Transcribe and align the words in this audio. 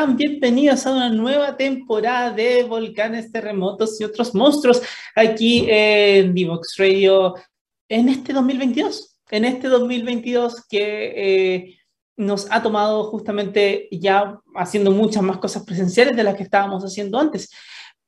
están? 0.00 0.16
Bienvenidos 0.16 0.86
a 0.86 0.92
una 0.92 1.10
nueva 1.10 1.56
temporada 1.56 2.30
de 2.30 2.62
volcanes, 2.64 3.30
terremotos 3.30 4.00
y 4.00 4.04
otros 4.04 4.34
monstruos 4.34 4.80
aquí 5.14 5.66
en 5.68 6.32
Divox 6.32 6.76
Radio 6.78 7.34
en 7.88 8.08
este 8.08 8.32
2022. 8.32 9.18
En 9.30 9.44
este 9.44 9.68
2022 9.68 10.66
que 10.68 11.12
eh, 11.16 11.78
nos 12.16 12.50
ha 12.50 12.62
tomado 12.62 13.04
justamente 13.10 13.88
ya 13.92 14.38
haciendo 14.54 14.90
muchas 14.90 15.22
más 15.22 15.38
cosas 15.38 15.64
presenciales 15.64 16.16
de 16.16 16.24
las 16.24 16.34
que 16.34 16.44
estábamos 16.44 16.82
haciendo 16.82 17.18
antes. 17.18 17.50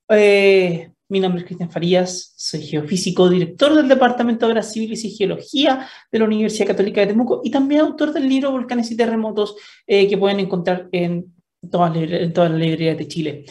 Eh, 0.08 0.90
mi 1.08 1.20
nombre 1.20 1.42
es 1.42 1.46
Cristian 1.46 1.70
Farías, 1.70 2.32
soy 2.36 2.62
geofísico, 2.62 3.28
director 3.28 3.74
del 3.74 3.86
Departamento 3.86 4.46
de 4.46 4.52
Obras 4.52 4.72
Civiles 4.72 5.04
y 5.04 5.10
Geología 5.10 5.86
de 6.10 6.18
la 6.18 6.24
Universidad 6.24 6.68
Católica 6.68 7.02
de 7.02 7.08
Temuco 7.08 7.42
y 7.44 7.50
también 7.50 7.82
autor 7.82 8.14
del 8.14 8.27
libro 8.27 8.50
Volcanes 8.50 8.90
y 8.90 8.96
Terremotos 8.96 9.56
eh, 9.86 10.08
que 10.08 10.16
pueden 10.16 10.40
encontrar 10.40 10.88
en 10.90 11.31
todas, 11.70 11.96
las 11.96 12.50
librerías 12.50 12.98
de 12.98 13.08
Chile. 13.08 13.44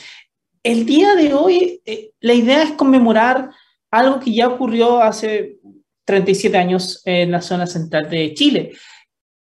El 0.64 0.86
día 0.86 1.16
de 1.16 1.34
hoy, 1.34 1.82
eh, 1.86 2.12
la 2.20 2.34
idea 2.34 2.64
es 2.64 2.72
conmemorar 2.74 3.52
algo 3.90 4.20
que 4.20 4.34
ya 4.34 4.48
ocurrió 4.48 5.02
hace 5.02 5.58
37 6.06 6.58
años 6.58 7.02
en 7.06 7.32
la 7.32 7.42
zona 7.42 7.68
central 7.68 8.10
de 8.10 8.34
Chile. 8.34 8.74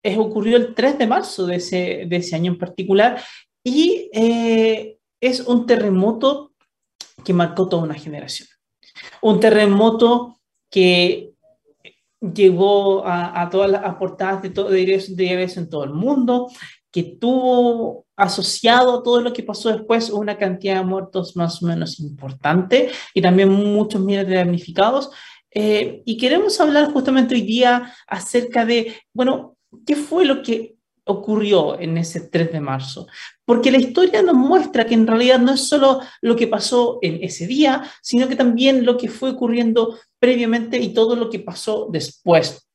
Es, 0.03 0.17
ocurrió 0.17 0.57
el 0.57 0.75
3 0.75 0.99
de 0.99 1.07
marzo 1.07 1.47
de 1.47 1.57
ese, 1.57 2.05
de 2.09 2.17
ese 2.17 2.37
año 2.37 2.53
en 2.53 2.59
particular 2.59 3.23
y 3.63 4.09
eh, 4.13 4.97
es 5.21 5.41
un 5.41 5.67
terremoto 5.67 6.53
que 7.25 7.35
marcó 7.35 7.69
toda 7.69 7.83
una 7.83 7.95
generación. 7.95 8.49
Un 9.21 9.41
terremoto 9.41 10.41
que 10.71 11.33
llevó 12.21 13.03
a, 13.07 13.49
todas 13.51 13.71
las 13.71 13.95
portadas 13.97 14.43
de, 14.43 14.51
todo, 14.51 14.71
de, 14.71 15.53
en 15.57 15.71
todo 15.71 15.85
el 15.85 15.93
mundo, 15.93 16.49
que 16.91 17.03
tuvo 17.03 18.07
asociado 18.21 19.03
todo 19.03 19.21
lo 19.21 19.33
que 19.33 19.43
pasó 19.43 19.71
después 19.71 20.11
una 20.11 20.37
cantidad 20.37 20.77
de 20.77 20.85
muertos 20.85 21.37
más 21.37 21.63
o 21.63 21.67
menos 21.67 21.99
importante 22.01 22.91
y 23.15 23.23
también 23.23 23.49
muchos 23.49 24.01
miles 24.01 24.27
de 24.27 24.37
damnificados. 24.37 25.11
Eh, 25.53 26.03
y 26.05 26.17
queremos 26.17 26.61
hablar 26.61 26.93
justamente 26.93 27.35
hoy 27.35 27.43
día 27.43 27.93
acerca 28.07 28.65
de, 28.65 28.95
bueno, 29.13 29.57
¿qué 29.85 29.97
fue 29.97 30.25
lo 30.25 30.43
que 30.43 30.77
ocurrió 31.11 31.79
en 31.79 31.99
ese 31.99 32.21
3 32.21 32.53
de 32.53 32.61
marzo, 32.61 33.07
porque 33.45 33.71
la 33.71 33.79
historia 33.79 34.23
nos 34.23 34.37
muestra 34.37 34.87
que 34.87 34.95
en 34.95 35.07
realidad 35.07 35.39
no 35.39 35.53
es 35.53 35.69
solo 35.69 36.01
lo 36.21 36.37
que 36.37 36.47
pasó 36.47 36.99
en 37.03 37.23
ese 37.23 37.47
día, 37.47 37.83
sino 38.01 38.29
que 38.29 38.37
también 38.37 38.85
lo 38.85 38.97
que 38.97 39.09
fue 39.09 39.31
ocurriendo 39.31 39.99
previamente 40.19 40.79
y 40.79 40.95
todo 40.95 41.17
lo 41.17 41.29
que 41.29 41.41
pasó 41.41 41.89
después. 41.91 42.67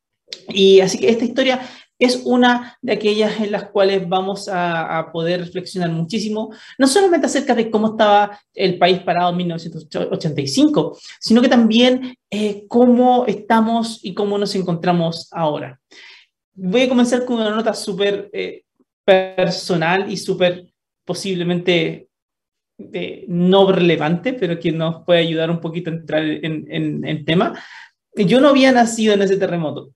Y 0.50 0.79
así 0.81 0.97
que 0.97 1.09
esta 1.09 1.25
historia 1.25 1.62
es 1.97 2.22
una 2.25 2.78
de 2.81 2.94
aquellas 2.94 3.39
en 3.39 3.51
las 3.51 3.69
cuales 3.69 4.07
vamos 4.07 4.50
a, 4.51 5.09
poder 5.13 5.41
reflexionar 5.41 5.91
muchísimo, 5.91 6.53
no 6.78 6.88
solamente 6.88 7.28
acerca 7.28 7.56
de 7.56 7.69
cómo 7.69 7.91
estaba 7.91 8.39
el 8.53 8.78
país 8.78 9.00
parado 9.00 9.31
en 9.31 9.38
1985, 9.38 10.97
sino 11.19 11.41
que 11.41 11.50
también 11.50 12.17
eh, 12.29 12.66
cómo 12.67 13.25
estamos 13.28 14.00
y 14.03 14.13
cómo 14.13 14.38
nos 14.38 14.56
encontramos 14.56 15.29
ahora 15.31 15.79
voy 16.56 16.83
a 16.83 16.89
comenzar 16.89 17.25
con 17.25 17.38
una 17.38 17.51
nota 17.51 17.73
súper 17.73 18.29
eh, 18.33 18.63
personal 19.03 20.12
y 20.12 20.17
súper 20.17 20.66
posiblemente 21.03 22.07
eh, 22.94 23.25
no 23.27 23.72
relevante, 23.72 24.33
pero 24.33 24.59
que 24.59 24.72
nos 24.72 25.03
puede 25.03 25.19
ayudar 25.19 25.51
un 25.51 25.59
poquito 25.59 25.89
a 25.89 25.94
entrar 25.94 26.23
en, 26.23 27.06
el 27.06 27.25
tema. 27.25 27.62
Yo 28.16 28.41
no 28.41 28.50
había 28.50 28.72
nacido 28.72 29.13
en 29.13 29.22
ese 29.22 29.38
terremoto. 29.38 29.91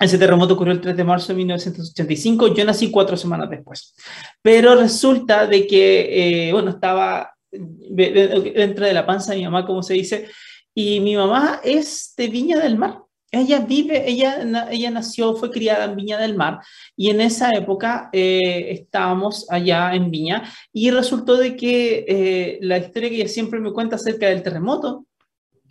Ese 0.00 0.18
terremoto 0.18 0.54
ocurrió 0.54 0.72
el 0.72 0.80
3 0.80 0.96
de 0.96 1.04
marzo 1.04 1.28
de 1.28 1.38
1985, 1.38 2.54
yo 2.54 2.64
nací 2.64 2.90
cuatro 2.90 3.16
semanas 3.16 3.50
después. 3.50 3.94
Pero 4.40 4.76
resulta 4.76 5.46
de 5.46 5.66
que, 5.66 6.48
eh, 6.48 6.52
bueno, 6.52 6.70
estaba 6.70 7.32
dentro 7.50 8.84
de 8.86 8.92
la 8.92 9.06
panza 9.06 9.32
de 9.32 9.38
mi 9.38 9.44
mamá, 9.44 9.66
como 9.66 9.82
se 9.82 9.94
dice, 9.94 10.28
y 10.74 11.00
mi 11.00 11.16
mamá 11.16 11.60
es 11.64 12.14
de 12.16 12.28
Viña 12.28 12.58
del 12.58 12.78
Mar. 12.78 13.00
Ella 13.30 13.60
vive, 13.60 14.08
ella, 14.08 14.68
ella 14.70 14.90
nació, 14.90 15.34
fue 15.34 15.50
criada 15.50 15.84
en 15.84 15.96
Viña 15.96 16.18
del 16.18 16.34
Mar 16.34 16.60
y 16.96 17.10
en 17.10 17.20
esa 17.20 17.52
época 17.52 18.08
eh, 18.12 18.70
estábamos 18.70 19.46
allá 19.50 19.94
en 19.94 20.10
Viña 20.10 20.50
y 20.72 20.90
resultó 20.90 21.36
de 21.36 21.54
que 21.54 22.06
eh, 22.08 22.58
la 22.62 22.78
historia 22.78 23.10
que 23.10 23.16
ella 23.16 23.28
siempre 23.28 23.60
me 23.60 23.72
cuenta 23.72 23.96
acerca 23.96 24.28
del 24.28 24.42
terremoto 24.42 25.04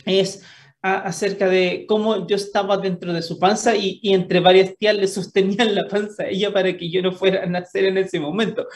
es 0.06 0.44
acerca 0.82 1.48
de 1.48 1.86
cómo 1.88 2.28
yo 2.28 2.36
estaba 2.36 2.78
dentro 2.78 3.12
de 3.12 3.22
su 3.22 3.40
panza 3.40 3.76
y, 3.76 4.00
entre 4.04 4.40
varias 4.40 4.76
tías 4.78 4.96
le 4.96 5.08
sostenían 5.08 5.76
la 5.76 5.88
panza 5.88 6.24
a 6.24 6.30
ella 6.30 6.54
para 6.54 6.76
que 6.78 6.90
yo 6.90 7.02
no 7.02 7.12
fuera 7.12 7.44
a 7.44 7.46
nacer 7.46 7.86
en 7.86 7.98
ese 7.98 8.20
momento. 8.20 8.68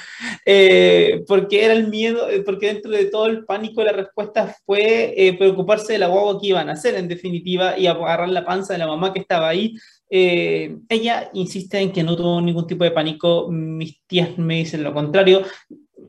Eh, 0.46 1.24
porque 1.28 1.64
era 1.64 1.74
el 1.74 1.88
miedo, 1.88 2.30
eh, 2.30 2.42
porque 2.42 2.68
dentro 2.68 2.92
de 2.92 3.06
todo 3.06 3.28
el 3.28 3.46
pánico 3.46 3.84
la 3.84 3.92
respuesta 3.92 4.56
fue 4.66 5.14
eh, 5.16 5.38
preocuparse 5.38 5.94
de 5.94 6.00
la 6.00 6.08
guagua 6.08 6.40
que 6.40 6.48
iban 6.48 6.70
a 6.70 6.74
hacer 6.74 6.96
en 6.96 7.08
definitiva 7.08 7.78
y 7.78 7.88
agarrar 7.88 8.30
la 8.30 8.46
panza 8.46 8.74
de 8.74 8.80
la 8.80 8.88
mamá 8.88 9.14
que 9.14 9.20
estaba 9.20 9.50
ahí. 9.50 9.76
Ella 10.14 11.30
insiste 11.34 11.80
en 11.80 11.92
que 11.92 12.04
no 12.04 12.18
tuvo 12.18 12.42
ningún 12.42 12.68
tipo 12.68 12.84
de 12.84 12.92
pánico, 12.92 13.48
mis 13.50 14.02
tías 14.08 14.38
me 14.38 14.58
dicen 14.58 14.84
lo 14.84 14.94
contrario, 14.94 15.44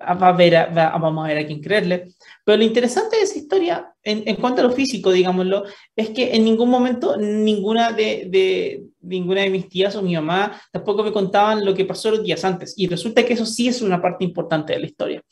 va 0.00 0.28
a 0.28 0.32
ver, 0.32 0.68
vamos 0.74 1.24
a 1.24 1.28
ver 1.28 1.38
a 1.38 1.46
quién 1.46 1.60
creerle. 1.60 2.08
Pero 2.44 2.58
lo 2.58 2.64
interesante 2.64 3.16
de 3.16 3.22
esa 3.22 3.38
historia, 3.38 3.94
en, 4.02 4.36
cuanto 4.36 4.60
a 4.60 4.64
lo 4.64 4.72
físico, 4.72 5.12
digámoslo, 5.12 5.64
es 5.94 6.10
que 6.10 6.34
en 6.34 6.44
ningún 6.44 6.68
momento 6.68 7.16
ninguna 7.16 7.92
de, 7.92 8.26
de, 8.28 8.84
ninguna 9.00 9.42
de 9.42 9.50
mis 9.50 9.68
tías 9.68 9.94
o 9.94 10.02
mi 10.02 10.14
mamá 10.14 10.60
tampoco 10.72 11.04
me 11.04 11.12
contaban 11.12 11.64
lo 11.64 11.74
que 11.74 11.84
pasó 11.84 12.10
los 12.10 12.24
días 12.24 12.44
antes. 12.44 12.74
Y 12.76 12.88
resulta 12.88 13.24
que 13.24 13.34
eso 13.34 13.46
sí 13.46 13.68
es 13.68 13.82
una 13.82 14.02
parte 14.02 14.24
importante 14.24 14.72
de 14.72 14.80
la 14.80 14.86
historia. 14.86 15.22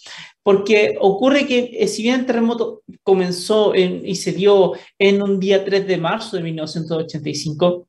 Porque 0.43 0.97
ocurre 1.01 1.47
que 1.47 1.71
eh, 1.73 1.89
si 1.89 2.03
bien 2.03 2.21
el 2.21 2.27
terremoto 2.27 2.83
comenzó 3.03 3.75
y 3.75 4.15
se 4.15 4.33
dio 4.33 4.73
en 4.99 5.23
un 5.23 5.41
día 5.41 5.65
3 5.65 5.87
de 5.87 5.99
marzo 5.99 6.37
de 6.37 6.43
1985, 6.43 7.89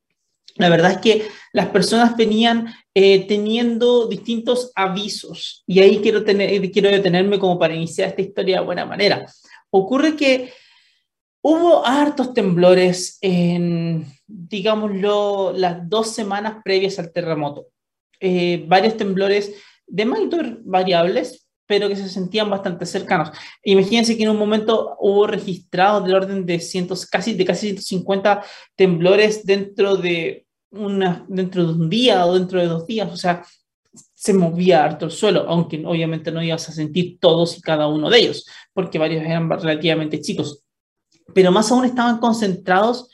la 0.55 0.69
verdad 0.69 0.91
es 0.91 0.97
que 0.99 1.27
las 1.53 1.67
personas 1.69 2.15
venían 2.15 2.73
eh, 2.93 3.25
teniendo 3.27 4.07
distintos 4.07 4.71
avisos 4.75 5.63
y 5.65 5.79
ahí 5.79 5.99
quiero, 6.01 6.23
tener, 6.23 6.71
quiero 6.71 6.89
detenerme 6.89 7.39
como 7.39 7.57
para 7.57 7.75
iniciar 7.75 8.09
esta 8.09 8.21
historia 8.21 8.59
de 8.59 8.65
buena 8.65 8.85
manera. 8.85 9.25
Ocurre 9.69 10.15
que 10.15 10.51
hubo 11.41 11.85
hartos 11.85 12.33
temblores 12.33 13.17
en, 13.21 14.05
digámoslo, 14.27 15.53
las 15.55 15.87
dos 15.89 16.13
semanas 16.13 16.57
previas 16.63 16.99
al 16.99 17.11
terremoto. 17.11 17.67
Eh, 18.19 18.63
varios 18.67 18.97
temblores 18.97 19.53
de 19.87 20.05
magnitud 20.05 20.59
variables, 20.63 21.40
pero 21.71 21.87
que 21.87 21.95
se 21.95 22.09
sentían 22.09 22.49
bastante 22.49 22.85
cercanos. 22.85 23.31
Imagínense 23.63 24.17
que 24.17 24.23
en 24.23 24.31
un 24.31 24.37
momento 24.37 24.97
hubo 24.99 25.25
registrados 25.25 26.03
del 26.03 26.15
orden 26.15 26.45
de, 26.45 26.59
cientos, 26.59 27.05
casi, 27.05 27.33
de 27.33 27.45
casi 27.45 27.69
150 27.69 28.43
temblores 28.75 29.45
dentro 29.45 29.95
de, 29.95 30.45
una, 30.69 31.25
dentro 31.29 31.65
de 31.65 31.71
un 31.71 31.89
día 31.89 32.25
o 32.25 32.33
dentro 32.33 32.59
de 32.59 32.67
dos 32.67 32.85
días, 32.85 33.09
o 33.09 33.15
sea, 33.15 33.45
se 33.93 34.33
movía 34.33 34.83
harto 34.83 35.05
el 35.05 35.11
suelo, 35.11 35.45
aunque 35.47 35.81
obviamente 35.85 36.29
no 36.29 36.43
ibas 36.43 36.67
a 36.67 36.73
sentir 36.73 37.17
todos 37.21 37.57
y 37.57 37.61
cada 37.61 37.87
uno 37.87 38.09
de 38.09 38.19
ellos, 38.19 38.45
porque 38.73 38.99
varios 38.99 39.23
eran 39.23 39.49
relativamente 39.49 40.19
chicos, 40.19 40.65
pero 41.33 41.53
más 41.53 41.71
aún 41.71 41.85
estaban 41.85 42.17
concentrados 42.17 43.09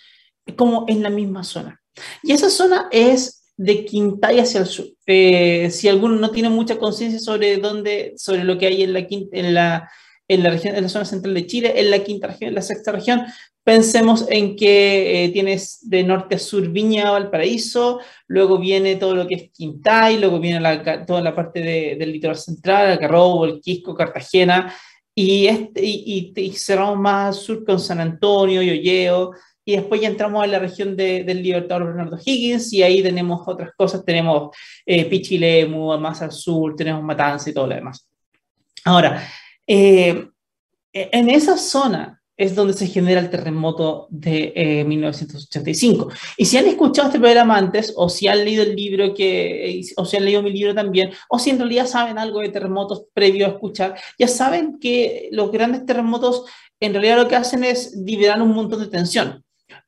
como 0.55 0.85
en 0.87 1.03
la 1.03 1.11
misma 1.11 1.43
zona. 1.43 1.79
Y 2.23 2.31
esa 2.31 2.49
zona 2.49 2.87
es 2.91 3.36
de 3.57 3.85
Quintay 3.85 4.39
hacia 4.39 4.61
el 4.61 4.67
sur. 4.67 4.85
Eh, 5.07 5.69
si 5.71 5.89
alguno 5.89 6.15
no 6.15 6.29
tiene 6.29 6.49
mucha 6.49 6.77
conciencia 6.77 7.19
sobre 7.19 7.57
dónde, 7.57 8.13
sobre 8.15 8.43
lo 8.43 8.57
que 8.57 8.67
hay 8.67 8.83
en 8.83 8.93
la, 8.93 8.99
en 9.09 9.53
la, 9.53 9.91
en 10.27 10.43
la 10.43 10.49
región, 10.51 10.75
en 10.75 10.83
la 10.83 10.89
zona 10.89 11.05
central 11.05 11.33
de 11.33 11.47
Chile, 11.47 11.73
en 11.75 11.89
la 11.89 12.03
quinta 12.03 12.27
región, 12.27 12.49
en 12.49 12.55
la 12.55 12.61
sexta 12.61 12.91
región, 12.91 13.23
pensemos 13.63 14.25
en 14.29 14.55
que 14.55 15.25
eh, 15.25 15.29
tienes 15.29 15.79
de 15.81 16.03
norte 16.03 16.35
a 16.35 16.39
sur 16.39 16.69
Viña, 16.69 17.11
Valparaíso, 17.11 17.99
luego 18.27 18.59
viene 18.59 18.95
todo 18.95 19.15
lo 19.15 19.27
que 19.27 19.35
es 19.35 19.49
Quintay, 19.51 20.19
luego 20.19 20.39
viene 20.39 20.61
la, 20.61 21.05
toda 21.05 21.21
la 21.21 21.35
parte 21.35 21.61
del 21.61 22.11
litoral 22.11 22.37
central, 22.37 22.91
Algarrobo, 22.91 23.45
el 23.45 23.59
Quisco, 23.59 23.95
Cartagena, 23.95 24.73
y, 25.13 25.47
este, 25.47 25.83
y, 25.83 26.31
y, 26.35 26.51
cerramos 26.51 26.99
más 26.99 27.35
al 27.35 27.43
sur 27.43 27.65
con 27.65 27.79
San 27.79 27.99
Antonio, 27.99 28.61
Yoyeo, 28.61 29.31
y 29.67 29.75
después 29.75 29.99
ya 29.99 30.07
entramos 30.07 30.41
a 30.41 30.47
la 30.47 30.59
región 30.59 30.95
del 30.95 31.43
Libertador 31.43 31.87
Bernardo 31.87 32.17
Higgins 32.23 32.71
y 32.71 32.83
ahí 32.83 33.03
tenemos 33.03 33.45
otras 33.45 33.71
cosas, 33.75 34.05
tenemos 34.05 34.55
eh, 34.85 35.03
Pichilemu, 35.03 35.97
más 35.99 36.21
al 36.21 36.31
sur, 36.31 36.73
tenemos 36.73 37.03
Matanza 37.03 37.49
y 37.49 37.53
todo 37.53 37.67
lo 37.67 37.75
demás. 37.75 38.07
Ahora, 38.85 39.27
eh, 39.67 40.25
en 40.93 41.29
esa 41.29 41.57
zona 41.57 42.21
es 42.37 42.55
donde 42.55 42.75
se 42.75 42.87
genera 42.87 43.19
el 43.19 43.29
terremoto 43.29 44.07
de 44.09 44.85
1985. 44.87 46.11
Eh, 46.11 46.15
y 46.37 46.45
si 46.45 46.55
han 46.55 46.67
escuchado 46.67 47.09
este 47.09 47.19
programa 47.19 47.57
antes, 47.57 47.93
o 47.97 48.07
si 48.07 48.29
han 48.29 48.45
leído 48.45 48.63
el 48.63 48.73
libro 48.73 49.13
que, 49.13 49.81
o 49.97 50.05
si 50.05 50.15
han 50.15 50.23
leído 50.23 50.41
mi 50.43 50.53
libro 50.53 50.73
también, 50.73 51.11
o 51.27 51.39
si 51.39 51.49
en 51.49 51.57
realidad 51.57 51.87
saben 51.87 52.17
algo 52.17 52.39
de 52.39 52.47
terremotos 52.47 53.03
previo 53.13 53.47
a 53.47 53.49
escuchar, 53.49 53.99
ya 54.17 54.29
saben 54.29 54.79
que 54.79 55.27
los 55.33 55.51
grandes 55.51 55.85
terremotos 55.85 56.45
en 56.79 56.93
realidad 56.93 57.17
lo 57.17 57.27
que 57.27 57.35
hacen 57.35 57.65
es 57.65 57.93
liberar 57.97 58.41
un 58.41 58.53
montón 58.53 58.79
de 58.79 58.87
tensión 58.87 59.43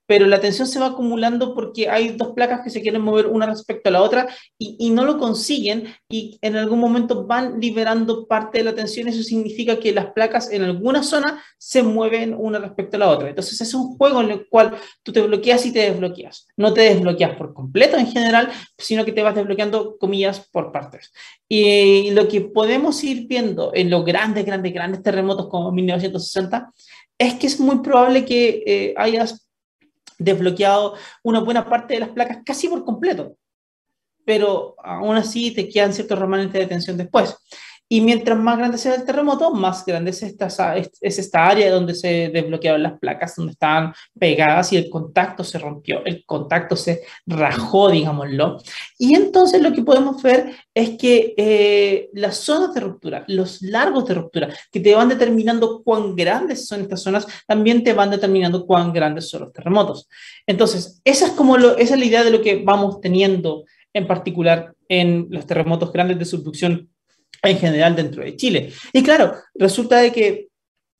pero 0.09 0.25
la 0.25 0.41
tensión 0.41 0.67
se 0.67 0.79
va 0.79 0.87
acumulando 0.87 1.53
porque 1.53 1.87
hay 1.87 2.17
dos 2.17 2.29
placas 2.29 2.61
que 2.63 2.71
se 2.71 2.81
quieren 2.81 3.03
mover 3.03 3.27
una 3.27 3.45
respecto 3.45 3.89
a 3.89 3.91
la 3.91 4.01
otra 4.01 4.27
y, 4.57 4.75
y, 4.79 4.89
no 4.89 5.05
lo 5.05 5.19
consiguen 5.19 5.93
y 6.09 6.39
en 6.41 6.55
algún 6.55 6.79
momento 6.79 7.27
van 7.27 7.59
liberando 7.59 8.25
parte 8.25 8.57
de 8.57 8.63
la 8.63 8.73
tensión. 8.73 9.07
Eso 9.07 9.21
significa 9.21 9.79
que 9.79 9.91
las 9.91 10.07
placas 10.07 10.51
en 10.51 10.63
alguna 10.63 11.03
zona 11.03 11.43
se 11.59 11.83
mueven 11.83 12.33
una 12.35 12.57
respecto 12.57 12.97
a 12.97 13.01
la 13.01 13.09
otra. 13.09 13.29
Entonces 13.29 13.61
es 13.61 13.71
un 13.75 13.97
juego 13.97 14.21
en 14.21 14.31
el 14.31 14.49
cual 14.49 14.75
tú 15.03 15.13
te 15.13 15.21
bloqueas 15.21 15.63
y 15.67 15.73
te 15.73 15.91
desbloqueas. 15.91 16.47
No 16.57 16.73
te 16.73 16.81
desbloqueas 16.81 17.37
por 17.37 17.53
completo 17.53 17.95
en 17.95 18.07
general, 18.07 18.49
sino 18.79 19.05
que 19.05 19.11
te 19.11 19.21
vas 19.21 19.35
desbloqueando, 19.35 19.95
comillas, 19.99 20.49
por 20.51 20.71
partes. 20.71 21.13
Y 21.47 22.09
lo 22.13 22.27
que 22.27 22.41
podemos 22.41 23.03
ir 23.03 23.27
viendo 23.27 23.73
en 23.75 23.91
los 23.91 24.03
grandes, 24.03 24.43
grandes, 24.43 24.73
grandes 24.73 25.03
terremotos 25.03 25.49
como 25.49 25.71
1960 25.71 26.73
es 27.19 27.35
que 27.35 27.45
es 27.45 27.59
muy 27.59 27.83
probable 27.83 28.25
que 28.25 28.63
eh, 28.65 28.93
hayas 28.97 29.48
desbloqueado 30.19 30.95
una 31.23 31.39
buena 31.39 31.67
parte 31.67 31.95
de 31.95 32.01
las 32.01 32.09
placas 32.09 32.39
casi 32.45 32.67
por 32.67 32.85
completo, 32.85 33.35
pero 34.25 34.75
aún 34.83 35.15
así 35.15 35.51
te 35.51 35.67
quedan 35.67 35.93
ciertos 35.93 36.19
remanentes 36.19 36.61
de 36.61 36.67
tensión 36.67 36.97
después. 36.97 37.35
Y 37.91 38.01
mientras 38.01 38.37
más 38.37 38.59
grande 38.59 38.77
sea 38.77 38.93
el 38.93 39.03
terremoto, 39.03 39.51
más 39.51 39.83
grande 39.83 40.11
es 40.11 40.21
esta, 40.21 40.77
es 40.77 41.19
esta 41.19 41.47
área 41.47 41.71
donde 41.71 41.95
se 41.95 42.29
desbloquearon 42.29 42.83
las 42.83 42.99
placas, 42.99 43.35
donde 43.35 43.53
estaban 43.53 43.93
pegadas 44.17 44.71
y 44.71 44.77
el 44.77 44.91
contacto 44.91 45.43
se 45.43 45.57
rompió, 45.57 46.05
el 46.05 46.23
contacto 46.23 46.75
se 46.75 47.01
rajó, 47.25 47.89
digámoslo. 47.89 48.57
Y 48.99 49.15
entonces 49.15 49.59
lo 49.63 49.73
que 49.73 49.81
podemos 49.81 50.21
ver 50.21 50.55
es 50.71 50.99
que 50.99 51.33
eh, 51.35 52.09
las 52.13 52.37
zonas 52.37 52.75
de 52.75 52.81
ruptura, 52.81 53.25
los 53.27 53.63
largos 53.63 54.05
de 54.05 54.13
ruptura, 54.13 54.49
que 54.71 54.79
te 54.79 54.93
van 54.93 55.09
determinando 55.09 55.81
cuán 55.83 56.15
grandes 56.15 56.67
son 56.67 56.81
estas 56.81 57.01
zonas, 57.01 57.25
también 57.47 57.83
te 57.83 57.93
van 57.93 58.11
determinando 58.11 58.67
cuán 58.67 58.93
grandes 58.93 59.29
son 59.29 59.41
los 59.41 59.51
terremotos. 59.51 60.07
Entonces, 60.45 61.01
esa 61.03 61.25
es, 61.25 61.31
como 61.31 61.57
esa 61.57 61.93
es 61.95 61.99
la 61.99 62.05
idea 62.05 62.23
de 62.23 62.31
lo 62.31 62.43
que 62.43 62.61
vamos 62.63 63.01
teniendo 63.01 63.65
en 63.93 64.05
particular 64.05 64.75
en 64.87 65.27
los 65.31 65.47
terremotos 65.47 65.91
grandes 65.91 66.19
de 66.19 66.25
subducción 66.25 66.89
en 67.41 67.57
general 67.57 67.95
dentro 67.95 68.23
de 68.23 68.35
Chile. 68.35 68.73
Y 68.93 69.03
claro, 69.03 69.33
resulta 69.55 69.97
de 69.97 70.11
que 70.11 70.47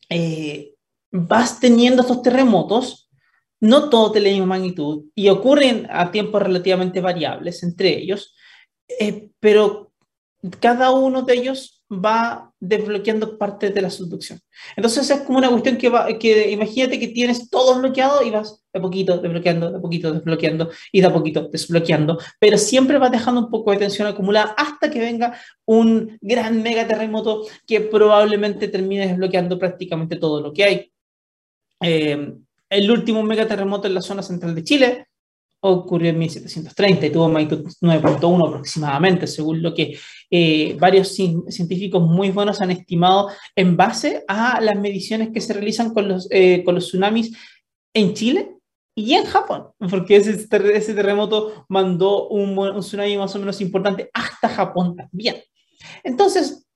eh, 0.09 0.73
vas 1.11 1.59
teniendo 1.59 2.01
estos 2.01 2.21
terremotos, 2.21 3.09
no 3.59 3.89
todos 3.89 4.13
de 4.13 4.21
la 4.21 4.29
misma 4.29 4.45
magnitud, 4.45 5.05
y 5.15 5.29
ocurren 5.29 5.87
a 5.89 6.11
tiempos 6.11 6.41
relativamente 6.41 7.01
variables 7.01 7.63
entre 7.63 7.97
ellos, 7.97 8.35
eh, 8.99 9.29
pero 9.39 9.91
cada 10.59 10.91
uno 10.91 11.23
de 11.23 11.33
ellos 11.33 11.78
va 11.91 12.51
desbloqueando 12.59 13.37
parte 13.37 13.71
de 13.71 13.81
la 13.81 13.89
subducción. 13.89 14.39
Entonces 14.75 15.09
es 15.09 15.21
como 15.21 15.39
una 15.39 15.49
cuestión 15.49 15.77
que 15.77 15.89
va, 15.89 16.07
que 16.19 16.51
imagínate 16.51 16.99
que 16.99 17.07
tienes 17.07 17.49
todo 17.49 17.79
bloqueado 17.79 18.23
y 18.23 18.29
vas 18.29 18.63
de 18.71 18.79
poquito 18.79 19.17
desbloqueando, 19.17 19.71
de 19.71 19.79
poquito 19.79 20.13
desbloqueando 20.13 20.69
y 20.91 21.01
de 21.01 21.09
poquito 21.09 21.49
desbloqueando, 21.51 22.19
pero 22.39 22.57
siempre 22.57 22.99
vas 22.99 23.11
dejando 23.11 23.41
un 23.41 23.49
poco 23.49 23.71
de 23.71 23.77
tensión 23.77 24.07
acumulada 24.07 24.53
hasta 24.57 24.91
que 24.91 24.99
venga 24.99 25.39
un 25.65 26.17
gran 26.21 26.61
mega 26.61 26.87
terremoto 26.87 27.47
que 27.65 27.81
probablemente 27.81 28.67
termine 28.67 29.07
desbloqueando 29.07 29.57
prácticamente 29.57 30.17
todo 30.17 30.41
lo 30.41 30.53
que 30.53 30.63
hay. 30.63 30.91
Eh, 31.81 32.33
el 32.69 32.91
último 32.91 33.23
mega 33.23 33.47
terremoto 33.47 33.87
en 33.87 33.95
la 33.95 34.01
zona 34.01 34.21
central 34.21 34.53
de 34.53 34.63
Chile 34.63 35.08
ocurrió 35.61 36.09
en 36.09 36.19
1730 36.19 37.05
y 37.05 37.09
tuvo 37.09 37.29
magnitud 37.29 37.65
9.1 37.81 38.47
aproximadamente, 38.47 39.27
según 39.27 39.61
lo 39.61 39.73
que 39.73 39.97
eh, 40.29 40.77
varios 40.79 41.13
científicos 41.13 42.01
muy 42.01 42.31
buenos 42.31 42.61
han 42.61 42.71
estimado 42.71 43.29
en 43.55 43.75
base 43.75 44.23
a 44.27 44.61
las 44.61 44.75
mediciones 44.75 45.29
que 45.33 45.41
se 45.41 45.53
realizan 45.53 45.93
con 45.93 46.07
los, 46.07 46.27
eh, 46.31 46.63
con 46.63 46.75
los 46.75 46.87
tsunamis 46.87 47.35
en 47.93 48.13
Chile 48.13 48.55
y 48.95 49.13
en 49.13 49.25
Japón, 49.25 49.69
porque 49.89 50.17
ese, 50.17 50.31
ese 50.73 50.93
terremoto 50.93 51.65
mandó 51.69 52.27
un, 52.29 52.57
un 52.57 52.79
tsunami 52.81 53.17
más 53.17 53.35
o 53.35 53.39
menos 53.39 53.61
importante 53.61 54.09
hasta 54.13 54.49
Japón 54.49 54.95
también. 54.95 55.37
Entonces, 56.03 56.67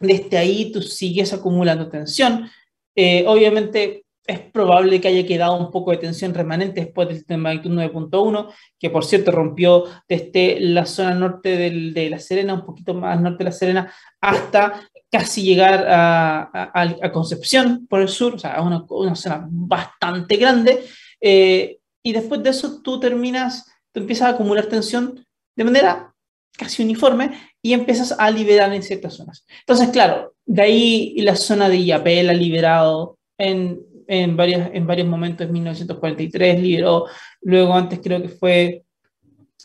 desde 0.00 0.38
ahí 0.38 0.72
tú 0.72 0.80
sigues 0.82 1.32
acumulando 1.32 1.88
tensión. 1.88 2.48
Eh, 2.94 3.24
obviamente, 3.26 4.04
es 4.28 4.40
probable 4.40 5.00
que 5.00 5.08
haya 5.08 5.26
quedado 5.26 5.56
un 5.56 5.70
poco 5.70 5.90
de 5.90 5.96
tensión 5.96 6.34
remanente 6.34 6.82
después 6.82 7.26
del 7.26 7.38
magnitud 7.38 7.70
9.1, 7.70 8.52
que 8.78 8.90
por 8.90 9.06
cierto 9.06 9.32
rompió 9.32 9.84
desde 10.06 10.60
la 10.60 10.84
zona 10.84 11.14
norte 11.14 11.56
de 11.56 12.10
La 12.10 12.18
Serena, 12.18 12.52
un 12.52 12.66
poquito 12.66 12.92
más 12.92 13.18
norte 13.18 13.38
de 13.38 13.44
La 13.44 13.52
Serena, 13.52 13.92
hasta 14.20 14.82
casi 15.10 15.42
llegar 15.42 15.86
a, 15.88 17.10
Concepción 17.10 17.86
por 17.88 18.02
el 18.02 18.08
sur, 18.08 18.34
o 18.34 18.38
sea, 18.38 18.56
a 18.56 18.62
una, 18.62 18.84
una 18.90 19.14
zona 19.14 19.48
bastante 19.50 20.36
grande. 20.36 20.84
Eh, 21.22 21.78
y 22.02 22.12
después 22.12 22.42
de 22.42 22.50
eso 22.50 22.82
tú 22.82 23.00
terminas, 23.00 23.64
tú 23.92 24.00
empiezas 24.00 24.28
a 24.28 24.30
acumular 24.34 24.66
tensión 24.66 25.24
de 25.56 25.64
manera 25.64 26.14
casi 26.52 26.82
uniforme 26.82 27.32
y 27.62 27.72
empiezas 27.72 28.14
a 28.18 28.30
liberar 28.30 28.74
en 28.74 28.82
ciertas 28.82 29.14
zonas. 29.14 29.46
Entonces, 29.60 29.88
claro, 29.88 30.34
de 30.44 30.62
ahí 30.62 31.14
la 31.20 31.34
zona 31.34 31.70
de 31.70 31.78
Iapel 31.78 32.28
ha 32.28 32.34
liberado 32.34 33.18
en 33.38 33.80
en, 34.08 34.36
varios, 34.36 34.70
en 34.72 34.86
varios 34.86 35.06
momentos 35.06 35.46
en 35.46 35.52
1943, 35.52 36.60
liberó, 36.60 37.06
luego 37.42 37.74
antes 37.74 38.00
creo 38.02 38.20
que 38.20 38.28
fue 38.28 38.82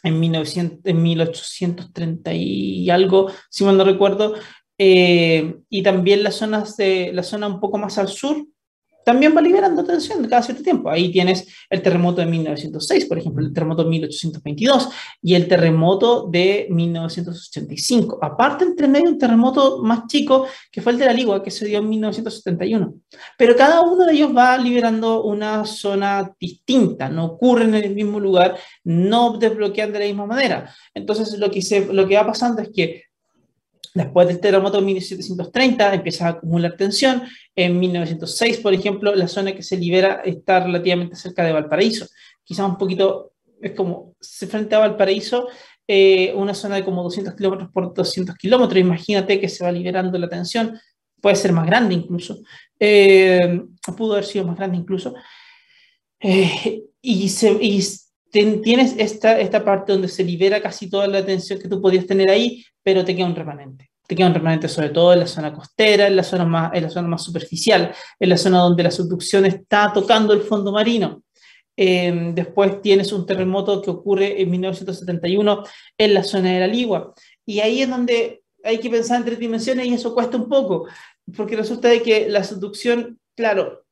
en, 0.04 0.20
1900, 0.20 0.80
en 0.84 1.02
1830 1.02 2.34
y 2.34 2.90
algo, 2.90 3.32
si 3.50 3.64
mal 3.64 3.78
no 3.78 3.86
recuerdo, 3.86 4.36
eh, 4.78 5.56
y 5.70 5.82
también 5.82 6.24
las 6.24 6.36
zonas 6.36 6.76
de, 6.78 7.12
la 7.14 7.24
zona 7.24 7.48
un 7.48 7.60
poco 7.60 7.78
más 7.78 7.98
al 7.98 8.10
sur, 8.10 8.46
también 9.04 9.36
va 9.36 9.42
liberando 9.42 9.84
tensión 9.84 10.26
cada 10.28 10.42
cierto 10.42 10.64
tiempo. 10.64 10.90
Ahí 10.90 11.12
tienes 11.12 11.48
el 11.70 11.82
terremoto 11.82 12.22
de 12.22 12.28
1906, 12.28 13.06
por 13.06 13.18
ejemplo, 13.18 13.46
el 13.46 13.54
terremoto 13.54 13.84
de 13.84 13.90
1822 13.90 14.90
y 15.22 15.36
el 15.36 15.48
terremoto 15.48 16.28
de 16.30 16.68
1985. 16.70 18.20
Aparte, 18.22 18.64
entre 18.64 18.88
medio, 18.88 19.10
un 19.10 19.18
terremoto 19.18 19.82
más 19.84 20.08
chico 20.08 20.48
que 20.72 20.82
fue 20.82 20.94
el 20.94 21.00
de 21.00 21.06
la 21.06 21.14
Ligua, 21.14 21.44
que 21.44 21.52
se 21.52 21.66
dio 21.66 21.80
en 21.80 21.90
1971. 21.90 22.94
Pero 23.38 23.56
cada 23.56 23.82
uno 23.82 24.06
de 24.06 24.14
ellos 24.14 24.36
va 24.36 24.58
liberando 24.58 25.24
una 25.24 25.66
zona 25.66 26.34
distinta, 26.40 27.10
no 27.10 27.26
ocurren 27.26 27.74
en 27.76 27.84
el 27.84 27.96
mismo 27.96 28.20
lugar, 28.20 28.58
no 28.84 29.38
desbloquean 29.38 29.92
de 29.92 30.00
la 30.00 30.06
misma 30.06 30.26
manera. 30.26 30.74
Entonces, 30.94 31.38
lo 31.38 31.52
que, 31.52 31.62
se, 31.62 31.94
lo 31.94 32.08
que 32.08 32.16
va 32.16 32.26
pasando 32.26 32.62
es 32.62 32.70
que 32.74 33.04
Después 33.94 34.28
del 34.28 34.40
terremoto 34.40 34.80
de 34.80 34.86
1730 34.86 35.94
empieza 35.94 36.26
a 36.26 36.30
acumular 36.30 36.76
tensión. 36.76 37.24
En 37.56 37.80
1906, 37.80 38.58
por 38.58 38.74
ejemplo, 38.74 39.14
la 39.14 39.28
zona 39.28 39.54
que 39.54 39.62
se 39.62 39.78
libera 39.78 40.22
está 40.26 40.62
relativamente 40.62 41.16
cerca 41.16 41.44
de 41.44 41.54
Valparaíso. 41.54 42.08
Quizás 42.44 42.68
un 42.68 42.78
poquito, 42.78 43.34
es 43.62 43.72
como 43.74 44.16
frente 44.50 44.74
a 44.74 44.80
Valparaíso, 44.80 45.48
eh, 45.88 46.34
una 46.36 46.56
zona 46.56 46.78
de 46.78 46.86
como 46.86 47.04
200 47.04 47.36
kilómetros 47.36 47.70
por 47.72 47.94
200 47.94 48.36
kilómetros. 48.36 48.80
Imagínate 48.80 49.40
que 49.40 49.48
se 49.48 49.64
va 49.64 49.72
liberando 49.72 50.18
la 50.18 50.30
tensión. 50.30 50.80
Puede 51.22 51.36
ser 51.36 51.54
más 51.54 51.68
grande 51.68 51.94
incluso. 51.94 52.40
Eh, 52.80 53.62
pudo 53.96 54.14
haber 54.14 54.26
sido 54.26 54.46
más 54.46 54.58
grande 54.58 54.78
incluso. 54.78 55.14
Eh, 56.20 56.84
y, 57.02 57.30
se, 57.30 57.52
y 57.62 57.84
tienes 58.34 58.96
esta, 58.98 59.40
esta 59.40 59.64
parte 59.64 59.92
donde 59.92 60.08
se 60.08 60.24
libera 60.24 60.60
casi 60.62 60.90
toda 60.90 61.08
la 61.08 61.24
tensión 61.24 61.60
que 61.60 61.68
tú 61.68 61.80
podías 61.80 62.08
tener 62.08 62.30
ahí, 62.30 62.66
pero 62.82 63.06
te 63.06 63.16
queda 63.16 63.28
un 63.28 63.36
remanente. 63.36 63.92
Te 64.08 64.16
queda 64.16 64.28
un 64.28 64.34
remanente 64.34 64.68
sobre 64.68 64.90
todo 64.90 65.14
en 65.14 65.20
la 65.20 65.28
zona 65.28 65.54
costera, 65.54 66.08
en 66.08 66.16
la 66.16 66.24
zona 66.24 66.44
más, 66.44 66.72
en 66.74 66.84
la 66.84 66.90
zona 66.90 67.08
más 67.08 67.24
superficial, 67.24 67.94
en 68.20 68.30
la 68.30 68.38
zona 68.38 68.60
donde 68.60 68.84
la 68.84 68.92
subducción 68.92 69.46
está 69.46 69.94
tocando 69.94 70.34
el 70.34 70.42
fondo 70.42 70.72
marino. 70.72 71.24
Em, 71.76 72.34
después 72.34 72.82
tienes 72.82 73.12
un 73.14 73.26
terremoto 73.26 73.82
que 73.82 73.92
ocurre 73.92 74.42
en 74.42 74.50
1971 74.50 75.64
en 75.98 76.14
la 76.14 76.24
zona 76.24 76.54
de 76.54 76.60
la 76.60 76.68
Ligua. 76.68 77.14
Y 77.46 77.60
ahí 77.60 77.84
es 77.84 77.90
donde 77.90 78.44
hay 78.64 78.80
que 78.80 78.90
pensar 78.90 79.20
en 79.20 79.26
tres 79.26 79.40
dimensiones 79.40 79.86
y 79.86 79.94
eso 79.94 80.14
cuesta 80.14 80.38
un 80.38 80.50
poco, 80.50 80.88
porque 81.36 81.56
resulta 81.56 81.88
de 81.88 82.02
que 82.02 82.30
la 82.30 82.44
subducción, 82.44 83.20
claro, 83.36 83.83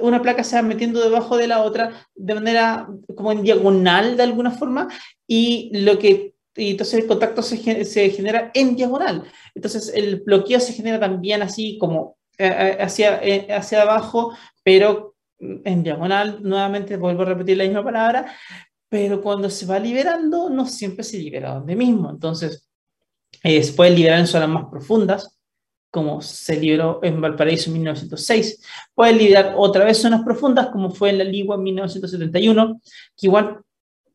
una 0.00 0.22
placa 0.22 0.44
se 0.44 0.56
va 0.56 0.62
metiendo 0.62 1.00
debajo 1.00 1.36
de 1.36 1.46
la 1.46 1.62
otra 1.62 2.06
de 2.14 2.34
manera 2.34 2.88
como 3.14 3.32
en 3.32 3.42
diagonal 3.42 4.16
de 4.16 4.22
alguna 4.22 4.50
forma 4.50 4.88
y 5.26 5.70
lo 5.72 5.98
que 5.98 6.34
y 6.56 6.70
entonces 6.70 7.00
el 7.00 7.06
contacto 7.06 7.42
se, 7.42 7.84
se 7.84 8.10
genera 8.10 8.50
en 8.54 8.76
diagonal. 8.76 9.24
Entonces 9.54 9.92
el 9.94 10.22
bloqueo 10.22 10.58
se 10.58 10.72
genera 10.72 10.98
también 10.98 11.42
así 11.42 11.76
como 11.78 12.16
eh, 12.38 12.46
eh, 12.46 12.82
hacia, 12.82 13.22
eh, 13.22 13.52
hacia 13.52 13.82
abajo, 13.82 14.36
pero 14.62 15.14
en 15.38 15.82
diagonal, 15.82 16.38
nuevamente 16.42 16.96
vuelvo 16.96 17.22
a 17.22 17.26
repetir 17.26 17.56
la 17.56 17.64
misma 17.64 17.84
palabra, 17.84 18.26
pero 18.88 19.22
cuando 19.22 19.48
se 19.50 19.66
va 19.66 19.78
liberando, 19.78 20.50
no 20.50 20.66
siempre 20.66 21.04
se 21.04 21.18
libera 21.18 21.54
donde 21.54 21.76
mismo. 21.76 22.10
Entonces, 22.10 22.68
se 23.42 23.72
puede 23.74 23.90
liberar 23.90 24.18
en 24.18 24.26
zonas 24.26 24.48
más 24.48 24.64
profundas, 24.70 25.35
como 25.90 26.20
se 26.20 26.58
liberó 26.58 27.00
en 27.02 27.20
Valparaíso 27.20 27.70
en 27.70 27.74
1906. 27.74 28.62
Puede 28.94 29.14
liberar 29.14 29.54
otra 29.56 29.84
vez 29.84 29.98
zonas 29.98 30.22
profundas, 30.22 30.68
como 30.68 30.90
fue 30.90 31.10
en 31.10 31.18
la 31.18 31.24
Ligua 31.24 31.56
en 31.56 31.62
1971, 31.62 32.80
que 33.16 33.26
igual 33.26 33.60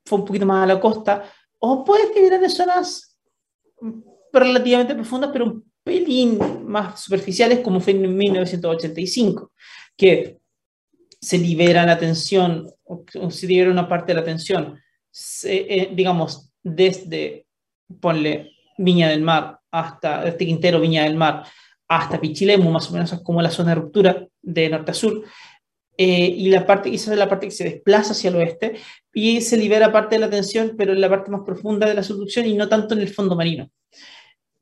fue 0.05 0.19
un 0.19 0.25
poquito 0.25 0.45
más 0.45 0.63
a 0.63 0.73
la 0.73 0.79
costa, 0.79 1.23
o 1.59 1.83
puede 1.83 2.13
liberar 2.13 2.43
en 2.43 2.49
zonas 2.49 3.17
relativamente 4.31 4.95
profundas, 4.95 5.31
pero 5.33 5.45
un 5.45 5.71
pelín 5.83 6.39
más 6.65 7.01
superficiales, 7.01 7.59
como 7.59 7.79
fue 7.79 7.93
en 7.93 8.15
1985, 8.15 9.51
que 9.97 10.39
se 11.19 11.37
libera 11.37 11.85
la 11.85 11.97
tensión, 11.97 12.67
o, 12.83 13.03
se 13.29 13.47
libera 13.47 13.71
una 13.71 13.87
parte 13.87 14.13
de 14.13 14.19
la 14.19 14.25
tensión, 14.25 14.79
eh, 15.43 15.91
digamos, 15.93 16.51
desde, 16.63 17.45
ponle, 17.99 18.51
Viña 18.77 19.09
del 19.09 19.21
Mar 19.21 19.60
hasta, 19.71 20.27
este 20.27 20.45
Quintero, 20.45 20.79
Viña 20.79 21.03
del 21.03 21.15
Mar, 21.15 21.43
hasta 21.87 22.19
Pichilemu, 22.19 22.69
más 22.71 22.89
o 22.89 22.93
menos 22.93 23.11
es 23.11 23.21
como 23.21 23.41
la 23.41 23.49
zona 23.49 23.69
de 23.69 23.75
ruptura 23.75 24.27
de 24.41 24.69
norte 24.69 24.91
a 24.91 24.93
sur, 24.93 25.23
eh, 25.97 26.25
y 26.25 26.49
la 26.49 26.65
parte, 26.65 26.93
esa 26.93 27.11
es 27.11 27.17
la 27.17 27.29
parte 27.29 27.47
que 27.47 27.51
se 27.51 27.63
desplaza 27.63 28.11
hacia 28.11 28.29
el 28.29 28.37
oeste, 28.37 28.75
y 29.13 29.41
se 29.41 29.57
libera 29.57 29.91
parte 29.91 30.15
de 30.15 30.19
la 30.19 30.29
tensión, 30.29 30.75
pero 30.77 30.93
en 30.93 31.01
la 31.01 31.09
parte 31.09 31.31
más 31.31 31.41
profunda 31.45 31.87
de 31.87 31.93
la 31.93 32.03
subducción 32.03 32.45
y 32.45 32.53
no 32.53 32.69
tanto 32.69 32.93
en 32.93 33.01
el 33.01 33.09
fondo 33.09 33.35
marino. 33.35 33.69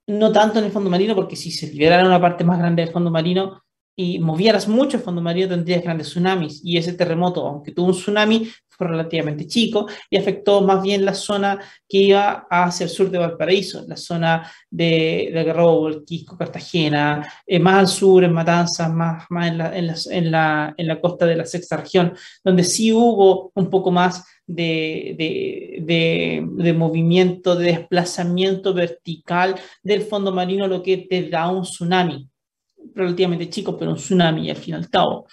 No 0.08 0.32
tanto 0.32 0.60
en 0.60 0.66
el 0.66 0.72
fondo 0.72 0.90
marino, 0.90 1.16
porque 1.16 1.36
si 1.36 1.52
se 1.52 1.68
liberara 1.68 2.06
una 2.06 2.20
parte 2.20 2.44
más 2.44 2.58
grande 2.58 2.84
del 2.84 2.92
fondo 2.92 3.12
marino, 3.12 3.62
y 3.96 4.18
movieras 4.18 4.68
mucho 4.68 4.98
el 4.98 5.04
fondo 5.04 5.22
marino, 5.22 5.50
tendrías 5.50 5.84
grandes 5.84 6.08
tsunamis. 6.08 6.62
Y 6.64 6.78
ese 6.78 6.94
terremoto, 6.94 7.46
aunque 7.46 7.74
tuvo 7.74 7.88
un 7.88 7.94
tsunami, 7.94 8.50
relativamente 8.88 9.48
chico 9.48 9.88
y 10.10 10.18
afectó 10.18 10.62
más 10.62 10.82
bien 10.82 11.06
la 11.06 11.14
zona 11.14 11.60
que 11.88 11.98
iba 11.98 12.48
hacia 12.50 12.86
el 12.86 12.90
sur 12.90 13.10
de 13.10 13.18
Valparaíso, 13.18 13.84
la 13.88 13.98
zona 13.98 14.50
de, 14.70 15.30
de 15.34 15.42
el 15.42 16.04
Quisco, 16.06 16.38
Cartagena, 16.38 17.28
eh, 17.46 17.60
más 17.60 17.76
al 17.80 17.88
sur, 17.88 18.24
en 18.24 18.34
Matanzas, 18.34 18.92
más, 18.94 19.26
más 19.30 19.48
en, 19.48 19.58
la, 19.58 19.78
en, 19.78 19.88
la, 19.88 19.96
en, 20.10 20.32
la, 20.32 20.74
en, 20.78 20.88
la, 20.88 21.02
costa 21.02 21.26
de 21.26 21.36
la 21.36 21.46
sexta 21.46 21.78
región, 21.78 22.14
donde 22.44 22.64
sí 22.64 22.92
hubo 22.92 23.52
un 23.56 23.70
poco 23.70 23.92
más 23.92 24.24
de, 24.46 25.16
de, 25.86 26.46
de, 26.50 26.74
movimiento, 26.74 27.56
de 27.56 27.68
desplazamiento 27.68 28.74
vertical 28.74 29.56
del 29.84 30.02
fondo 30.02 30.32
marino, 30.32 30.68
lo 30.68 30.82
que 30.82 30.98
te 30.98 31.30
da 31.30 31.50
un 31.50 31.64
tsunami 31.64 32.28
relativamente 32.96 33.50
chico, 33.50 33.78
pero 33.78 33.92
un 33.92 33.98
tsunami 33.98 34.50
al 34.50 34.58
fin 34.58 34.74
y 34.74 34.78
al 34.78 34.90
cabo. 34.90 35.28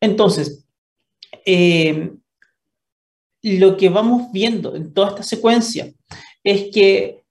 Entonces, 0.00 0.66
eh, 1.44 2.12
lo 3.42 3.76
que 3.76 3.88
vamos 3.88 4.30
viendo 4.32 4.74
en 4.76 4.94
toda 4.94 5.10
esta 5.10 5.22
secuencia 5.22 5.92
es 6.44 6.70
que 6.72 7.24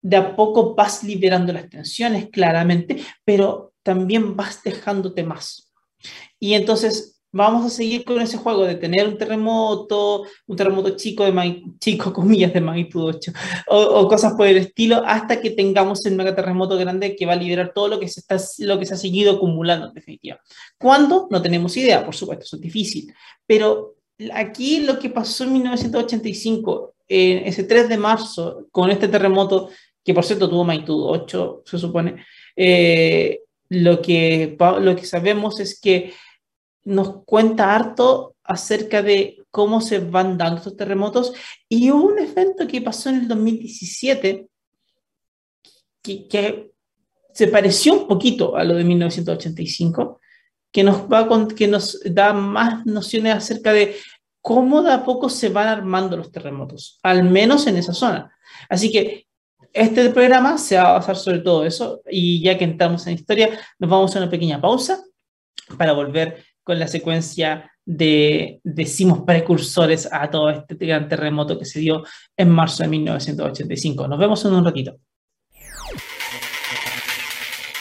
de 0.00 0.16
a 0.16 0.36
poco 0.36 0.74
vas 0.74 1.04
liberando 1.04 1.52
las 1.52 1.68
tensiones, 1.68 2.28
claramente, 2.30 3.02
pero 3.24 3.74
también 3.82 4.36
vas 4.36 4.62
dejándote 4.62 5.22
más. 5.24 5.72
Y 6.38 6.54
entonces 6.54 7.18
vamos 7.30 7.66
a 7.66 7.70
seguir 7.70 8.04
con 8.04 8.20
ese 8.20 8.38
juego 8.38 8.64
de 8.64 8.76
tener 8.76 9.06
un 9.06 9.18
terremoto, 9.18 10.24
un 10.46 10.56
terremoto 10.56 10.96
chico, 10.96 11.24
de 11.24 11.62
chico 11.78 12.12
comillas 12.14 12.52
de 12.52 12.60
magnitud 12.60 13.04
8, 13.04 13.32
o, 13.68 14.08
cosas 14.08 14.34
por 14.34 14.46
el 14.46 14.56
estilo, 14.58 15.02
hasta 15.04 15.40
que 15.40 15.50
tengamos 15.50 16.04
el 16.06 16.16
megaterremoto 16.16 16.76
grande 16.78 17.14
que 17.14 17.26
va 17.26 17.34
a 17.34 17.36
liberar 17.36 17.72
todo 17.74 17.88
lo 17.88 18.00
que 18.00 18.08
se, 18.08 18.20
está, 18.20 18.38
lo 18.60 18.78
que 18.78 18.86
se 18.86 18.94
ha 18.94 18.98
seguido 18.98 19.36
acumulando 19.36 19.88
en 19.88 19.94
definitiva. 19.94 20.40
¿Cuándo? 20.78 21.28
No 21.30 21.42
tenemos 21.42 21.76
idea, 21.76 22.04
por 22.04 22.14
supuesto, 22.14 22.44
eso 22.44 22.56
es 22.56 22.62
difícil. 22.62 23.12
Pero 23.46 23.97
aquí 24.32 24.80
lo 24.80 24.98
que 24.98 25.10
pasó 25.10 25.44
en 25.44 25.52
1985, 25.54 26.94
ese 27.08 27.64
3 27.64 27.88
de 27.88 27.98
marzo, 27.98 28.66
con 28.70 28.90
este 28.90 29.08
terremoto, 29.08 29.70
que 30.04 30.14
por 30.14 30.24
cierto 30.24 30.48
tuvo 30.48 30.64
magnitud 30.64 31.04
8, 31.04 31.62
se 31.64 31.78
supone, 31.78 32.24
eh, 32.56 33.42
lo, 33.68 34.02
que, 34.02 34.56
lo 34.80 34.96
que 34.96 35.06
sabemos 35.06 35.60
es 35.60 35.80
que 35.80 36.12
nos 36.84 37.24
cuenta 37.24 37.74
harto 37.74 38.34
acerca 38.42 39.02
de 39.02 39.44
cómo 39.50 39.80
se 39.80 39.98
van 39.98 40.38
dando 40.38 40.56
estos 40.56 40.76
terremotos 40.76 41.32
y 41.68 41.90
hubo 41.90 42.06
un 42.06 42.18
evento 42.18 42.66
que 42.66 42.80
pasó 42.80 43.10
en 43.10 43.16
el 43.16 43.28
2017 43.28 44.48
que, 46.02 46.28
que 46.28 46.70
se 47.32 47.48
pareció 47.48 47.92
un 47.92 48.08
poquito 48.08 48.56
a 48.56 48.64
lo 48.64 48.74
de 48.74 48.84
1985, 48.84 50.17
que 50.72 50.84
nos, 50.84 52.00
da 52.04 52.32
más 52.32 52.86
nociones 52.86 53.34
acerca 53.34 53.72
de 53.72 53.96
cómo 54.40 54.82
de 54.82 54.92
a 54.92 55.04
poco 55.04 55.28
se 55.28 55.48
van 55.48 55.68
armando 55.68 56.16
los 56.16 56.30
terremotos, 56.30 56.98
al 57.02 57.24
menos 57.24 57.66
en 57.66 57.76
esa 57.76 57.92
zona. 57.92 58.32
Así 58.68 58.90
que 58.90 59.26
este 59.72 60.10
programa 60.10 60.58
se 60.58 60.76
va 60.76 60.90
a 60.90 60.92
basar 60.92 61.16
sobre 61.16 61.40
todo 61.40 61.64
eso 61.64 62.00
y 62.08 62.42
ya 62.42 62.56
que 62.56 62.64
entramos 62.64 63.06
en 63.06 63.14
historia, 63.14 63.58
nos 63.78 63.90
vamos 63.90 64.14
a 64.14 64.18
una 64.18 64.30
pequeña 64.30 64.60
pausa 64.60 65.02
para 65.76 65.92
volver 65.92 66.44
con 66.62 66.78
la 66.78 66.88
secuencia 66.88 67.70
de, 67.84 68.60
decimos, 68.62 69.22
precursores 69.26 70.08
a 70.12 70.30
todo 70.30 70.50
este 70.50 70.74
gran 70.74 71.08
terremoto 71.08 71.58
que 71.58 71.64
se 71.64 71.80
dio 71.80 72.04
en 72.36 72.50
marzo 72.50 72.82
de 72.82 72.90
1985. 72.90 74.06
Nos 74.06 74.18
vemos 74.18 74.44
en 74.44 74.52
un 74.52 74.64
ratito. 74.64 74.98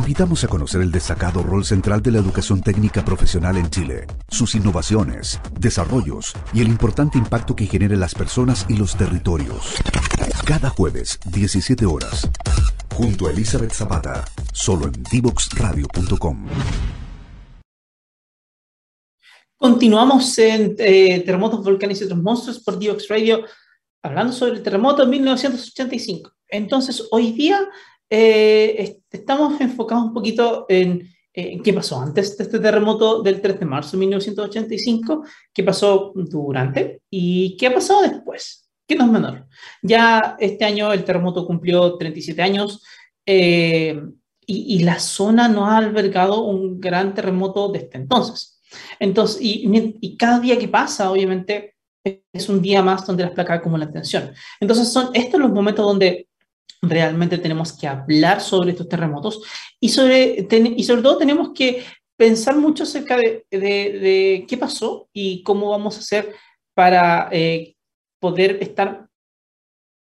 invitamos 0.00 0.44
a 0.44 0.48
conocer 0.48 0.80
el 0.80 0.90
destacado 0.90 1.42
rol 1.42 1.62
central 1.62 2.00
de 2.00 2.10
la 2.10 2.18
educación 2.20 2.62
técnica 2.62 3.04
profesional 3.04 3.58
en 3.58 3.68
Chile, 3.68 4.06
sus 4.28 4.54
innovaciones, 4.54 5.38
desarrollos 5.60 6.32
y 6.54 6.62
el 6.62 6.68
importante 6.68 7.18
impacto 7.18 7.54
que 7.54 7.66
genera 7.66 7.92
en 7.92 8.00
las 8.00 8.14
personas 8.14 8.64
y 8.70 8.76
los 8.76 8.96
territorios. 8.96 9.74
Cada 10.46 10.70
jueves, 10.70 11.20
17 11.26 11.84
horas, 11.84 12.26
junto 12.94 13.26
a 13.26 13.30
Elizabeth 13.30 13.72
Zapata, 13.72 14.24
solo 14.54 14.86
en 14.86 15.02
divoxradio.com. 15.12 16.46
Continuamos 19.54 20.38
en 20.38 20.76
eh, 20.78 21.20
Terremotos, 21.26 21.62
Volcanes 21.62 22.00
y 22.00 22.04
otros 22.04 22.22
monstruos 22.22 22.60
por 22.60 22.78
Divox 22.78 23.06
Radio, 23.08 23.44
hablando 24.02 24.32
sobre 24.32 24.52
el 24.52 24.62
terremoto 24.62 25.04
de 25.04 25.10
1985. 25.10 26.32
Entonces, 26.48 27.06
hoy 27.10 27.32
día 27.32 27.60
eh, 28.10 29.00
estamos 29.10 29.60
enfocados 29.60 30.04
un 30.04 30.12
poquito 30.12 30.66
en, 30.68 31.08
qué 31.32 31.72
pasó 31.72 32.00
antes 32.00 32.36
de 32.36 32.44
este 32.44 32.58
terremoto 32.58 33.22
del 33.22 33.40
3 33.40 33.60
de 33.60 33.64
marzo 33.64 33.92
de 33.92 33.98
1985, 34.00 35.24
qué 35.54 35.62
pasó 35.62 36.12
durante 36.14 37.02
y 37.08 37.56
qué 37.56 37.68
ha 37.68 37.74
pasado 37.74 38.02
después, 38.02 38.68
que 38.86 38.96
no 38.96 39.04
es 39.04 39.10
menor. 39.10 39.46
Ya 39.80 40.36
este 40.38 40.64
año 40.64 40.92
el 40.92 41.04
terremoto 41.04 41.46
cumplió 41.46 41.96
37 41.96 42.42
años 42.42 42.82
eh, 43.24 43.98
y, 44.44 44.76
y, 44.76 44.82
la 44.82 44.98
zona 44.98 45.46
no 45.46 45.66
ha 45.66 45.76
albergado 45.78 46.42
un 46.42 46.80
gran 46.80 47.14
terremoto 47.14 47.68
desde 47.68 47.90
entonces. 47.92 48.60
Entonces, 48.98 49.40
y, 49.40 49.96
y 50.00 50.16
cada 50.16 50.40
día 50.40 50.58
que 50.58 50.68
pasa, 50.68 51.10
obviamente, 51.10 51.76
es 52.04 52.48
un 52.48 52.62
día 52.62 52.82
más 52.82 53.06
donde 53.06 53.24
las 53.24 53.32
placas 53.32 53.58
acumulan 53.58 53.92
tensión. 53.92 54.32
Entonces, 54.60 54.92
son 54.92 55.10
estos 55.14 55.40
los 55.40 55.52
momentos 55.52 55.84
donde 55.84 56.28
realmente 56.82 57.38
tenemos 57.38 57.76
que 57.76 57.86
hablar 57.86 58.40
sobre 58.40 58.70
estos 58.72 58.88
terremotos 58.88 59.42
y 59.78 59.88
sobre, 59.88 60.46
y 60.76 60.84
sobre 60.84 61.02
todo 61.02 61.18
tenemos 61.18 61.50
que 61.54 61.84
pensar 62.16 62.56
mucho 62.56 62.82
acerca 62.82 63.16
de, 63.16 64.46
qué 64.48 64.56
pasó 64.58 65.08
y 65.12 65.42
cómo 65.42 65.70
vamos 65.70 65.96
a 65.96 66.00
hacer 66.00 66.34
para 66.74 67.28
eh, 67.32 67.76
poder 68.18 68.58
estar 68.60 69.08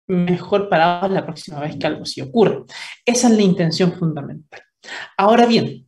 mejor 0.07 0.69
parados 0.69 1.11
la 1.11 1.25
próxima 1.25 1.59
vez 1.59 1.75
que 1.77 1.87
algo 1.87 2.03
así 2.03 2.21
ocurra. 2.21 2.63
Esa 3.05 3.27
es 3.27 3.33
la 3.33 3.41
intención 3.41 3.93
fundamental. 3.93 4.61
Ahora 5.17 5.45
bien, 5.45 5.87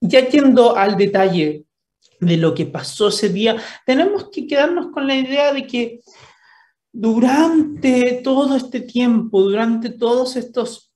ya 0.00 0.28
yendo 0.28 0.76
al 0.76 0.96
detalle 0.96 1.64
de 2.20 2.36
lo 2.36 2.54
que 2.54 2.66
pasó 2.66 3.08
ese 3.08 3.28
día, 3.28 3.56
tenemos 3.86 4.30
que 4.30 4.46
quedarnos 4.46 4.88
con 4.92 5.06
la 5.06 5.14
idea 5.14 5.52
de 5.52 5.66
que 5.66 6.00
durante 6.98 8.20
todo 8.24 8.56
este 8.56 8.80
tiempo, 8.80 9.40
durante 9.40 9.90
todas 9.90 10.34
estas 10.34 10.90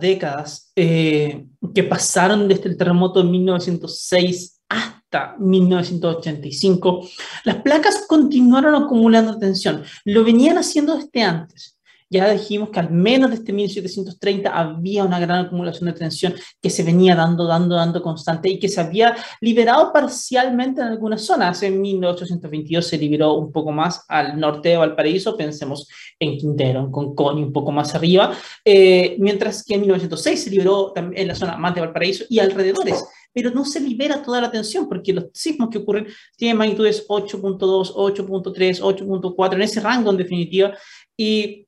décadas 0.00 0.72
eh, 0.74 1.44
que 1.74 1.82
pasaron 1.82 2.48
desde 2.48 2.70
el 2.70 2.78
terremoto 2.78 3.22
de 3.22 3.28
1906 3.28 4.60
hasta 4.70 5.36
1985, 5.38 7.06
las 7.44 7.56
placas 7.56 8.06
continuaron 8.08 8.74
acumulando 8.74 9.38
tensión. 9.38 9.84
Lo 10.06 10.24
venían 10.24 10.56
haciendo 10.56 10.96
desde 10.96 11.22
antes. 11.22 11.78
Ya 12.12 12.30
dijimos 12.30 12.68
que 12.68 12.78
al 12.78 12.90
menos 12.90 13.30
desde 13.30 13.52
1730 13.52 14.50
había 14.50 15.04
una 15.04 15.18
gran 15.18 15.46
acumulación 15.46 15.86
de 15.86 15.98
tensión 15.98 16.34
que 16.60 16.68
se 16.68 16.82
venía 16.82 17.16
dando, 17.16 17.46
dando, 17.46 17.74
dando 17.74 18.02
constante 18.02 18.50
y 18.50 18.58
que 18.58 18.68
se 18.68 18.80
había 18.80 19.16
liberado 19.40 19.92
parcialmente 19.92 20.82
en 20.82 20.88
algunas 20.88 21.22
zonas. 21.22 21.62
En 21.62 21.80
1822 21.80 22.86
se 22.86 22.98
liberó 22.98 23.34
un 23.34 23.50
poco 23.50 23.72
más 23.72 24.04
al 24.08 24.38
norte 24.38 24.68
de 24.68 24.76
Valparaíso, 24.76 25.36
pensemos 25.36 25.88
en 26.20 26.36
Quintero, 26.36 26.80
en 26.80 26.90
Concón 26.90 27.38
y 27.38 27.42
un 27.42 27.52
poco 27.52 27.72
más 27.72 27.94
arriba, 27.94 28.32
eh, 28.64 29.16
mientras 29.18 29.64
que 29.64 29.74
en 29.74 29.80
1906 29.80 30.44
se 30.44 30.50
liberó 30.50 30.92
en 30.94 31.26
la 31.26 31.34
zona 31.34 31.56
más 31.56 31.74
de 31.74 31.80
Valparaíso 31.80 32.24
y 32.28 32.38
alrededores 32.38 33.04
pero 33.32 33.50
no 33.50 33.64
se 33.64 33.80
libera 33.80 34.22
toda 34.22 34.42
la 34.42 34.50
tensión 34.50 34.86
porque 34.88 35.12
los 35.12 35.26
sismos 35.32 35.70
que 35.70 35.78
ocurren 35.78 36.06
tienen 36.36 36.58
magnitudes 36.58 37.06
8.2, 37.08 37.94
8.3, 37.94 38.80
8.4, 38.80 39.54
en 39.54 39.62
ese 39.62 39.80
rango 39.80 40.10
en 40.10 40.18
definitiva, 40.18 40.76
y 41.16 41.66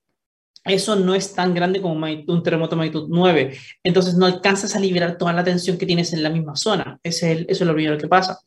eso 0.64 0.97
no 0.97 1.14
es 1.14 1.35
tan 1.35 1.54
grande 1.54 1.80
como 1.80 1.94
un 1.94 2.42
terremoto 2.42 2.71
de 2.71 2.76
magnitud 2.76 3.06
9. 3.09 3.59
Entonces 3.83 4.14
no 4.14 4.26
alcanzas 4.26 4.75
a 4.75 4.80
liberar 4.80 5.18
toda 5.18 5.33
la 5.33 5.44
tensión 5.44 5.76
que 5.76 5.87
tienes 5.87 6.12
en 6.12 6.23
la 6.23 6.30
misma 6.30 6.56
zona. 6.56 6.99
Es 7.02 7.23
eso 7.23 7.44
es 7.47 7.61
lo 7.61 7.75
primero 7.75 7.99
que 7.99 8.09
pasa. 8.09 8.38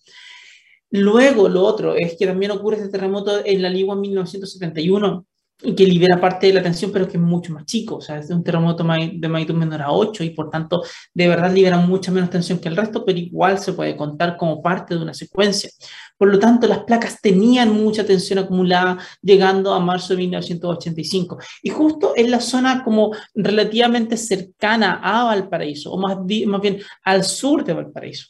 Luego, 0.90 1.50
lo 1.50 1.64
otro 1.64 1.96
es 1.96 2.16
que 2.18 2.26
también 2.26 2.52
ocurre 2.52 2.78
este 2.78 2.90
terremoto 2.90 3.46
en 3.46 3.62
la 3.62 3.70
Ligua 3.70 3.96
en 3.96 4.02
1971, 4.02 5.26
que 5.58 5.86
libera 5.86 6.22
parte 6.22 6.48
de 6.48 6.54
la 6.54 6.62
tensión, 6.62 6.92
pero 6.92 7.08
que 7.08 7.18
es 7.18 7.24
mucho 7.24 7.52
más 7.52 7.66
chico, 7.66 7.96
o 7.96 8.02
sea, 8.02 8.20
es 8.20 8.30
un 8.30 8.44
terremoto 8.44 8.84
de 8.84 9.28
magnitud 9.28 9.56
menor 9.56 9.82
a 9.82 9.92
8 9.92 10.24
y 10.24 10.30
por 10.30 10.52
tanto 10.52 10.84
de 11.14 11.28
verdad 11.28 11.52
libera 11.52 11.78
mucha 11.78 12.12
menos 12.12 12.30
tensión 12.30 12.60
que 12.60 12.70
el 12.70 12.76
resto, 12.76 13.04
pero 13.04 13.18
igual 13.18 13.58
se 13.58 13.74
puede 13.74 13.98
contar 13.98 14.38
como 14.38 14.62
parte 14.62 14.94
de 14.94 15.02
una 15.02 15.16
secuencia. 15.16 15.72
Por 16.16 16.30
lo 16.30 16.38
tanto, 16.38 16.68
las 16.68 16.80
placas 16.80 17.22
tenían 17.22 17.74
mucha 17.74 18.06
tensión 18.06 18.40
acumulada 18.40 18.98
llegando 19.22 19.74
a 19.74 19.80
marzo 19.80 20.14
de 20.14 20.18
1985 20.18 21.40
y 21.64 21.70
justo 21.70 22.14
en 22.16 22.30
la 22.30 22.40
zona 22.40 22.84
como 22.84 23.12
relativamente 23.34 24.16
cercana 24.16 25.00
a 25.04 25.24
Valparaíso, 25.26 25.92
o 25.92 25.98
más, 25.98 26.18
más 26.46 26.62
bien 26.62 26.80
al 27.04 27.24
sur 27.24 27.64
de 27.64 27.74
Valparaíso. 27.74 28.28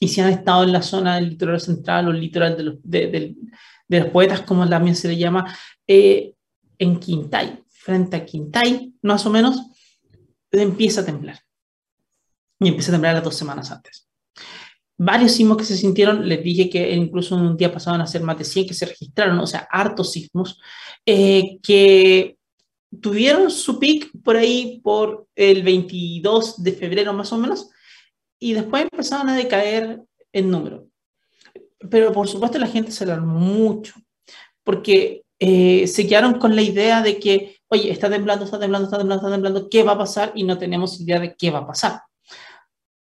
Y 0.00 0.08
si 0.08 0.20
han 0.20 0.30
estado 0.30 0.62
en 0.64 0.72
la 0.72 0.82
zona 0.82 1.16
del 1.16 1.30
litoral 1.30 1.60
central 1.60 2.08
o 2.08 2.10
el 2.12 2.20
litoral 2.20 2.56
de 2.56 2.62
los, 2.62 2.76
de, 2.82 3.36
de 3.88 4.00
los 4.00 4.08
poetas, 4.10 4.42
como 4.42 4.68
también 4.68 4.94
se 4.94 5.08
le 5.08 5.16
llama, 5.16 5.54
eh, 5.86 6.34
en 6.78 6.98
Quintay, 6.98 7.64
frente 7.68 8.16
a 8.16 8.24
Quintay, 8.24 8.94
más 9.02 9.26
o 9.26 9.30
menos, 9.30 9.60
empieza 10.50 11.00
a 11.00 11.04
temblar. 11.04 11.40
Y 12.60 12.68
empieza 12.68 12.90
a 12.90 12.94
temblar 12.94 13.14
las 13.14 13.24
dos 13.24 13.36
semanas 13.36 13.70
antes. 13.70 14.08
Varios 14.96 15.32
sismos 15.32 15.56
que 15.56 15.64
se 15.64 15.76
sintieron, 15.76 16.28
les 16.28 16.42
dije 16.42 16.68
que 16.68 16.92
incluso 16.92 17.36
un 17.36 17.56
día 17.56 17.72
pasaban 17.72 18.00
a 18.00 18.06
ser 18.06 18.22
más 18.22 18.36
de 18.36 18.44
100 18.44 18.66
que 18.66 18.74
se 18.74 18.86
registraron, 18.86 19.38
o 19.38 19.46
sea, 19.46 19.68
hartos 19.70 20.12
sismos, 20.12 20.60
eh, 21.06 21.58
que 21.62 22.36
tuvieron 23.00 23.50
su 23.50 23.78
pic 23.78 24.10
por 24.24 24.36
ahí 24.36 24.80
por 24.82 25.28
el 25.36 25.62
22 25.62 26.62
de 26.62 26.72
febrero 26.72 27.12
más 27.12 27.32
o 27.32 27.38
menos, 27.38 27.70
y 28.40 28.54
después 28.54 28.82
empezaron 28.82 29.28
a 29.28 29.36
decaer 29.36 30.02
en 30.32 30.50
número. 30.50 30.88
Pero 31.90 32.12
por 32.12 32.26
supuesto 32.26 32.58
la 32.58 32.66
gente 32.66 32.90
se 32.90 33.04
alarmó 33.04 33.38
mucho, 33.38 33.94
porque 34.64 35.22
eh, 35.40 35.86
se 35.86 36.06
quedaron 36.06 36.34
con 36.34 36.56
la 36.56 36.62
idea 36.62 37.02
de 37.02 37.18
que, 37.18 37.56
oye, 37.68 37.90
está 37.90 38.10
temblando, 38.10 38.44
está 38.44 38.58
temblando, 38.58 38.86
está 38.86 38.98
temblando, 38.98 39.22
está 39.26 39.34
temblando, 39.34 39.68
¿qué 39.70 39.82
va 39.82 39.92
a 39.92 39.98
pasar? 39.98 40.32
Y 40.34 40.44
no 40.44 40.58
tenemos 40.58 41.00
idea 41.00 41.20
de 41.20 41.34
qué 41.36 41.50
va 41.50 41.60
a 41.60 41.66
pasar. 41.66 42.02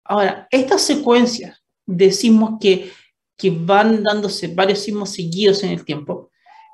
Ahora, 0.05 0.46
estas 0.51 0.83
secuencias 0.83 1.62
de 1.87 2.12
sismos 2.12 2.59
que, 2.61 2.92
que 3.37 3.51
van 3.51 4.03
dándose 4.03 4.49
varios 4.49 4.81
sismos 4.81 5.11
seguidos 5.11 5.62
en 5.62 5.70
el 5.70 5.85
tiempo, 5.85 6.31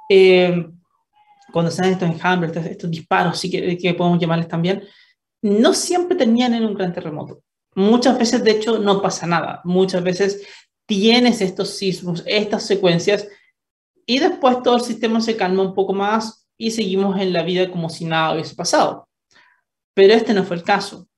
eh, 0.09 0.67
cuando 1.53 1.71
se 1.71 1.83
dan 1.83 1.93
estos 1.93 2.09
enjambres, 2.09 2.57
estos, 2.57 2.91
disparos, 2.91 3.39
sí 3.39 3.51
que, 3.51 3.77
que 3.79 3.95
podemos 3.95 4.19
llamarles 4.19 4.49
también, 4.49 4.83
no 5.43 5.75
siempre 5.75 6.17
tenían 6.17 6.55
en 6.55 6.65
un 6.65 6.75
gran 6.75 6.93
terremoto. 6.93 7.43
Muchas 7.75 8.19
veces, 8.19 8.45
de 8.45 8.53
hecho, 8.53 8.79
no 8.79 9.01
pasa 9.01 9.27
nada. 9.27 9.61
Muchas 9.65 10.03
veces 10.03 10.47
tienes 10.87 11.41
estos 11.41 11.71
sismos, 11.77 12.23
estas 12.27 12.65
secuencias, 12.67 13.27
y 14.07 14.19
después 14.19 14.63
todo 14.63 14.77
el 14.77 14.83
sistema 14.83 15.21
se 15.21 15.37
calma 15.37 15.63
un 15.63 15.75
poco 15.75 15.93
más 15.93 16.47
y 16.57 16.71
seguimos 16.71 17.21
en 17.21 17.33
la 17.33 17.43
vida 17.43 17.71
como 17.71 17.89
si 17.89 18.05
nada 18.05 18.35
hubiese 18.35 18.55
pasado. 18.55 19.09
Pero 19.95 20.15
este 20.15 20.35
no 20.35 20.45
fue 20.45 20.57
el 20.57 20.63
caso. 20.63 21.09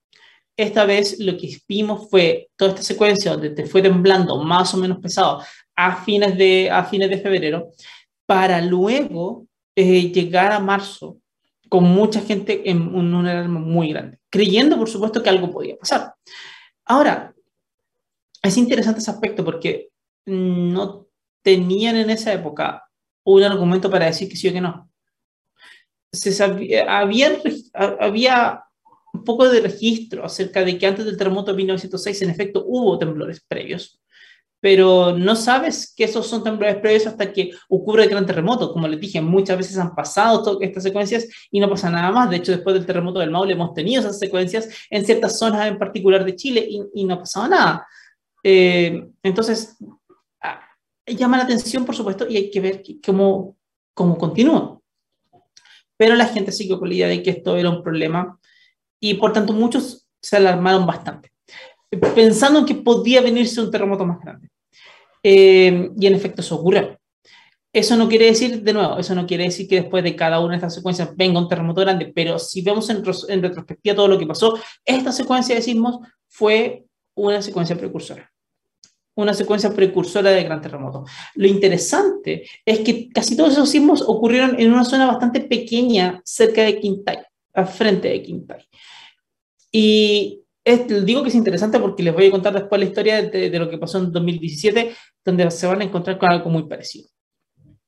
Esta 0.56 0.84
vez 0.84 1.18
lo 1.18 1.36
que 1.36 1.58
vimos 1.68 2.08
fue 2.10 2.48
toda 2.56 2.70
esta 2.70 2.82
secuencia 2.82 3.32
donde 3.32 3.50
te 3.50 3.66
fue 3.66 3.82
temblando 3.82 4.42
más 4.42 4.72
o 4.74 4.76
menos 4.76 4.98
pesado 4.98 5.42
a 5.74 6.04
fines 6.04 6.38
de, 6.38 6.70
a 6.70 6.84
fines 6.84 7.10
de 7.10 7.18
febrero, 7.18 7.70
para 8.26 8.60
luego 8.60 9.46
eh, 9.74 10.12
llegar 10.12 10.52
a 10.52 10.60
marzo 10.60 11.18
con 11.68 11.84
mucha 11.84 12.20
gente 12.20 12.70
en 12.70 12.94
un, 12.94 13.12
un 13.12 13.26
alarma 13.26 13.58
muy 13.58 13.88
grande, 13.88 14.18
creyendo 14.30 14.76
por 14.78 14.88
supuesto 14.88 15.22
que 15.22 15.30
algo 15.30 15.50
podía 15.50 15.76
pasar. 15.76 16.14
Ahora, 16.84 17.34
es 18.42 18.56
interesante 18.56 19.00
ese 19.00 19.10
aspecto 19.10 19.44
porque 19.44 19.88
no 20.26 21.03
tenían 21.44 21.96
en 21.96 22.10
esa 22.10 22.32
época 22.32 22.88
un 23.22 23.42
argumento 23.44 23.90
para 23.90 24.06
decir 24.06 24.28
que 24.28 24.36
sí 24.36 24.48
o 24.48 24.52
que 24.52 24.60
no. 24.60 24.90
Se 26.12 26.32
sabía, 26.32 26.98
había, 26.98 27.40
había 28.00 28.64
un 29.12 29.24
poco 29.24 29.48
de 29.48 29.60
registro 29.60 30.24
acerca 30.24 30.64
de 30.64 30.78
que 30.78 30.86
antes 30.86 31.04
del 31.04 31.16
terremoto 31.16 31.52
de 31.52 31.58
1906 31.58 32.22
en 32.22 32.30
efecto 32.30 32.64
hubo 32.66 32.98
temblores 32.98 33.44
previos, 33.46 34.00
pero 34.60 35.16
no 35.16 35.36
sabes 35.36 35.92
que 35.94 36.04
esos 36.04 36.26
son 36.26 36.42
temblores 36.42 36.76
previos 36.76 37.06
hasta 37.06 37.30
que 37.30 37.50
ocurre 37.68 38.04
el 38.04 38.08
gran 38.08 38.24
terremoto. 38.24 38.72
Como 38.72 38.88
les 38.88 38.98
dije, 38.98 39.20
muchas 39.20 39.58
veces 39.58 39.76
han 39.76 39.94
pasado 39.94 40.58
estas 40.62 40.82
secuencias 40.82 41.28
y 41.50 41.60
no 41.60 41.68
pasa 41.68 41.90
nada 41.90 42.10
más. 42.10 42.30
De 42.30 42.36
hecho, 42.36 42.52
después 42.52 42.74
del 42.74 42.86
terremoto 42.86 43.18
del 43.18 43.30
Maule 43.30 43.52
hemos 43.52 43.74
tenido 43.74 44.00
esas 44.00 44.18
secuencias 44.18 44.68
en 44.88 45.04
ciertas 45.04 45.38
zonas 45.38 45.66
en 45.66 45.78
particular 45.78 46.24
de 46.24 46.36
Chile 46.36 46.66
y, 46.66 46.82
y 46.94 47.04
no 47.04 47.14
ha 47.14 47.18
pasado 47.18 47.48
nada. 47.48 47.86
Eh, 48.42 49.06
entonces, 49.22 49.76
llama 51.06 51.36
la 51.36 51.44
atención, 51.44 51.84
por 51.84 51.94
supuesto, 51.94 52.26
y 52.28 52.36
hay 52.36 52.50
que 52.50 52.60
ver 52.60 52.82
cómo, 53.04 53.56
cómo 53.92 54.16
continúa. 54.16 54.80
Pero 55.96 56.14
la 56.14 56.26
gente 56.26 56.52
siguió 56.52 56.78
con 56.78 56.88
la 56.88 56.94
idea 56.94 57.08
de 57.08 57.22
que 57.22 57.30
esto 57.30 57.56
era 57.56 57.70
un 57.70 57.82
problema 57.82 58.38
y 59.00 59.14
por 59.14 59.32
tanto 59.32 59.52
muchos 59.52 60.06
se 60.20 60.36
alarmaron 60.36 60.86
bastante, 60.86 61.32
pensando 62.14 62.60
en 62.60 62.64
que 62.64 62.74
podía 62.74 63.20
venirse 63.20 63.60
un 63.60 63.70
terremoto 63.70 64.04
más 64.06 64.20
grande. 64.20 64.48
Eh, 65.22 65.90
y 65.96 66.06
en 66.06 66.14
efecto 66.14 66.40
eso 66.40 66.56
ocurrió. 66.56 66.98
Eso 67.72 67.96
no 67.96 68.08
quiere 68.08 68.26
decir, 68.26 68.62
de 68.62 68.72
nuevo, 68.72 68.98
eso 68.98 69.14
no 69.14 69.26
quiere 69.26 69.44
decir 69.44 69.66
que 69.68 69.82
después 69.82 70.04
de 70.04 70.14
cada 70.14 70.38
una 70.40 70.50
de 70.50 70.56
estas 70.56 70.74
secuencias 70.74 71.14
venga 71.16 71.40
un 71.40 71.48
terremoto 71.48 71.80
grande, 71.80 72.12
pero 72.14 72.38
si 72.38 72.62
vemos 72.62 72.88
en, 72.88 73.02
en 73.28 73.42
retrospectiva 73.42 73.96
todo 73.96 74.08
lo 74.08 74.18
que 74.18 74.26
pasó, 74.26 74.58
esta 74.84 75.10
secuencia 75.10 75.54
de 75.54 75.62
sismos 75.62 75.98
fue 76.28 76.84
una 77.14 77.42
secuencia 77.42 77.76
precursora 77.76 78.33
una 79.16 79.34
secuencia 79.34 79.72
precursora 79.72 80.30
de 80.30 80.42
gran 80.42 80.60
terremoto. 80.60 81.04
Lo 81.34 81.46
interesante 81.46 82.44
es 82.64 82.80
que 82.80 83.08
casi 83.10 83.36
todos 83.36 83.52
esos 83.52 83.68
sismos 83.68 84.02
ocurrieron 84.02 84.58
en 84.58 84.72
una 84.72 84.84
zona 84.84 85.06
bastante 85.06 85.40
pequeña 85.40 86.20
cerca 86.24 86.62
de 86.62 86.80
Quintay, 86.80 87.18
al 87.52 87.68
frente 87.68 88.08
de 88.08 88.22
Quintay. 88.22 88.68
Y 89.70 90.42
digo 91.04 91.22
que 91.22 91.28
es 91.28 91.34
interesante 91.34 91.78
porque 91.78 92.02
les 92.02 92.14
voy 92.14 92.26
a 92.26 92.30
contar 92.30 92.54
después 92.54 92.78
la 92.78 92.86
historia 92.86 93.22
de, 93.22 93.50
de, 93.50 93.58
lo 93.58 93.68
que 93.68 93.78
pasó 93.78 93.98
en 93.98 94.10
2017, 94.10 94.94
donde 95.24 95.50
se 95.50 95.66
van 95.66 95.80
a 95.80 95.84
encontrar 95.84 96.18
con 96.18 96.30
algo 96.30 96.50
muy 96.50 96.64
parecido. 96.64 97.08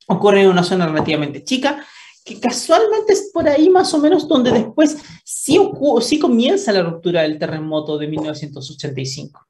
Ocurre 0.08 0.42
en 0.42 0.50
una 0.50 0.62
zona 0.62 0.86
relativamente 0.86 1.42
chica 1.42 1.84
que 2.26 2.40
casualmente 2.40 3.12
es 3.12 3.30
por 3.32 3.48
ahí 3.48 3.70
más 3.70 3.94
o 3.94 3.98
menos 3.98 4.26
donde 4.26 4.50
después 4.50 4.98
sí, 5.24 5.60
sí 6.00 6.18
comienza 6.18 6.72
la 6.72 6.82
ruptura 6.82 7.22
del 7.22 7.38
terremoto 7.38 7.96
de 7.96 8.08
1985. 8.08 9.46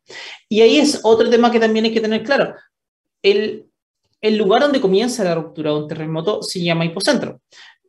Y 0.50 0.60
ahí 0.60 0.76
es 0.76 1.00
otro 1.02 1.30
tema 1.30 1.50
que 1.50 1.58
también 1.58 1.86
hay 1.86 1.94
que 1.94 2.02
tener 2.02 2.22
claro. 2.22 2.54
El, 3.22 3.66
el 4.20 4.36
lugar 4.36 4.60
donde 4.60 4.82
comienza 4.82 5.24
la 5.24 5.34
ruptura 5.34 5.70
de 5.70 5.78
un 5.78 5.88
terremoto 5.88 6.42
se 6.42 6.62
llama 6.62 6.84
hipocentro 6.84 7.40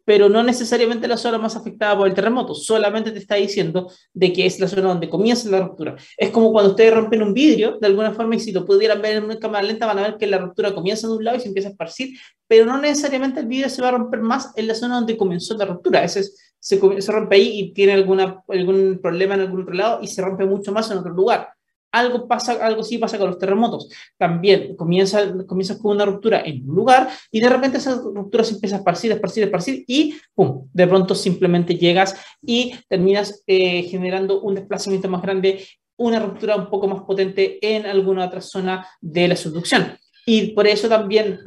pero 0.08 0.30
no 0.30 0.42
necesariamente 0.42 1.06
la 1.06 1.18
zona 1.18 1.38
más 1.38 1.58
afectada 1.58 1.98
por 1.98 2.08
el 2.08 2.14
terremoto, 2.14 2.56
solamente 2.56 3.12
te 3.12 3.20
está 3.20 3.36
diciendo 3.36 3.92
de 4.14 4.32
que 4.32 4.46
es 4.46 4.58
la 4.58 4.70
zona 4.70 4.88
donde 4.88 5.10
comienza 5.10 5.50
la 5.50 5.60
ruptura. 5.60 5.98
Es 6.16 6.30
como 6.30 6.54
cuando 6.54 6.70
ustedes 6.70 6.94
rompen 6.94 7.22
un 7.22 7.34
vidrio, 7.34 7.78
de 7.82 7.88
alguna 7.88 8.14
forma, 8.14 8.38
y 8.38 8.40
si 8.40 8.54
lo 8.54 8.64
pudieran 8.64 9.02
ver 9.02 9.18
en 9.18 9.26
una 9.26 9.38
cámara 9.38 9.68
lenta, 9.68 9.86
van 9.86 10.00
a 10.00 10.04
ver 10.04 10.18
que 10.18 10.26
la 10.26 10.38
ruptura 10.38 10.74
comienza 10.74 11.10
de 11.10 11.14
un 11.14 11.26
lado 11.26 11.36
y 11.36 11.42
se 11.42 11.50
empieza 11.50 11.68
a 11.68 11.72
esparcir, 11.72 12.18
pero 12.48 12.66
no 12.66 12.80
necesariamente 12.80 13.42
el 13.42 13.48
vidrio 13.48 13.70
se 13.70 13.82
va 13.82 13.90
a 13.90 13.98
romper 13.98 14.22
más 14.22 14.54
en 14.56 14.68
la 14.68 14.76
zona 14.76 14.96
donde 14.96 15.18
comenzó 15.18 15.58
la 15.58 15.66
ruptura. 15.66 16.02
Ese 16.02 16.24
se, 16.58 17.02
se 17.02 17.12
rompe 17.12 17.36
ahí 17.36 17.60
y 17.60 17.74
tiene 17.74 17.92
alguna, 17.92 18.42
algún 18.48 19.00
problema 19.02 19.36
en 19.36 19.42
algún 19.42 19.64
otro 19.64 19.74
lado 19.74 20.00
y 20.02 20.08
se 20.08 20.22
rompe 20.22 20.46
mucho 20.46 20.72
más 20.72 20.90
en 20.90 21.00
otro 21.00 21.12
lugar 21.12 21.50
algo 21.92 22.28
pasa, 22.28 22.54
algo 22.66 22.84
sí 22.84 22.98
pasa 22.98 23.18
con 23.18 23.28
los 23.28 23.40
terremotos. 23.40 23.90
También 24.18 24.76
comienza, 24.76 25.34
comienza 25.46 25.78
con 25.78 25.96
una 25.96 26.06
ruptura 26.06 26.42
en 26.42 26.70
un 26.70 26.76
lugar 26.76 27.10
y 27.32 27.40
de 27.40 27.50
repente 27.50 27.78
esa 27.78 27.96
ruptura 27.96 28.44
se 28.44 28.56
empieza 28.56 28.76
a 28.76 28.80
esparcir, 28.80 29.12
esparcir, 29.12 29.44
esparcir 29.44 29.84
y 29.88 30.16
¡pum! 30.34 30.68
De 30.74 30.88
pronto 30.88 31.16
simplemente 31.16 31.76
llegas 31.76 32.16
y 32.42 32.74
terminas 32.88 33.44
eh, 33.48 33.84
generando 33.84 34.42
un 34.42 34.56
desplazamiento 34.56 35.10
más 35.10 35.22
grande, 35.22 35.66
una 35.98 36.20
ruptura 36.20 36.56
un 36.56 36.70
poco 36.70 36.88
más 36.88 37.04
potente 37.04 37.58
en 37.62 37.86
alguna 37.86 38.26
otra 38.26 38.42
zona 38.42 38.88
de 39.02 39.28
la 39.28 39.36
subducción. 39.36 39.98
Y 40.26 40.52
por 40.52 40.68
eso 40.68 40.90
también 40.90 41.40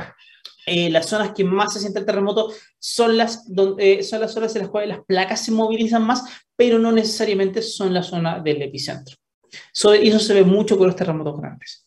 eh, 0.66 0.90
las 0.90 1.07
zonas 1.07 1.33
que 1.33 1.44
más 1.44 1.72
se 1.72 1.81
siente 1.81 1.98
el 1.98 2.07
terremoto 2.07 2.53
son 2.79 3.16
las, 3.16 3.53
donde, 3.53 4.03
son 4.03 4.20
las 4.20 4.33
zonas 4.33 4.55
en 4.57 4.62
las 4.62 4.70
cuales 4.70 4.90
las 4.90 5.05
placas 5.05 5.44
se 5.44 5.53
movilizan 5.53 6.05
más, 6.05 6.24
pero 6.57 6.79
no 6.79 6.92
necesariamente 6.92 7.62
son 7.62 7.92
la 7.92 8.03
zona 8.03 8.40
del 8.40 8.62
epicentro. 8.62 9.16
Y 10.00 10.08
eso 10.08 10.18
se 10.18 10.34
ve 10.34 10.44
mucho 10.44 10.76
con 10.78 10.86
los 10.86 10.96
terremotos 10.96 11.40
grandes. 11.40 11.84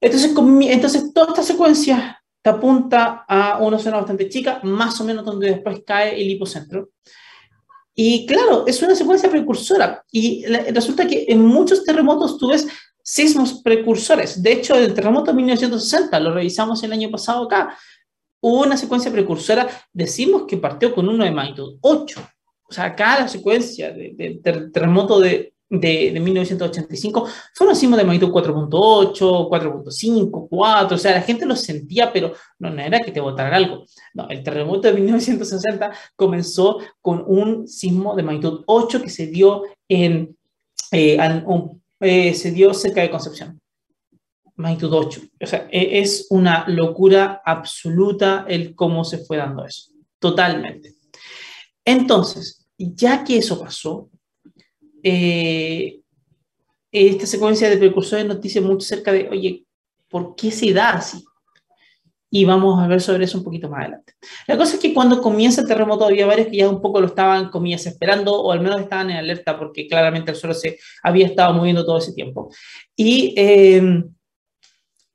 Entonces, 0.00 0.34
entonces 0.70 1.12
toda 1.14 1.28
esta 1.28 1.42
secuencia 1.42 2.22
te 2.42 2.50
apunta 2.50 3.24
a 3.26 3.58
una 3.58 3.78
zona 3.78 3.96
bastante 3.96 4.28
chica, 4.28 4.60
más 4.62 5.00
o 5.00 5.04
menos 5.04 5.24
donde 5.24 5.50
después 5.50 5.82
cae 5.86 6.20
el 6.20 6.30
hipocentro. 6.30 6.90
Y 7.94 8.26
claro, 8.26 8.66
es 8.66 8.82
una 8.82 8.94
secuencia 8.94 9.30
precursora. 9.30 10.04
Y 10.10 10.44
resulta 10.44 11.06
que 11.06 11.24
en 11.28 11.46
muchos 11.46 11.84
terremotos 11.84 12.36
tú 12.36 12.48
ves 12.48 12.66
sismos 13.02 13.62
precursores. 13.62 14.42
De 14.42 14.52
hecho, 14.52 14.74
el 14.74 14.92
terremoto 14.92 15.30
de 15.30 15.36
1960, 15.36 16.20
lo 16.20 16.34
revisamos 16.34 16.82
el 16.82 16.92
año 16.92 17.10
pasado 17.10 17.44
acá, 17.44 17.78
hubo 18.40 18.62
una 18.62 18.76
secuencia 18.76 19.10
precursora, 19.10 19.68
decimos 19.92 20.44
que 20.46 20.58
partió 20.58 20.94
con 20.94 21.08
uno 21.08 21.24
de 21.24 21.30
magnitud 21.30 21.78
8. 21.80 22.28
O 22.68 22.72
sea, 22.72 22.84
acá 22.84 23.20
la 23.20 23.28
secuencia 23.28 23.90
del 23.92 24.42
terremoto 24.42 25.20
de 25.20 25.53
de, 25.68 26.10
de 26.12 26.20
1985 26.20 27.26
fueron 27.54 27.76
sismos 27.76 27.98
de 27.98 28.04
magnitud 28.04 28.30
4.8, 28.30 29.48
4.5, 29.48 30.48
4, 30.48 30.94
o 30.94 30.98
sea, 30.98 31.12
la 31.12 31.22
gente 31.22 31.46
lo 31.46 31.56
sentía, 31.56 32.12
pero 32.12 32.32
no, 32.58 32.68
era 32.78 33.00
que 33.00 33.12
te 33.12 33.20
botaran 33.20 33.54
algo. 33.54 33.84
No, 34.12 34.28
el 34.28 34.42
terremoto 34.42 34.88
de 34.88 34.94
1960 34.94 35.92
comenzó 36.16 36.78
con 37.00 37.24
un 37.26 37.66
sismo 37.66 38.14
de 38.14 38.22
magnitud 38.22 38.62
8 38.66 39.02
que 39.02 39.10
se 39.10 39.26
dio 39.26 39.62
en, 39.88 40.36
eh, 40.92 41.18
eh, 42.00 42.34
se 42.34 42.50
dio 42.50 42.74
cerca 42.74 43.00
de 43.00 43.10
Concepción. 43.10 43.60
Magnitud 44.56 44.92
8. 44.92 45.20
O 45.40 45.46
sea, 45.46 45.68
e, 45.70 45.98
es 46.00 46.26
una 46.30 46.64
locura 46.68 47.42
absoluta 47.44 48.44
el 48.48 48.74
cómo 48.74 49.04
se 49.04 49.18
fue 49.18 49.36
dando 49.36 49.64
eso. 49.64 49.90
Totalmente. 50.18 50.94
Entonces, 51.84 52.66
ya 52.78 53.24
que 53.24 53.38
eso 53.38 53.60
pasó, 53.60 54.08
eh, 55.04 56.00
esta 56.90 57.26
secuencia 57.26 57.68
de 57.68 57.76
precursores 57.76 58.24
nos 58.24 58.40
dice 58.40 58.60
mucho 58.60 58.84
acerca 58.84 59.12
de, 59.12 59.28
oye, 59.28 59.66
¿por 60.08 60.34
qué 60.34 60.50
se 60.50 60.72
da 60.72 60.90
así? 60.90 61.24
Y 62.30 62.44
vamos 62.44 62.82
a 62.82 62.88
ver 62.88 63.00
sobre 63.00 63.24
eso 63.24 63.38
un 63.38 63.44
poquito 63.44 63.68
más 63.68 63.80
adelante. 63.80 64.14
La 64.48 64.56
cosa 64.56 64.74
es 64.74 64.80
que 64.80 64.94
cuando 64.94 65.20
comienza 65.20 65.60
el 65.60 65.68
terremoto 65.68 66.06
había 66.06 66.26
varios 66.26 66.48
que 66.48 66.56
ya 66.56 66.68
un 66.68 66.80
poco 66.80 67.00
lo 67.00 67.06
estaban, 67.06 67.50
comillas, 67.50 67.86
esperando 67.86 68.34
o 68.34 68.50
al 68.50 68.60
menos 68.60 68.80
estaban 68.80 69.10
en 69.10 69.18
alerta 69.18 69.58
porque 69.58 69.86
claramente 69.86 70.30
el 70.30 70.36
suelo 70.36 70.54
se 70.54 70.78
había 71.02 71.26
estado 71.26 71.52
moviendo 71.52 71.84
todo 71.84 71.98
ese 71.98 72.12
tiempo. 72.12 72.50
Y, 72.96 73.34
em, 73.36 74.12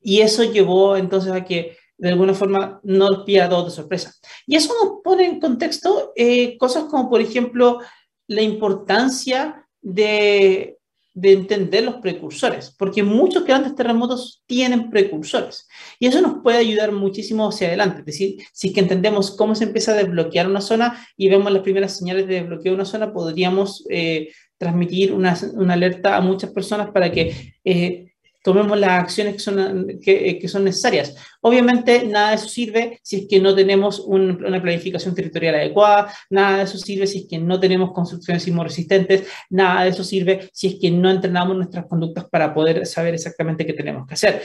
y 0.02 0.22
eso 0.22 0.44
llevó 0.44 0.96
entonces 0.96 1.32
a 1.32 1.44
que 1.44 1.78
de 1.98 2.10
alguna 2.10 2.34
forma 2.34 2.80
no 2.84 3.10
nos 3.10 3.24
pilla 3.26 3.50
todo 3.50 3.66
de 3.66 3.72
sorpresa. 3.72 4.14
Y 4.46 4.56
eso 4.56 4.74
nos 4.82 5.02
pone 5.04 5.26
en 5.26 5.40
contexto 5.40 6.14
eh, 6.16 6.58
cosas 6.58 6.86
como, 6.86 7.10
por 7.10 7.20
ejemplo, 7.22 7.80
la 8.28 8.42
importancia 8.42 9.66
de, 9.82 10.76
entender 11.22 11.84
los 11.84 11.96
precursores, 11.96 12.74
porque 12.78 13.04
muchos 13.04 13.44
grandes 13.44 13.76
terremotos 13.76 14.42
tienen 14.46 14.90
precursores. 14.90 15.68
Y 16.00 16.08
eso 16.08 16.22
nos 16.22 16.42
puede 16.42 16.60
ayudar 16.60 16.94
muchísimo 16.94 17.50
hacia 17.50 17.68
adelante. 17.68 18.00
Es 18.00 18.06
decir, 18.06 18.38
si 18.54 18.72
entendemos 18.80 19.36
cómo 19.36 19.54
se 19.54 19.66
empieza 19.66 19.92
a 19.92 19.96
desbloquear 19.96 20.48
una 20.48 20.62
zona 20.62 21.06
y 21.18 21.28
vemos 21.28 21.52
las 21.52 21.64
primeras 21.64 21.98
señales 21.98 22.26
de 22.28 22.36
desbloqueo 22.36 22.72
de 22.72 22.76
una 22.76 22.86
zona, 22.86 23.12
podríamos 23.12 23.86
eh, 23.90 24.30
transmitir 24.58 25.12
una, 25.14 25.38
alerta 25.70 26.16
a 26.16 26.22
muchas 26.22 26.52
personas 26.52 26.92
para 26.92 27.12
que 27.12 27.54
eh, 27.66 28.09
tomemos 28.44 28.80
las 28.80 29.04
acciones 29.04 29.34
que 29.34 29.40
son, 29.40 30.00
que, 30.02 30.48
son 30.48 30.64
necesarias. 30.64 31.16
Obviamente, 31.42 32.06
nada 32.06 32.30
de 32.30 32.36
eso 32.36 32.48
sirve 32.48 33.00
si 33.04 33.18
es 33.18 33.28
que 33.28 33.40
no 33.40 33.54
tenemos 33.54 34.00
una 34.00 34.62
planificación 34.62 35.14
territorial 35.14 35.56
adecuada, 35.56 36.14
nada 36.30 36.58
de 36.58 36.64
eso 36.64 36.78
sirve 36.78 37.08
si 37.08 37.20
es 37.20 37.26
que 37.28 37.38
no 37.38 37.60
tenemos 37.60 37.92
construcciones 37.92 38.46
resistentes, 38.46 39.28
nada 39.50 39.84
de 39.84 39.90
eso 39.90 40.04
sirve 40.04 40.50
si 40.54 40.68
es 40.68 40.76
que 40.80 40.92
no 40.92 41.10
entrenamos 41.10 41.56
nuestras 41.56 41.86
conductas 41.86 42.26
para 42.30 42.54
poder 42.54 42.86
saber 42.86 43.14
exactamente 43.14 43.66
qué 43.66 43.74
tenemos 43.74 44.08
que 44.08 44.14
hacer. 44.14 44.42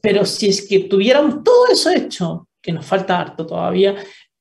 Pero 0.00 0.24
si 0.24 0.48
es 0.48 0.66
que 0.66 0.80
tuviéramos 0.80 1.42
todo 1.42 1.68
eso 1.72 1.90
hecho, 1.90 2.48
que 2.60 2.72
nos 2.72 2.84
falta 2.84 3.20
harto 3.20 3.46
todavía, 3.46 3.94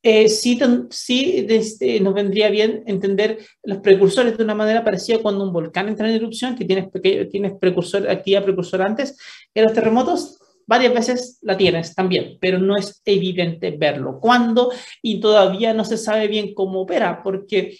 eh, 0.07 0.29
sí, 0.29 0.59
sí 0.91 1.47
este, 1.49 1.99
nos 1.99 2.13
vendría 2.13 2.51
bien 2.51 2.83
entender 2.85 3.39
los 3.63 3.79
precursores 3.79 4.37
de 4.37 4.43
una 4.43 4.53
manera 4.53 4.83
parecida 4.83 5.17
cuando 5.17 5.43
un 5.43 5.51
volcán 5.51 5.87
entra 5.89 6.07
en 6.07 6.13
erupción, 6.13 6.55
que 6.55 6.63
tienes, 6.63 6.89
tienes 7.31 7.53
precursor, 7.59 8.07
actividad 8.07 8.43
precursora 8.43 8.85
antes. 8.85 9.17
En 9.55 9.63
los 9.63 9.73
terremotos 9.73 10.37
varias 10.67 10.93
veces 10.93 11.39
la 11.41 11.57
tienes 11.57 11.95
también, 11.95 12.37
pero 12.39 12.59
no 12.59 12.77
es 12.77 13.01
evidente 13.03 13.71
verlo. 13.71 14.19
¿Cuándo? 14.21 14.71
Y 15.01 15.19
todavía 15.19 15.73
no 15.73 15.83
se 15.83 15.97
sabe 15.97 16.27
bien 16.27 16.53
cómo 16.53 16.81
opera, 16.81 17.23
porque 17.23 17.75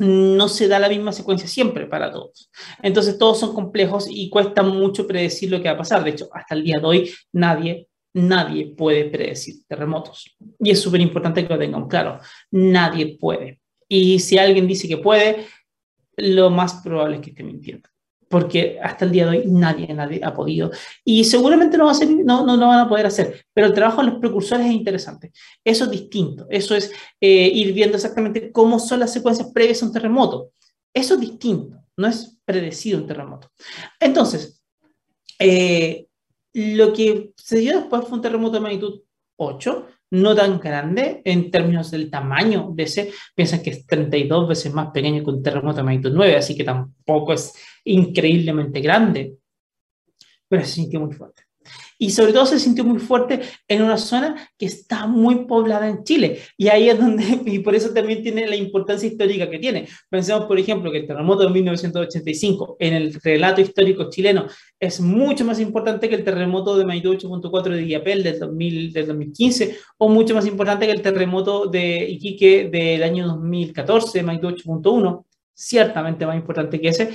no 0.00 0.50
se 0.50 0.68
da 0.68 0.78
la 0.78 0.90
misma 0.90 1.12
secuencia 1.12 1.48
siempre 1.48 1.86
para 1.86 2.12
todos. 2.12 2.50
Entonces 2.82 3.16
todos 3.16 3.40
son 3.40 3.54
complejos 3.54 4.06
y 4.10 4.28
cuesta 4.28 4.62
mucho 4.62 5.06
predecir 5.06 5.50
lo 5.50 5.62
que 5.62 5.68
va 5.68 5.76
a 5.76 5.78
pasar. 5.78 6.04
De 6.04 6.10
hecho, 6.10 6.28
hasta 6.30 6.54
el 6.54 6.62
día 6.62 6.78
de 6.78 6.86
hoy 6.86 7.10
nadie 7.32 7.87
nadie 8.14 8.74
puede 8.76 9.04
predecir 9.06 9.56
terremotos. 9.66 10.36
Y 10.58 10.70
es 10.70 10.80
súper 10.80 11.00
importante 11.00 11.46
que 11.46 11.52
lo 11.52 11.58
tengan 11.58 11.88
claro. 11.88 12.20
Nadie 12.50 13.16
puede. 13.18 13.60
Y 13.88 14.18
si 14.18 14.38
alguien 14.38 14.66
dice 14.66 14.88
que 14.88 14.98
puede, 14.98 15.46
lo 16.16 16.50
más 16.50 16.74
probable 16.82 17.16
es 17.16 17.22
que 17.22 17.30
esté 17.30 17.42
mintiendo. 17.42 17.88
Porque 18.28 18.78
hasta 18.82 19.06
el 19.06 19.12
día 19.12 19.24
de 19.24 19.38
hoy 19.38 19.46
nadie, 19.46 19.92
nadie 19.94 20.20
ha 20.22 20.34
podido. 20.34 20.70
Y 21.02 21.24
seguramente 21.24 21.78
no, 21.78 21.86
va 21.86 21.92
a 21.92 21.94
ser, 21.94 22.10
no, 22.10 22.44
no, 22.44 22.58
van 22.58 22.80
a 22.80 22.88
poder 22.88 23.06
hacer. 23.06 23.46
Pero 23.54 23.68
el 23.68 23.72
trabajo 23.72 24.02
de 24.02 24.10
los 24.10 24.20
precursores 24.20 24.66
es 24.66 24.72
interesante. 24.72 25.32
Eso 25.64 25.84
es 25.84 25.90
distinto. 25.90 26.46
Eso 26.50 26.74
es 26.74 26.92
eh, 27.20 27.50
ir 27.54 27.72
viendo 27.72 27.96
exactamente 27.96 28.52
cómo 28.52 28.78
son 28.78 29.00
las 29.00 29.12
secuencias 29.12 29.50
previas 29.52 29.82
a 29.82 29.86
un 29.86 29.92
terremoto. 29.92 30.52
Eso 30.92 31.14
es 31.14 31.20
distinto. 31.20 31.78
No 31.96 32.06
es 32.06 32.38
predecido 32.44 32.98
un 32.98 33.06
terremoto. 33.06 33.50
Entonces, 33.98 34.62
eh, 35.38 36.07
lo 36.76 36.92
que 36.92 37.32
se 37.36 37.58
dio 37.58 37.78
después 37.78 38.04
fue 38.06 38.16
un 38.16 38.22
terremoto 38.22 38.54
de 38.54 38.60
magnitud 38.60 39.00
8, 39.36 39.86
no 40.10 40.34
tan 40.34 40.58
grande 40.58 41.22
en 41.24 41.50
términos 41.50 41.90
del 41.90 42.10
tamaño 42.10 42.70
de 42.74 42.82
ese. 42.82 43.12
Piensan 43.34 43.62
que 43.62 43.70
es 43.70 43.86
32 43.86 44.48
veces 44.48 44.72
más 44.72 44.90
pequeño 44.90 45.22
que 45.22 45.30
un 45.30 45.42
terremoto 45.42 45.78
de 45.78 45.82
magnitud 45.84 46.12
9, 46.12 46.36
así 46.36 46.56
que 46.56 46.64
tampoco 46.64 47.32
es 47.32 47.54
increíblemente 47.84 48.80
grande, 48.80 49.36
pero 50.48 50.64
se 50.64 50.72
sintió 50.72 51.00
muy 51.00 51.14
fuerte 51.14 51.47
y 51.98 52.10
sobre 52.10 52.32
todo 52.32 52.46
se 52.46 52.60
sintió 52.60 52.84
muy 52.84 53.00
fuerte 53.00 53.40
en 53.66 53.82
una 53.82 53.98
zona 53.98 54.48
que 54.56 54.66
está 54.66 55.06
muy 55.06 55.46
poblada 55.46 55.88
en 55.88 56.04
Chile. 56.04 56.38
Y 56.56 56.68
ahí 56.68 56.88
es 56.88 56.98
donde, 56.98 57.24
y 57.46 57.58
por 57.58 57.74
eso 57.74 57.90
también 57.90 58.22
tiene 58.22 58.46
la 58.46 58.56
importancia 58.56 59.08
histórica 59.08 59.50
que 59.50 59.58
tiene. 59.58 59.88
Pensemos, 60.08 60.46
por 60.46 60.58
ejemplo, 60.58 60.92
que 60.92 60.98
el 60.98 61.06
terremoto 61.06 61.44
de 61.44 61.50
1985 61.50 62.76
en 62.78 62.94
el 62.94 63.14
relato 63.14 63.60
histórico 63.60 64.08
chileno 64.08 64.46
es 64.78 65.00
mucho 65.00 65.44
más 65.44 65.58
importante 65.58 66.08
que 66.08 66.14
el 66.14 66.24
terremoto 66.24 66.78
de 66.78 66.84
magnitud 66.84 67.16
8.4 67.16 67.70
de 67.70 67.80
Diapel 67.82 68.22
del, 68.22 68.38
2000, 68.38 68.92
del 68.92 69.06
2015 69.06 69.76
o 69.98 70.08
mucho 70.08 70.34
más 70.34 70.46
importante 70.46 70.86
que 70.86 70.92
el 70.92 71.02
terremoto 71.02 71.66
de 71.66 72.08
Iquique 72.08 72.68
del 72.70 73.02
año 73.02 73.26
2014 73.26 74.18
de 74.18 74.24
magnitud 74.24 74.54
8.1. 74.54 75.24
Ciertamente 75.52 76.24
más 76.24 76.36
importante 76.36 76.80
que 76.80 76.88
ese, 76.90 77.10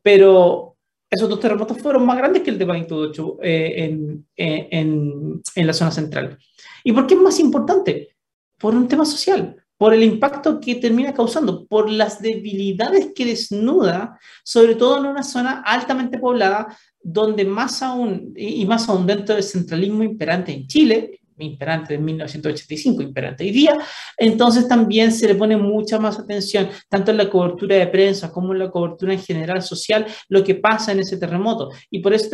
pero 0.00 0.73
esos 1.14 1.28
dos 1.28 1.40
terremotos 1.40 1.78
fueron 1.78 2.04
más 2.04 2.16
grandes 2.16 2.42
que 2.42 2.50
el 2.50 2.58
de 2.58 2.66
magnitud 2.66 3.08
8 3.10 3.38
eh, 3.42 3.90
eh, 4.36 4.68
en, 4.70 5.42
en, 5.54 5.66
la 5.66 5.72
zona 5.72 5.90
central. 5.90 6.38
¿Y 6.82 6.92
por 6.92 7.06
qué 7.06 7.14
es 7.14 7.20
más 7.20 7.38
importante? 7.40 8.16
Por 8.58 8.74
un 8.74 8.88
tema 8.88 9.04
social, 9.04 9.56
por 9.76 9.94
el 9.94 10.02
impacto 10.02 10.60
que 10.60 10.76
termina 10.76 11.12
causando, 11.12 11.66
por 11.66 11.90
las 11.90 12.20
debilidades 12.20 13.12
que 13.14 13.26
desnuda, 13.26 14.18
sobre 14.42 14.74
todo 14.74 14.98
en 14.98 15.06
una 15.06 15.22
zona 15.22 15.62
altamente 15.64 16.18
poblada, 16.18 16.76
donde 17.02 17.44
más 17.44 17.82
aún, 17.82 18.32
y 18.36 18.64
más 18.66 18.88
aún 18.88 19.06
dentro 19.06 19.34
del 19.34 19.44
centralismo 19.44 20.02
imperante 20.02 20.52
en 20.52 20.66
Chile, 20.66 21.20
imperante 21.38 21.94
de 21.94 21.98
1985, 21.98 23.02
imperante 23.02 23.44
hoy 23.44 23.50
día, 23.50 23.78
entonces 24.16 24.68
también 24.68 25.12
se 25.12 25.28
le 25.28 25.34
pone 25.34 25.56
mucha 25.56 25.98
más 25.98 26.18
atención, 26.18 26.68
tanto 26.88 27.10
en 27.10 27.16
la 27.16 27.30
cobertura 27.30 27.76
de 27.76 27.86
prensa 27.86 28.30
como 28.30 28.52
en 28.52 28.60
la 28.60 28.70
cobertura 28.70 29.12
en 29.12 29.20
general 29.20 29.62
social, 29.62 30.06
lo 30.28 30.44
que 30.44 30.54
pasa 30.54 30.92
en 30.92 31.00
ese 31.00 31.16
terremoto. 31.16 31.70
Y 31.90 32.00
por 32.00 32.14
eso 32.14 32.28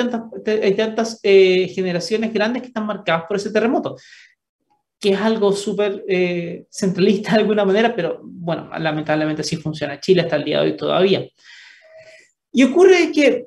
hay 0.47 0.75
tantas, 0.75 1.21
eh, 1.23 1.69
generaciones 1.75 2.33
grandes 2.33 2.63
que 2.63 2.69
están 2.69 2.87
marcadas 2.87 3.25
por 3.27 3.37
ese 3.37 3.51
terremoto 3.51 3.97
que 5.01 5.13
es 5.13 5.19
algo 5.19 5.53
súper 5.53 6.05
eh, 6.07 6.67
centralista 6.69 7.31
de 7.35 7.39
alguna 7.39 7.65
manera, 7.65 7.97
pero 7.97 8.21
bueno, 8.23 8.71
lamentablemente 8.79 9.41
así 9.41 9.57
funciona 9.57 9.99
Chile 9.99 10.23
hasta 10.23 10.37
el 10.37 10.45
día 10.45 10.61
de 10.61 10.67
hoy 10.67 10.77
todavía. 10.77 11.27
Y 12.53 12.65
ocurre 12.65 13.11
que 13.13 13.47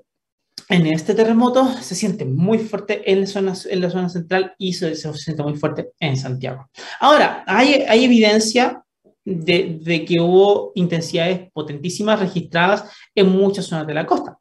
en 0.69 0.87
este 0.87 1.13
terremoto 1.13 1.71
se 1.81 1.95
siente 1.95 2.25
muy 2.25 2.59
fuerte 2.59 3.09
en 3.11 3.21
la 3.21 3.27
zona, 3.27 3.53
en 3.69 3.81
la 3.81 3.89
zona 3.89 4.09
central 4.09 4.53
y 4.57 4.73
se, 4.73 4.95
se 4.95 5.13
siente 5.13 5.43
muy 5.43 5.55
fuerte 5.55 5.91
en 5.99 6.17
Santiago. 6.17 6.69
Ahora, 6.99 7.43
hay, 7.47 7.83
hay 7.87 8.05
evidencia 8.05 8.83
de, 9.25 9.79
de, 9.81 10.05
que 10.05 10.19
hubo 10.19 10.71
intensidades 10.75 11.51
potentísimas 11.51 12.19
registradas 12.19 12.91
en 13.15 13.29
muchas 13.29 13.65
zonas 13.65 13.87
de 13.87 13.93
la 13.93 14.05
costa. 14.05 14.37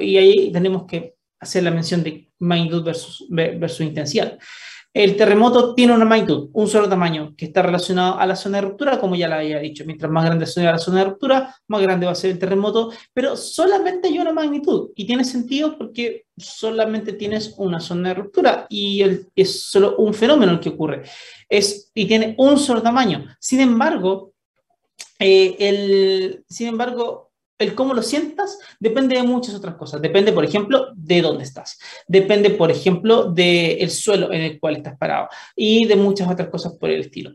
Y 0.00 0.16
ahí 0.16 0.52
tenemos 0.52 0.84
que 0.84 1.14
hacer 1.40 1.62
la 1.62 1.70
mención 1.70 2.02
de 2.02 2.30
magnitud 2.38 2.82
versus, 2.82 3.26
versus 3.28 3.80
intensidad. 3.80 4.38
El 4.96 5.14
terremoto 5.14 5.74
tiene 5.74 5.92
una 5.92 6.06
magnitud, 6.06 6.48
un 6.54 6.68
solo 6.68 6.88
tamaño, 6.88 7.34
que 7.36 7.44
está 7.44 7.60
relacionado 7.60 8.18
a 8.18 8.24
la 8.24 8.34
zona 8.34 8.56
de 8.56 8.68
ruptura, 8.68 8.98
como 8.98 9.14
ya 9.14 9.28
lo 9.28 9.34
había 9.34 9.58
dicho. 9.58 9.84
Mientras 9.84 10.10
más 10.10 10.24
grande 10.24 10.46
sea 10.46 10.72
la 10.72 10.78
zona 10.78 11.00
de 11.00 11.10
ruptura, 11.10 11.54
más 11.68 11.82
grande 11.82 12.06
va 12.06 12.12
a 12.12 12.14
ser 12.14 12.30
el 12.30 12.38
terremoto, 12.38 12.90
pero 13.12 13.36
solamente 13.36 14.08
hay 14.08 14.18
una 14.18 14.32
magnitud. 14.32 14.92
Y 14.96 15.06
tiene 15.06 15.24
sentido 15.24 15.76
porque 15.76 16.24
solamente 16.34 17.12
tienes 17.12 17.54
una 17.58 17.78
zona 17.78 18.08
de 18.08 18.14
ruptura 18.14 18.66
y 18.70 19.04
es 19.36 19.64
solo 19.64 19.96
un 19.98 20.14
fenómeno 20.14 20.52
el 20.52 20.60
que 20.60 20.70
ocurre. 20.70 21.02
Es, 21.46 21.90
y 21.92 22.06
tiene 22.06 22.34
un 22.38 22.58
solo 22.58 22.80
tamaño. 22.80 23.26
Sin 23.38 23.60
embargo, 23.60 24.32
eh, 25.18 25.56
el, 25.58 26.42
sin 26.48 26.68
embargo, 26.68 27.25
el 27.58 27.74
cómo 27.74 27.94
lo 27.94 28.02
sientas 28.02 28.58
depende 28.78 29.16
de 29.16 29.22
muchas 29.22 29.54
otras 29.54 29.76
cosas. 29.76 30.02
Depende, 30.02 30.32
por 30.32 30.44
ejemplo, 30.44 30.88
de 30.94 31.22
dónde 31.22 31.44
estás. 31.44 31.78
Depende, 32.06 32.50
por 32.50 32.70
ejemplo, 32.70 33.32
del 33.32 33.90
suelo 33.90 34.32
en 34.32 34.42
el 34.42 34.60
cual 34.60 34.76
estás 34.76 34.96
parado 34.98 35.28
y 35.54 35.86
de 35.86 35.96
muchas 35.96 36.30
otras 36.30 36.48
cosas 36.48 36.74
por 36.74 36.90
el 36.90 37.00
estilo. 37.00 37.32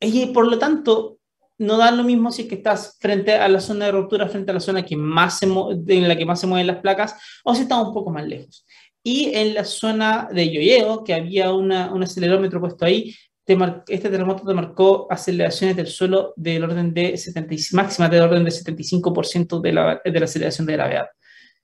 Y 0.00 0.26
por 0.26 0.48
lo 0.48 0.58
tanto, 0.58 1.18
no 1.58 1.78
da 1.78 1.90
lo 1.90 2.04
mismo 2.04 2.30
si 2.30 2.42
es 2.42 2.48
que 2.48 2.56
estás 2.56 2.96
frente 3.00 3.34
a 3.34 3.48
la 3.48 3.60
zona 3.60 3.86
de 3.86 3.92
ruptura, 3.92 4.28
frente 4.28 4.50
a 4.50 4.54
la 4.54 4.60
zona 4.60 4.84
que 4.84 4.96
más 4.96 5.38
se 5.38 5.46
en 5.46 6.08
la 6.08 6.16
que 6.16 6.26
más 6.26 6.40
se 6.40 6.46
mueven 6.46 6.66
las 6.66 6.80
placas, 6.80 7.16
o 7.44 7.54
si 7.54 7.62
estás 7.62 7.86
un 7.86 7.94
poco 7.94 8.10
más 8.10 8.26
lejos. 8.26 8.66
Y 9.02 9.30
en 9.34 9.54
la 9.54 9.64
zona 9.64 10.28
de 10.32 10.50
yoyeo, 10.52 11.04
que 11.04 11.14
había 11.14 11.52
una, 11.52 11.92
un 11.92 12.02
acelerómetro 12.02 12.60
puesto 12.60 12.84
ahí, 12.84 13.14
este 13.46 14.10
terremoto 14.10 14.44
te 14.44 14.54
marcó 14.54 15.06
aceleraciones 15.08 15.76
del 15.76 15.86
suelo 15.86 16.34
del 16.36 16.64
orden 16.64 16.92
de 16.92 17.16
70, 17.16 17.54
máxima 17.72 18.08
del 18.08 18.22
orden 18.22 18.44
de 18.44 18.50
75% 18.50 19.60
de 19.60 19.72
la, 19.72 20.00
de 20.04 20.18
la 20.18 20.24
aceleración 20.24 20.66
de 20.66 20.72
gravedad. 20.72 21.06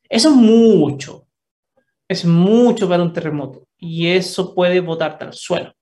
Eso 0.08 0.28
es 0.28 0.34
mucho. 0.36 1.26
Es 2.06 2.24
mucho 2.24 2.88
para 2.88 3.02
un 3.02 3.12
terremoto. 3.12 3.66
Y 3.78 4.08
eso 4.08 4.54
puede 4.54 4.80
botarte 4.80 5.24
al 5.24 5.32
suelo. 5.32 5.74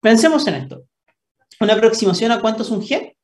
Pensemos 0.00 0.46
en 0.46 0.54
esto. 0.54 0.84
Una 1.60 1.72
aproximación 1.72 2.30
a 2.30 2.40
cuánto 2.40 2.62
es 2.62 2.70
un 2.70 2.82
G 2.82 3.16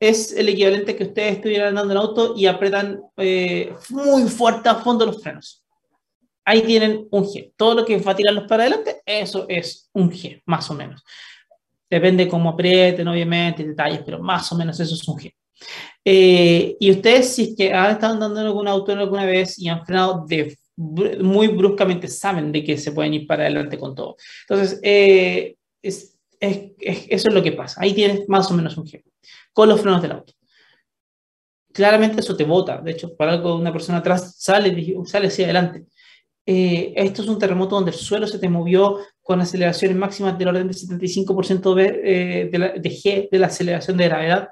es 0.00 0.32
el 0.32 0.48
equivalente 0.48 0.96
que 0.96 1.04
ustedes 1.04 1.36
estuvieran 1.36 1.68
andando 1.68 1.92
en 1.92 1.98
auto 1.98 2.34
y 2.36 2.46
apretan 2.46 3.02
eh, 3.16 3.74
muy 3.90 4.22
fuerte 4.28 4.68
a 4.68 4.76
fondo 4.76 5.06
los 5.06 5.22
frenos 5.22 5.63
ahí 6.44 6.62
tienen 6.62 7.06
un 7.10 7.24
G. 7.24 7.52
Todo 7.56 7.74
lo 7.74 7.84
que 7.84 7.98
va 7.98 8.12
a 8.12 8.16
tirarlos 8.16 8.44
para 8.48 8.64
adelante, 8.64 9.02
eso 9.04 9.46
es 9.48 9.88
un 9.92 10.10
G, 10.10 10.42
más 10.46 10.70
o 10.70 10.74
menos. 10.74 11.02
Depende 11.88 12.28
cómo 12.28 12.50
aprieten, 12.50 13.06
obviamente, 13.08 13.64
detalles, 13.64 14.00
pero 14.04 14.20
más 14.20 14.50
o 14.52 14.56
menos 14.56 14.78
eso 14.80 14.94
es 14.94 15.08
un 15.08 15.16
G. 15.16 15.34
Eh, 16.04 16.76
y 16.78 16.90
ustedes, 16.90 17.34
si 17.34 17.42
es 17.42 17.56
que 17.56 17.72
han 17.72 17.92
estado 17.92 18.14
andando 18.14 18.40
en 18.40 18.46
algún 18.46 18.68
auto 18.68 18.92
alguna 18.92 19.24
vez 19.24 19.58
y 19.58 19.68
han 19.68 19.84
frenado 19.84 20.24
de, 20.26 20.56
muy 20.76 21.48
bruscamente, 21.48 22.08
saben 22.08 22.52
de 22.52 22.64
que 22.64 22.76
se 22.76 22.92
pueden 22.92 23.14
ir 23.14 23.26
para 23.26 23.44
adelante 23.44 23.78
con 23.78 23.94
todo. 23.94 24.16
Entonces, 24.48 24.80
eh, 24.82 25.56
es, 25.80 26.16
eso 26.40 27.28
es 27.28 27.34
lo 27.34 27.42
que 27.42 27.52
pasa. 27.52 27.80
Ahí 27.80 27.94
tienes 27.94 28.28
más 28.28 28.50
o 28.50 28.54
menos 28.54 28.76
un 28.76 28.84
G, 28.84 29.02
con 29.52 29.68
los 29.68 29.80
frenos 29.80 30.02
del 30.02 30.12
auto. 30.12 30.32
Claramente 31.72 32.20
eso 32.20 32.36
te 32.36 32.44
bota. 32.44 32.80
De 32.80 32.92
hecho, 32.92 33.16
para 33.16 33.32
algo 33.32 33.56
una 33.56 33.72
persona 33.72 33.98
atrás 33.98 34.36
sale, 34.38 34.94
sale 35.06 35.26
hacia 35.28 35.46
adelante. 35.46 35.86
Eh, 36.46 36.92
esto 36.96 37.22
es 37.22 37.28
un 37.28 37.38
terremoto 37.38 37.76
donde 37.76 37.90
el 37.90 37.96
suelo 37.96 38.26
se 38.26 38.38
te 38.38 38.48
movió 38.48 38.98
con 39.22 39.40
aceleraciones 39.40 39.96
máximas 39.96 40.38
del 40.38 40.48
orden 40.48 40.68
del 40.68 40.76
75% 40.76 41.74
de, 41.74 41.84
eh, 42.04 42.50
de, 42.50 42.58
de, 42.80 42.90
G 42.90 43.30
de 43.30 43.38
la 43.38 43.46
aceleración 43.46 43.96
de 43.96 44.04
gravedad 44.04 44.48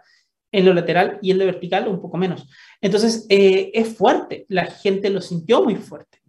en 0.51 0.67
lo 0.67 0.75
lateral 0.75 1.19
y 1.23 1.31
en 1.31 1.39
lo 1.39 1.47
vertical 1.47 1.89
un 1.89 2.01
poco 2.01 2.17
menos. 2.17 2.47
Entonces, 2.81 3.27
eh, 3.29 3.71
es 3.75 3.97
fuerte, 3.97 4.47
la 4.49 4.67
gente 4.67 5.11
lo 5.11 5.21
sintió 5.21 5.65
muy 5.65 5.77
fuerte. 5.77 6.21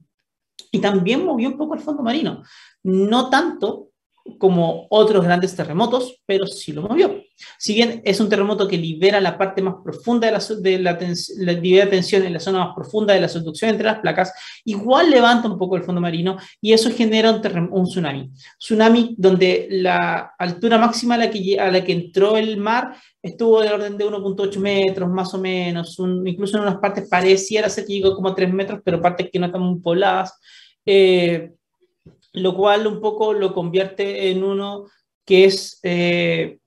Y 0.72 0.80
también 0.80 1.24
movió 1.24 1.50
un 1.50 1.58
poco 1.58 1.76
el 1.76 1.82
fondo 1.82 2.02
marino. 2.02 2.44
No 2.84 3.30
tanto 3.30 3.90
como 4.38 4.88
otros 4.90 5.24
grandes 5.24 5.56
terremotos, 5.56 6.22
pero 6.26 6.48
sí 6.48 6.72
lo 6.72 6.84
movió. 6.84 7.22
Si 7.58 7.74
bien 7.74 8.02
es 8.06 8.20
un 8.22 8.30
terremoto 8.30 8.68
que 8.68 8.78
libera 8.78 9.20
la 9.20 9.38
parte 9.38 9.62
más 9.62 9.76
profunda 9.84 10.28
de 10.28 10.32
la, 10.32 10.40
de 10.62 10.80
la, 10.80 11.60
la 11.60 11.90
tensión 11.90 12.24
en 12.24 12.34
la 12.34 12.40
zona 12.40 12.60
más 12.60 12.76
profunda 12.76 13.14
de 13.14 13.20
la 13.20 13.28
subducción 13.28 13.72
entre 13.72 13.86
las 13.86 14.00
placas, 14.00 14.34
igual 14.64 15.10
levanta 15.10 15.50
un 15.50 15.58
poco 15.58 15.76
el 15.76 15.84
fondo 15.84 16.00
marino 16.00 16.38
y 16.62 16.72
eso 16.72 16.90
genera 16.92 17.32
un, 17.32 17.70
un 17.72 17.86
tsunami. 17.86 18.32
Tsunami 18.58 19.16
donde 19.18 19.68
la 19.70 20.34
altura 20.40 20.78
máxima 20.78 21.16
a 21.16 21.18
la, 21.18 21.30
que, 21.30 21.60
a 21.60 21.70
la 21.70 21.84
que 21.84 21.92
entró 21.92 22.38
el 22.38 22.58
mar 22.58 22.96
estuvo 23.22 23.62
de 23.62 23.70
orden 23.70 23.98
de 23.98 24.06
1.8 24.06 24.58
metros, 24.60 25.10
más 25.10 25.34
o 25.34 25.38
menos, 25.38 25.98
incluso 26.26 26.58
en 26.58 26.64
unas 26.64 26.78
partes 26.78 27.10
pareciera 27.10 27.70
ser 27.70 27.86
que 27.86 27.94
llegó 27.94 28.16
como 28.16 28.30
a 28.30 28.36
3 28.36 28.54
metros, 28.54 28.80
pero 28.84 29.02
partes 29.02 29.30
que 29.32 29.40
no 29.40 29.48
están 29.48 29.62
muy 29.62 29.80
pobladas. 29.80 30.40
Eh, 30.86 31.52
lo 32.34 32.56
cual 32.56 32.88
un 32.88 33.00
poco 33.00 33.34
lo 33.34 33.54
convierte 33.54 34.30
en 34.30 34.44
uno 34.44 34.88
que 35.26 35.46
es 35.46 35.80
eh, 35.84 36.58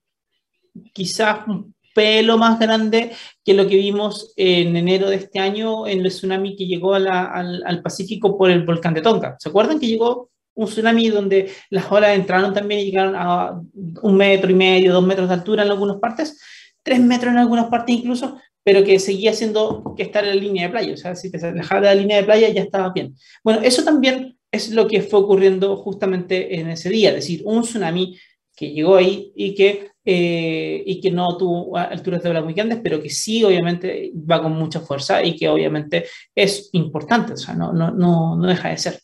quizás 0.93 1.47
un 1.47 1.75
pelo 1.95 2.37
más 2.37 2.59
grande 2.59 3.13
que 3.43 3.55
lo 3.55 3.67
que 3.67 3.77
vimos 3.77 4.33
en 4.37 4.77
enero 4.77 5.09
de 5.09 5.17
este 5.17 5.39
año 5.39 5.87
en 5.87 6.01
el 6.01 6.09
tsunami 6.09 6.55
que 6.55 6.67
llegó 6.67 6.95
al, 6.95 7.09
al, 7.09 7.83
Pacífico 7.83 8.37
por 8.37 8.51
el 8.51 8.67
volcán 8.67 8.93
de 8.93 9.01
Tonga. 9.01 9.37
¿Se 9.39 9.49
acuerdan 9.49 9.81
que 9.81 9.87
llegó 9.87 10.31
un 10.55 10.67
tsunami 10.67 11.09
donde 11.09 11.51
las 11.71 11.91
olas 11.91 12.15
entraron 12.15 12.53
también 12.53 12.81
y 12.81 12.85
llegaron 12.85 13.15
a 13.17 13.61
un 14.03 14.17
metro 14.17 14.51
y 14.51 14.55
medio, 14.55 14.93
dos 14.93 15.07
metros 15.07 15.29
de 15.29 15.35
altura 15.35 15.65
en 15.65 15.71
algunas 15.71 15.97
partes, 15.97 16.39
tres 16.83 17.01
metros 17.01 17.33
en 17.33 17.39
algunas 17.39 17.67
partes 17.67 17.97
incluso, 17.97 18.39
pero 18.63 18.85
que 18.85 18.99
seguía 18.99 19.33
siendo 19.33 19.95
que 19.97 20.03
estar 20.03 20.23
en 20.25 20.31
la 20.31 20.43
línea 20.43 20.67
de 20.67 20.71
playa. 20.71 20.93
O 20.93 20.97
sea, 20.99 21.15
si 21.15 21.31
te 21.31 21.45
alejabas 21.45 21.83
de 21.83 21.89
la 21.89 21.95
línea 21.95 22.17
de 22.19 22.25
playa 22.25 22.49
ya 22.51 22.63
estaba 22.63 22.93
bien. 22.93 23.15
Bueno, 23.43 23.61
eso 23.63 23.85
también 23.85 24.36
es 24.57 24.71
lo 24.73 24.89
que 24.89 25.03
fue 25.03 25.21
ocurriendo 25.21 25.77
justamente 25.77 26.59
en 26.59 26.71
ese 26.71 26.91
día, 26.91 27.11
es 27.11 27.17
decir, 27.17 27.43
un 27.45 27.63
tsunami 27.63 28.19
que 28.57 28.73
llegó 28.73 28.97
ahí 28.97 29.33
y 29.37 29.55
que, 29.55 29.91
eh, 30.05 30.83
y 30.87 31.01
que 31.01 31.11
no 31.11 31.37
tuvo 31.37 31.77
alturas 31.77 32.23
de 32.23 32.31
ola 32.31 32.43
muy 32.43 32.55
grandes, 32.55 32.81
pero 32.83 33.01
que 33.03 33.11
sí, 33.11 33.45
obviamente, 33.45 34.13
va 34.15 34.43
con 34.43 34.53
mucha 34.53 34.81
fuerza 34.81 35.23
y 35.23 35.37
que 35.37 35.49
obviamente 35.49 36.07
es 36.35 36.71
importante, 36.73 37.35
o 37.35 37.37
sea, 37.37 37.55
no, 37.55 37.73
no, 37.73 37.91
no, 37.91 38.37
no 38.37 38.49
deja 38.49 38.71
de 38.71 38.79
ser. 38.79 39.01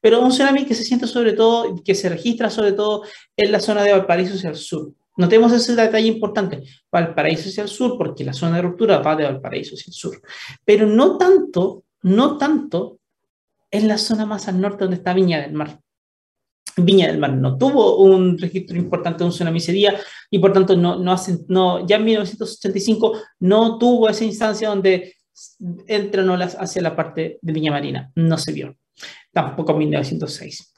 Pero 0.00 0.20
un 0.20 0.30
tsunami 0.30 0.64
que 0.64 0.74
se 0.74 0.84
siente 0.84 1.06
sobre 1.06 1.34
todo, 1.34 1.82
que 1.84 1.94
se 1.94 2.08
registra 2.08 2.50
sobre 2.50 2.72
todo 2.72 3.04
en 3.36 3.52
la 3.52 3.60
zona 3.60 3.84
de 3.84 3.92
Valparaíso 3.92 4.34
hacia 4.34 4.50
el 4.50 4.56
sur. 4.56 4.92
Notemos 5.16 5.52
ese 5.52 5.74
detalle 5.74 6.08
importante, 6.08 6.62
Valparaíso 6.90 7.48
hacia 7.48 7.62
el 7.62 7.68
sur, 7.68 7.96
porque 7.96 8.24
la 8.24 8.32
zona 8.32 8.56
de 8.56 8.62
ruptura 8.62 8.98
va 8.98 9.16
de 9.16 9.24
Valparaíso 9.24 9.74
hacia 9.74 9.90
el 9.90 9.94
sur. 9.94 10.20
Pero 10.64 10.86
no 10.86 11.16
tanto, 11.16 11.84
no 12.02 12.36
tanto 12.36 12.98
es 13.76 13.84
la 13.84 13.98
zona 13.98 14.26
más 14.26 14.48
al 14.48 14.60
norte 14.60 14.84
donde 14.84 14.96
está 14.96 15.14
Viña 15.14 15.40
del 15.40 15.52
Mar. 15.52 15.80
Viña 16.76 17.06
del 17.06 17.18
Mar 17.18 17.32
no 17.32 17.56
tuvo 17.56 17.98
un 17.98 18.38
registro 18.38 18.76
importante 18.76 19.20
de 19.20 19.24
un 19.24 19.30
tsunami 19.30 19.58
ese 19.58 19.72
día 19.72 19.98
y 20.30 20.38
por 20.38 20.52
tanto 20.52 20.76
no, 20.76 20.98
no, 20.98 21.16
no, 21.48 21.86
ya 21.86 21.96
en 21.96 22.04
1985 22.04 23.20
no 23.40 23.78
tuvo 23.78 24.08
esa 24.08 24.24
instancia 24.24 24.68
donde 24.68 25.14
entran 25.86 26.28
olas 26.28 26.56
hacia 26.58 26.82
la 26.82 26.94
parte 26.94 27.38
de 27.40 27.52
Viña 27.52 27.70
Marina. 27.70 28.10
No 28.14 28.36
se 28.38 28.52
vio. 28.52 28.76
Tampoco 29.32 29.72
en 29.72 29.78
1906. 29.78 30.74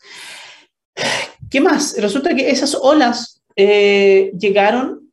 ¿Qué 1.51 1.61
más? 1.61 1.97
Resulta 1.99 2.35
que 2.35 2.51
esas 2.51 2.75
olas 2.75 3.43
eh, 3.57 4.33
llegaron 4.39 5.11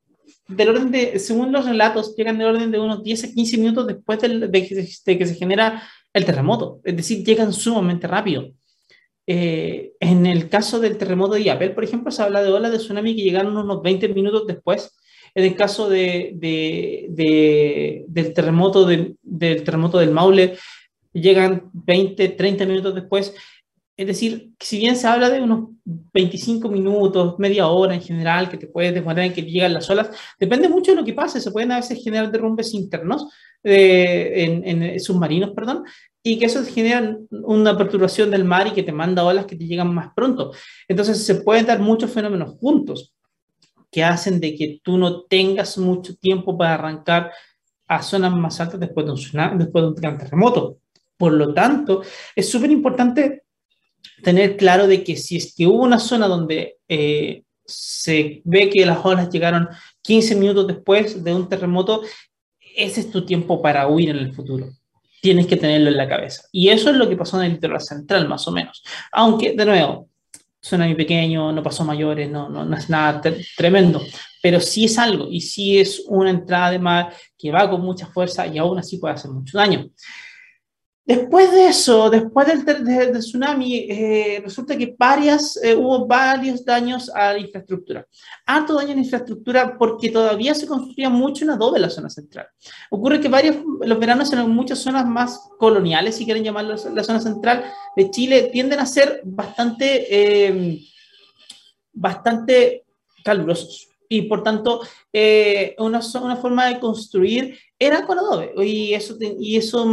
del 0.48 0.70
orden 0.70 0.92
de, 0.92 1.18
según 1.20 1.52
los 1.52 1.66
relatos, 1.66 2.16
llegan 2.16 2.38
del 2.38 2.48
orden 2.48 2.72
de 2.72 2.80
unos 2.80 3.04
10 3.04 3.24
a 3.24 3.32
15 3.32 3.58
minutos 3.58 3.88
después 3.88 4.20
de, 4.20 4.48
de 4.48 5.18
que 5.18 5.26
se 5.26 5.36
genera 5.36 5.82
el 6.16 6.24
terremoto, 6.24 6.80
es 6.86 6.96
decir, 6.96 7.26
llegan 7.26 7.52
sumamente 7.52 8.08
rápido. 8.08 8.54
Eh, 9.28 9.92
en 10.00 10.26
el 10.26 10.48
caso 10.48 10.80
del 10.80 10.98
terremoto 10.98 11.34
de 11.34 11.44
Yapel, 11.44 11.74
por 11.74 11.84
ejemplo, 11.84 12.10
se 12.10 12.24
habla 12.24 12.42
de 12.42 12.54
olas 12.54 12.72
de 12.72 12.78
tsunami 12.78 13.14
que 13.18 13.24
llegaron 13.24 13.58
unos 13.58 13.82
20 13.82 14.08
minutos 14.10 14.48
después. 14.48 14.96
En 15.34 15.44
el 15.44 15.56
caso 15.58 15.90
de, 15.90 16.32
de, 16.36 18.06
del, 18.08 18.34
terremoto 18.34 18.86
del 18.86 19.18
terremoto 19.64 19.98
del 19.98 20.12
Maule, 20.12 20.58
llegan 21.12 21.70
20, 21.74 22.30
30 22.30 22.66
minutos 22.66 22.96
después. 22.96 23.34
Es 23.98 24.08
decir, 24.08 24.52
si 24.58 24.78
bien 24.78 24.96
se 24.96 25.08
habla 25.08 25.30
de 25.30 25.42
unos 25.42 25.72
25 25.84 26.70
minutos, 26.70 27.38
media 27.40 27.68
hora 27.68 27.94
en 27.94 28.02
general, 28.02 28.48
que 28.48 28.58
te 28.58 28.68
puedes 28.68 28.94
demorar 28.94 29.26
en 29.26 29.34
que 29.34 29.42
llegan 29.42 29.74
las 29.74 29.90
olas, 29.90 30.12
depende 30.40 30.70
mucho 30.70 30.92
de 30.92 30.98
lo 30.98 31.04
que 31.04 31.14
pase. 31.14 31.42
Se 31.42 31.52
pueden 31.52 31.74
a 31.74 31.78
veces 31.78 32.02
generar 32.02 32.32
derrumbes 32.32 32.74
internos 32.74 33.28
en, 33.66 34.84
en, 34.84 35.00
submarinos, 35.00 35.52
perdón, 35.52 35.84
y 36.22 36.40
que 36.40 36.46
eso 36.46 36.64
genera 36.64 37.18
una 37.32 37.78
perturbación 37.78 38.32
del 38.32 38.46
mar 38.46 38.68
y 38.68 38.72
que 38.72 38.84
te 38.84 38.92
manda 38.92 39.24
olas 39.24 39.46
que 39.46 39.56
te 39.56 39.66
llegan 39.66 39.94
más 39.94 40.10
pronto. 40.16 40.52
Entonces 40.88 41.24
se 41.26 41.36
pueden 41.36 41.66
dar 41.66 41.80
muchos 41.80 42.12
fenómenos 42.12 42.58
juntos 42.60 43.14
que 43.92 44.04
hacen 44.04 44.40
de 44.40 44.56
que 44.56 44.80
tú 44.84 44.98
no 44.98 45.24
tengas 45.24 45.78
mucho 45.78 46.16
tiempo 46.16 46.58
para 46.58 46.76
arrancar 46.76 47.32
a 47.88 48.02
zonas 48.02 48.34
más 48.34 48.60
altas 48.60 48.80
después 48.80 49.06
de 49.06 49.12
un, 49.14 49.58
después 49.58 49.84
de 49.84 49.88
un 49.88 49.96
gran 49.96 50.18
terremoto. 50.18 50.78
Por 51.18 51.34
lo 51.34 51.54
tanto, 51.54 52.02
es 52.36 52.50
súper 52.50 52.72
importante 52.72 53.44
tener 54.22 54.58
claro 54.58 54.88
de 54.88 55.04
que 55.04 55.16
si 55.16 55.38
es 55.38 55.54
que 55.56 55.68
hubo 55.68 55.84
una 55.84 56.00
zona 56.00 56.28
donde 56.28 56.78
eh, 56.88 57.44
se 57.66 58.42
ve 58.44 58.70
que 58.70 58.86
las 58.86 59.04
olas 59.06 59.30
llegaron 59.30 59.70
15 60.02 60.36
minutos 60.36 60.68
después 60.68 61.24
de 61.24 61.34
un 61.34 61.50
terremoto, 61.50 62.02
ese 62.76 63.02
es 63.02 63.12
tu 63.12 63.26
tiempo 63.26 63.62
para 63.62 63.88
huir 63.88 64.10
en 64.10 64.18
el 64.18 64.34
futuro. 64.34 64.70
Tienes 65.22 65.48
que 65.48 65.58
tenerlo 65.58 65.90
en 65.90 65.98
la 65.98 66.08
cabeza. 66.08 66.44
Y 66.52 66.70
eso 66.70 66.90
es 66.90 66.96
lo 66.96 67.10
que 67.10 67.18
pasó 67.18 67.38
en 67.38 67.48
el 67.48 67.54
litoral 67.54 67.82
central, 67.82 68.28
más 68.28 68.48
o 68.48 68.52
menos. 68.52 68.84
Aunque, 69.12 69.54
de 69.54 69.66
nuevo, 69.66 70.10
tsunami 70.62 70.96
pequeño, 70.96 71.52
no 71.52 71.62
pasó 71.62 71.84
mayores, 71.84 72.30
no, 72.30 72.50
no, 72.50 72.66
no 72.66 72.76
es 72.76 72.90
nada 72.90 73.22
tremendo, 73.56 74.02
pero 74.42 74.60
sí 74.60 74.86
es 74.86 74.98
algo 74.98 75.28
y 75.30 75.42
sí 75.42 75.78
es 75.80 76.04
una 76.08 76.32
entrada 76.32 76.72
de 76.72 76.80
mar 76.80 77.14
que 77.38 77.52
va 77.52 77.70
con 77.70 77.82
mucha 77.82 78.08
fuerza 78.08 78.48
y 78.48 78.58
aún 78.58 78.80
así 78.80 78.98
puede 78.98 79.14
hacer 79.14 79.30
mucho 79.30 79.58
daño. 79.58 79.90
Después 81.06 81.52
de 81.52 81.68
eso, 81.68 82.10
después 82.10 82.48
del, 82.48 83.20
tsunami, 83.20 83.86
eh, 83.88 84.42
resulta 84.44 84.76
que 84.76 84.96
varias, 84.98 85.56
eh, 85.64 85.76
hubo 85.76 86.08
varios 86.08 86.66
daños 86.66 87.12
a 87.14 87.34
la 87.34 87.40
infraestructura. 87.40 88.08
Harto 88.44 88.74
daño 88.74 88.90
en 88.90 88.96
la 88.96 89.04
infraestructura 89.04 89.78
porque 89.78 90.10
todavía 90.10 90.56
se 90.56 90.66
construía 90.66 91.12
mucho 91.12 91.44
en 91.44 91.52
adobe 91.52 91.78
en 91.78 91.84
la 91.84 91.92
zona 91.92 92.10
central. 92.10 92.48
Ocurre 92.90 93.20
que 93.20 93.28
varios, 93.28 93.58
los 93.82 94.00
veranos 94.00 94.34
en 94.34 94.50
muchas 94.50 94.80
zonas 94.80 95.06
más 95.06 95.48
coloniales, 95.60 96.16
si 96.16 96.26
quieren 96.26 96.44
llamarlo 96.44 96.76
la 96.96 97.04
zona 97.04 97.20
central 97.20 97.66
de 97.96 98.10
Chile, 98.10 98.50
tienden 98.52 98.80
a 98.80 98.88
ser 98.88 99.22
bastante, 99.24 100.08
eh, 100.10 100.80
bastante 101.94 102.84
calurosos 103.24 103.90
y 104.10 104.24
por 104.24 104.44
tanto 104.44 104.82
eh, 105.12 105.76
una, 105.80 106.00
una, 106.22 106.36
forma 106.36 106.68
de 106.68 106.80
construir 106.80 107.58
era 107.80 108.06
con 108.06 108.20
adobe 108.20 108.54
y 108.66 108.94
eso, 108.94 109.18
y 109.20 109.58
eso 109.58 109.86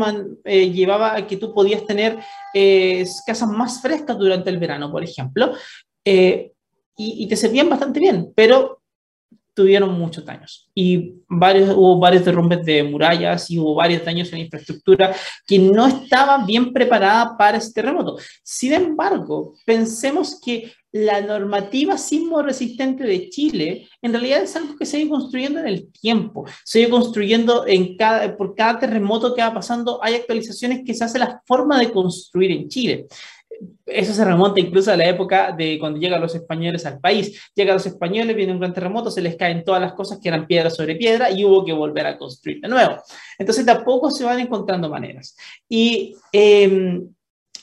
eh, 0.44 0.70
llevaba 0.70 1.16
a 1.16 1.26
que 1.26 1.36
tú 1.36 1.52
podías 1.52 1.84
tener 1.84 2.18
eh, 2.54 3.04
casas 3.26 3.48
más 3.48 3.80
frescas 3.80 4.18
durante 4.18 4.50
el 4.50 4.58
verano, 4.58 4.90
por 4.90 5.02
ejemplo, 5.02 5.52
y, 6.04 6.52
y, 6.96 7.26
te 7.26 7.36
servían 7.36 7.70
bastante 7.70 8.00
bien, 8.00 8.32
pero 8.34 8.81
tuvieron 9.54 9.98
muchos 9.98 10.24
daños 10.24 10.70
y 10.74 11.14
varios, 11.28 11.70
hubo 11.70 11.98
varios 11.98 12.24
derrumbes 12.24 12.64
de 12.64 12.82
murallas 12.82 13.50
y 13.50 13.58
hubo 13.58 13.74
varios 13.74 14.04
daños 14.04 14.32
en 14.32 14.40
infraestructura 14.40 15.14
que 15.46 15.58
no 15.58 15.86
estaba 15.86 16.44
bien 16.44 16.72
preparada 16.72 17.36
para 17.36 17.58
este 17.58 17.80
terremoto. 17.80 18.16
Sin 18.42 18.72
embargo, 18.72 19.54
pensemos 19.64 20.40
que 20.42 20.72
la 20.92 21.22
normativa 21.22 21.96
sismo 21.96 22.42
resistente 22.42 23.04
de 23.04 23.30
Chile 23.30 23.88
en 24.02 24.12
realidad 24.12 24.42
es 24.42 24.54
algo 24.56 24.76
que 24.76 24.84
se 24.84 25.02
ha 25.02 25.08
construyendo 25.08 25.60
en 25.60 25.66
el 25.66 25.90
tiempo, 25.90 26.44
se 26.64 26.84
ha 26.84 26.90
construyendo 26.90 27.66
en 27.66 27.96
cada, 27.96 28.36
por 28.36 28.54
cada 28.54 28.78
terremoto 28.78 29.34
que 29.34 29.40
va 29.40 29.54
pasando, 29.54 30.00
hay 30.02 30.14
actualizaciones 30.14 30.82
que 30.84 30.92
se 30.92 31.04
hace 31.04 31.18
la 31.18 31.40
forma 31.46 31.78
de 31.78 31.90
construir 31.90 32.50
en 32.50 32.68
Chile 32.68 33.06
eso 33.86 34.12
se 34.12 34.24
remonta 34.24 34.60
incluso 34.60 34.92
a 34.92 34.96
la 34.96 35.08
época 35.08 35.52
de 35.52 35.78
cuando 35.78 35.98
llegan 35.98 36.20
los 36.20 36.34
españoles 36.34 36.86
al 36.86 37.00
país. 37.00 37.50
Llegan 37.54 37.74
los 37.74 37.86
españoles, 37.86 38.36
viene 38.36 38.52
un 38.52 38.60
gran 38.60 38.72
terremoto, 38.72 39.10
se 39.10 39.22
les 39.22 39.36
caen 39.36 39.64
todas 39.64 39.80
las 39.80 39.92
cosas 39.94 40.18
que 40.20 40.28
eran 40.28 40.46
piedra 40.46 40.70
sobre 40.70 40.96
piedra 40.96 41.30
y 41.30 41.44
hubo 41.44 41.64
que 41.64 41.72
volver 41.72 42.06
a 42.06 42.18
construir 42.18 42.60
de 42.60 42.68
nuevo. 42.68 42.96
Entonces 43.38 43.64
tampoco 43.64 44.10
se 44.10 44.24
van 44.24 44.40
encontrando 44.40 44.88
maneras. 44.88 45.36
Y 45.68 46.14
em, 46.32 47.08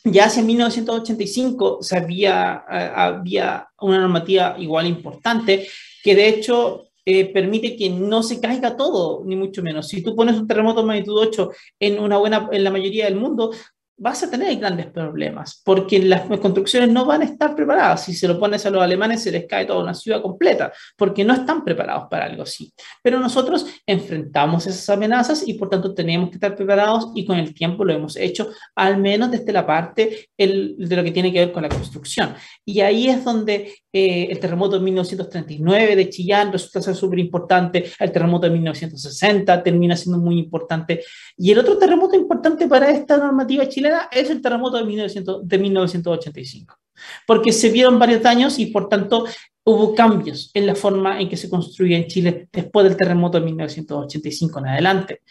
ya 0.03 0.25
hacia 0.25 0.43
1985 0.43 1.79
se 1.81 1.97
había, 1.97 2.53
había 2.55 3.67
una 3.81 3.99
normativa 3.99 4.55
igual 4.57 4.87
importante 4.87 5.67
que 6.03 6.15
de 6.15 6.29
hecho 6.29 6.89
eh, 7.05 7.25
permite 7.33 7.75
que 7.75 7.89
no 7.89 8.21
se 8.21 8.39
caiga 8.39 8.77
todo, 8.77 9.23
ni 9.25 9.35
mucho 9.35 9.63
menos. 9.63 9.87
Si 9.87 10.03
tú 10.03 10.15
pones 10.15 10.35
un 10.37 10.47
terremoto 10.47 10.85
magnitud 10.85 11.17
8 11.17 11.51
en, 11.79 11.99
una 11.99 12.17
buena, 12.17 12.47
en 12.51 12.63
la 12.63 12.71
mayoría 12.71 13.05
del 13.05 13.15
mundo, 13.15 13.51
vas 13.99 14.23
a 14.23 14.29
tener 14.29 14.57
grandes 14.57 14.87
problemas, 14.87 15.61
porque 15.63 15.99
las 15.99 16.21
construcciones 16.39 16.89
no 16.89 17.05
van 17.05 17.21
a 17.21 17.25
estar 17.25 17.55
preparadas. 17.55 18.05
Si 18.05 18.13
se 18.13 18.27
lo 18.27 18.39
pones 18.39 18.65
a 18.65 18.69
los 18.69 18.81
alemanes, 18.81 19.23
se 19.23 19.31
les 19.31 19.45
cae 19.45 19.65
toda 19.65 19.83
una 19.83 19.93
ciudad 19.93 20.21
completa, 20.21 20.71
porque 20.97 21.25
no 21.25 21.33
están 21.33 21.63
preparados 21.63 22.07
para 22.09 22.25
algo 22.25 22.43
así. 22.43 22.71
Pero 23.03 23.19
nosotros 23.19 23.65
enfrentamos 23.85 24.65
esas 24.67 24.89
amenazas 24.89 25.47
y 25.47 25.55
por 25.55 25.69
tanto 25.69 25.93
tenemos 25.93 26.29
que 26.29 26.35
estar 26.35 26.55
preparados 26.55 27.11
y 27.13 27.25
con 27.25 27.37
el 27.37 27.53
tiempo 27.53 27.83
lo 27.83 27.93
hemos 27.93 28.15
hecho, 28.15 28.49
al 28.75 28.97
menos 28.97 29.31
desde 29.31 29.51
la 29.51 29.65
parte 29.65 30.29
el, 30.37 30.75
de 30.77 30.95
lo 30.95 31.03
que 31.03 31.11
tiene 31.11 31.33
que 31.33 31.39
ver 31.39 31.51
con 31.51 31.63
la 31.63 31.69
construcción. 31.69 32.35
Y 32.63 32.79
ahí 32.79 33.09
es 33.09 33.23
donde 33.23 33.73
eh, 33.91 34.27
el 34.29 34.39
terremoto 34.39 34.77
de 34.77 34.85
1939 34.85 35.95
de 35.95 36.09
Chillán 36.09 36.51
resulta 36.51 36.81
ser 36.81 36.95
súper 36.95 37.19
importante, 37.19 37.91
el 37.99 38.11
terremoto 38.11 38.47
de 38.47 38.53
1960 38.53 39.61
termina 39.61 39.97
siendo 39.97 40.21
muy 40.21 40.39
importante. 40.39 41.03
Y 41.37 41.51
el 41.51 41.59
otro 41.59 41.77
terremoto 41.77 42.15
importante 42.15 42.67
para 42.67 42.89
esta 42.89 43.17
normativa 43.17 43.67
chilena 43.67 43.88
es 44.11 44.29
el 44.29 44.41
terremoto 44.41 44.77
de, 44.77 44.85
1900, 44.85 45.47
de 45.47 45.57
1985, 45.57 46.77
porque 47.25 47.51
se 47.51 47.69
vieron 47.69 47.99
varios 47.99 48.21
daños 48.21 48.59
y 48.59 48.67
por 48.67 48.89
tanto 48.89 49.25
hubo 49.63 49.93
cambios 49.93 50.51
en 50.53 50.65
la 50.65 50.75
forma 50.75 51.19
en 51.19 51.29
que 51.29 51.37
se 51.37 51.49
construía 51.49 51.97
en 51.97 52.07
Chile 52.07 52.47
después 52.51 52.85
del 52.85 52.97
terremoto 52.97 53.39
de 53.39 53.45
1985 53.45 54.59
en 54.59 54.67
adelante. 54.67 55.21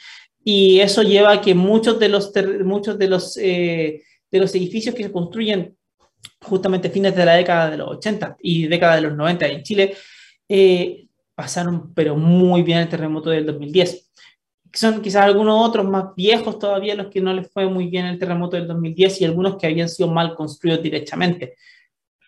Y 0.44 0.80
eso 0.80 1.02
lleva 1.02 1.32
a 1.32 1.40
que 1.40 1.54
muchos 1.54 1.98
de 1.98 2.08
los, 2.08 2.32
muchos 2.64 2.98
de 2.98 3.08
los, 3.08 3.36
eh, 3.36 4.02
de 4.30 4.38
los 4.38 4.54
edificios 4.54 4.94
que 4.94 5.02
se 5.02 5.12
construyen 5.12 5.76
justamente 6.42 6.90
fines 6.90 7.14
de 7.14 7.24
la 7.24 7.34
década 7.34 7.70
de 7.70 7.76
los 7.76 7.88
80 7.88 8.36
y 8.40 8.66
década 8.66 8.96
de 8.96 9.02
los 9.02 9.16
90 9.16 9.46
en 9.48 9.62
Chile, 9.62 9.96
eh, 10.48 11.06
pasaron 11.34 11.92
pero 11.94 12.16
muy 12.16 12.62
bien 12.62 12.78
el 12.78 12.88
terremoto 12.88 13.30
del 13.30 13.46
2010 13.46 14.07
son 14.78 15.02
quizás 15.02 15.24
algunos 15.24 15.66
otros 15.66 15.86
más 15.86 16.14
viejos 16.14 16.58
todavía 16.58 16.94
los 16.94 17.08
que 17.08 17.20
no 17.20 17.32
les 17.32 17.50
fue 17.50 17.68
muy 17.68 17.88
bien 17.88 18.06
el 18.06 18.18
terremoto 18.18 18.56
del 18.56 18.68
2010 18.68 19.20
y 19.20 19.24
algunos 19.24 19.56
que 19.56 19.66
habían 19.66 19.88
sido 19.88 20.08
mal 20.08 20.34
construidos 20.34 20.82
directamente, 20.82 21.54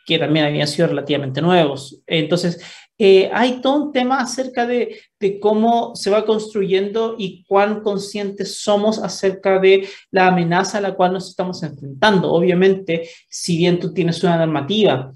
que 0.05 0.19
también 0.19 0.47
habían 0.47 0.67
sido 0.67 0.89
relativamente 0.89 1.41
nuevos. 1.41 2.01
Entonces, 2.07 2.61
eh, 2.99 3.31
hay 3.33 3.61
todo 3.61 3.85
un 3.85 3.93
tema 3.93 4.21
acerca 4.21 4.67
de, 4.67 5.01
de, 5.19 5.41
cómo 5.41 5.95
se 5.95 6.11
va 6.11 6.27
construyendo 6.27 7.15
y 7.17 7.45
cuán 7.45 7.83
conscientes 7.83 8.61
somos 8.61 8.99
acerca 8.99 9.59
de 9.59 9.89
la 10.11 10.27
amenaza 10.27 10.79
a 10.79 10.83
la 10.83 10.95
cual 10.95 11.13
nos 11.15 11.29
estamos 11.29 11.63
enfrentando. 11.63 12.33
Obviamente, 12.33 13.09
si 13.29 13.57
bien 13.57 13.79
tú 13.79 13.95
tienes 13.95 14.23
una 14.23 14.37
normativa, 14.37 15.15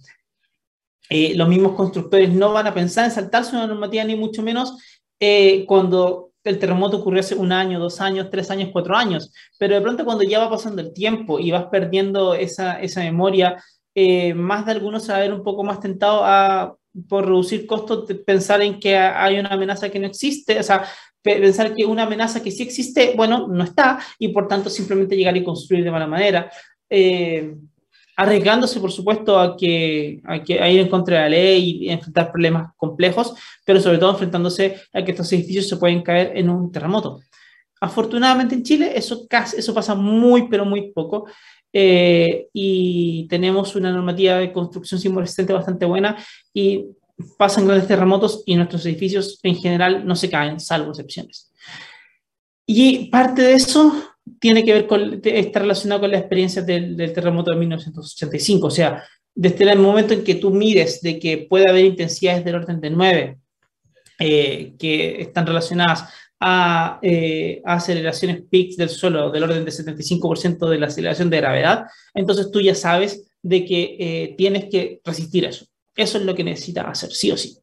eh, 1.11 1.35
los 1.35 1.49
mismos 1.49 1.75
constructores 1.75 2.31
no 2.31 2.53
van 2.53 2.67
a 2.67 2.75
pensar 2.75 3.05
en 3.05 3.11
saltarse 3.11 3.55
una 3.55 3.67
normativa 3.67 4.05
ni 4.05 4.17
mucho 4.17 4.43
menos 4.43 4.79
eh, 5.21 5.65
cuando 5.67 6.34
el 6.45 6.59
terremoto 6.59 6.99
ocurrió 6.99 7.21
hace 7.21 7.35
un 7.35 7.53
año, 7.53 7.81
dos 7.81 8.01
años, 8.01 8.29
tres 8.31 8.51
años, 8.51 8.71
cuatro 8.73 8.95
años, 8.97 9.33
pero 9.59 9.75
de 9.75 9.81
pronto 9.81 10.05
cuando 10.05 10.25
ya 10.25 10.39
va 10.39 10.51
pasando 10.51 10.83
el 10.83 10.93
tiempo 10.93 11.39
y 11.39 11.51
vas 11.51 11.67
perdiendo 11.67 12.35
esa, 12.35 12.81
esa 12.81 13.01
memoria, 13.01 13.63
eh, 13.95 14.35
más 14.35 14.67
de 14.67 14.73
algunos 14.73 15.05
se 15.05 15.13
va 15.13 15.19
a 15.19 15.23
ver 15.23 15.33
un 15.33 15.43
poco 15.43 15.65
más 15.65 15.81
tentado 15.81 16.23
a, 16.25 16.77
por 17.09 17.27
reducir 17.27 17.67
costos, 17.67 18.07
pensar 18.27 18.61
en 18.63 18.79
que 18.79 18.97
hay 18.97 19.39
una 19.39 19.51
amenaza 19.51 19.89
que 19.89 19.99
no 19.99 20.07
existe, 20.07 20.59
o 20.59 20.63
sea, 20.63 20.85
pensar 21.23 21.75
que 21.75 21.87
una 21.87 22.03
amenaza 22.03 22.43
que 22.43 22.51
sí 22.51 22.63
existe, 22.63 23.15
bueno, 23.17 23.49
no 23.49 23.65
está, 23.65 23.99
y 24.19 24.29
por 24.29 24.47
tanto 24.47 24.69
simplemente 24.69 25.17
llegar 25.17 25.37
y 25.37 25.45
construir 25.45 25.83
de 25.83 25.91
mala 25.91 26.07
manera. 26.07 26.51
Eh, 26.91 27.55
arriesgándose, 28.17 28.81
por 28.81 28.93
supuesto, 28.93 29.39
a 29.39 29.57
que, 29.57 30.21
a 30.25 30.43
que 30.43 30.61
a 30.61 30.71
ir 30.71 30.81
en 30.81 30.89
contra 30.89 31.17
de 31.17 31.23
la 31.23 31.29
ley 31.29 31.79
y 31.83 31.91
enfrentar 31.91 32.31
problemas 32.31 32.73
complejos, 32.77 33.35
pero 33.65 33.81
sobre 33.81 33.99
todo 33.99 34.11
enfrentándose 34.11 34.81
a 34.93 35.03
que 35.03 35.13
estos 35.13 35.33
edificios 35.33 35.69
se 35.69 35.77
pueden 35.77 36.03
caer 36.03 36.33
en 36.37 36.49
un 36.49 36.71
terremoto. 36.71 37.21
Afortunadamente 37.81 38.55
en 38.55 38.63
Chile 38.63 38.93
eso, 38.95 39.27
eso 39.57 39.75
pasa 39.75 39.95
muy, 39.95 40.49
pero 40.49 40.65
muy 40.65 40.93
poco. 40.93 41.27
Eh, 41.77 42.47
y 42.53 43.27
tenemos 43.29 43.75
una 43.75 43.91
normativa 43.91 44.37
de 44.37 44.53
construcción 44.53 45.17
resistente 45.17 45.53
bastante 45.53 45.85
buena 45.85 46.17
y 46.53 46.87
pasan 47.37 47.67
grandes 47.67 47.89
terremotos 47.89 48.45
y 48.47 48.55
nuestros 48.55 48.87
edificios 48.87 49.41
en 49.43 49.57
general 49.57 50.07
no 50.07 50.15
se 50.15 50.31
caen, 50.31 50.61
salvo 50.61 50.91
excepciones. 50.91 51.53
Y 52.67 53.11
parte 53.11 53.43
de 53.43 53.55
eso 53.55 54.14
tiene 54.41 54.65
que 54.65 54.73
ver 54.73 54.87
con, 54.87 55.21
está 55.23 55.61
relacionado 55.61 56.03
con 56.03 56.11
la 56.11 56.19
experiencia 56.19 56.63
del, 56.63 56.97
terremoto 57.13 57.51
de 57.51 57.57
1985. 57.59 58.67
O 58.67 58.71
sea, 58.71 59.05
desde 59.35 59.71
el 59.71 59.79
momento 59.79 60.15
en 60.15 60.25
que 60.25 60.37
tú 60.37 60.51
mides 60.51 61.01
de 61.01 61.19
que 61.19 61.47
puede 61.49 61.69
haber 61.69 61.85
intensidades 61.85 62.45
del 62.45 62.57
orden 62.57 62.81
de 62.81 62.91
9 62.91 63.39
eh, 64.19 64.75
que 64.79 65.21
están 65.21 65.47
relacionadas 65.47 66.05
a, 66.41 66.99
eh, 67.03 67.63
aceleraciones 67.65 68.43
peaks 68.51 68.77
del 68.77 68.91
suelo 68.91 69.31
del 69.31 69.45
orden 69.45 69.65
de 69.65 69.71
75% 69.71 70.69
de 70.69 70.79
la 70.79 70.87
aceleración 70.87 71.31
de 71.31 71.39
gravedad, 71.39 71.87
entonces 72.13 72.51
tú 72.51 72.61
ya 72.61 72.75
sabes 72.75 73.31
de 73.43 73.65
que 73.65 73.97
eh, 73.99 74.35
tienes 74.37 74.67
que 74.67 75.01
resistir 75.05 75.45
eso. 75.45 75.67
Eso 75.97 76.19
es 76.19 76.25
lo 76.25 76.35
que 76.35 76.45
necesitas 76.45 76.87
hacer, 76.87 77.13
sí 77.13 77.31
o 77.31 77.37
sí. 77.37 77.57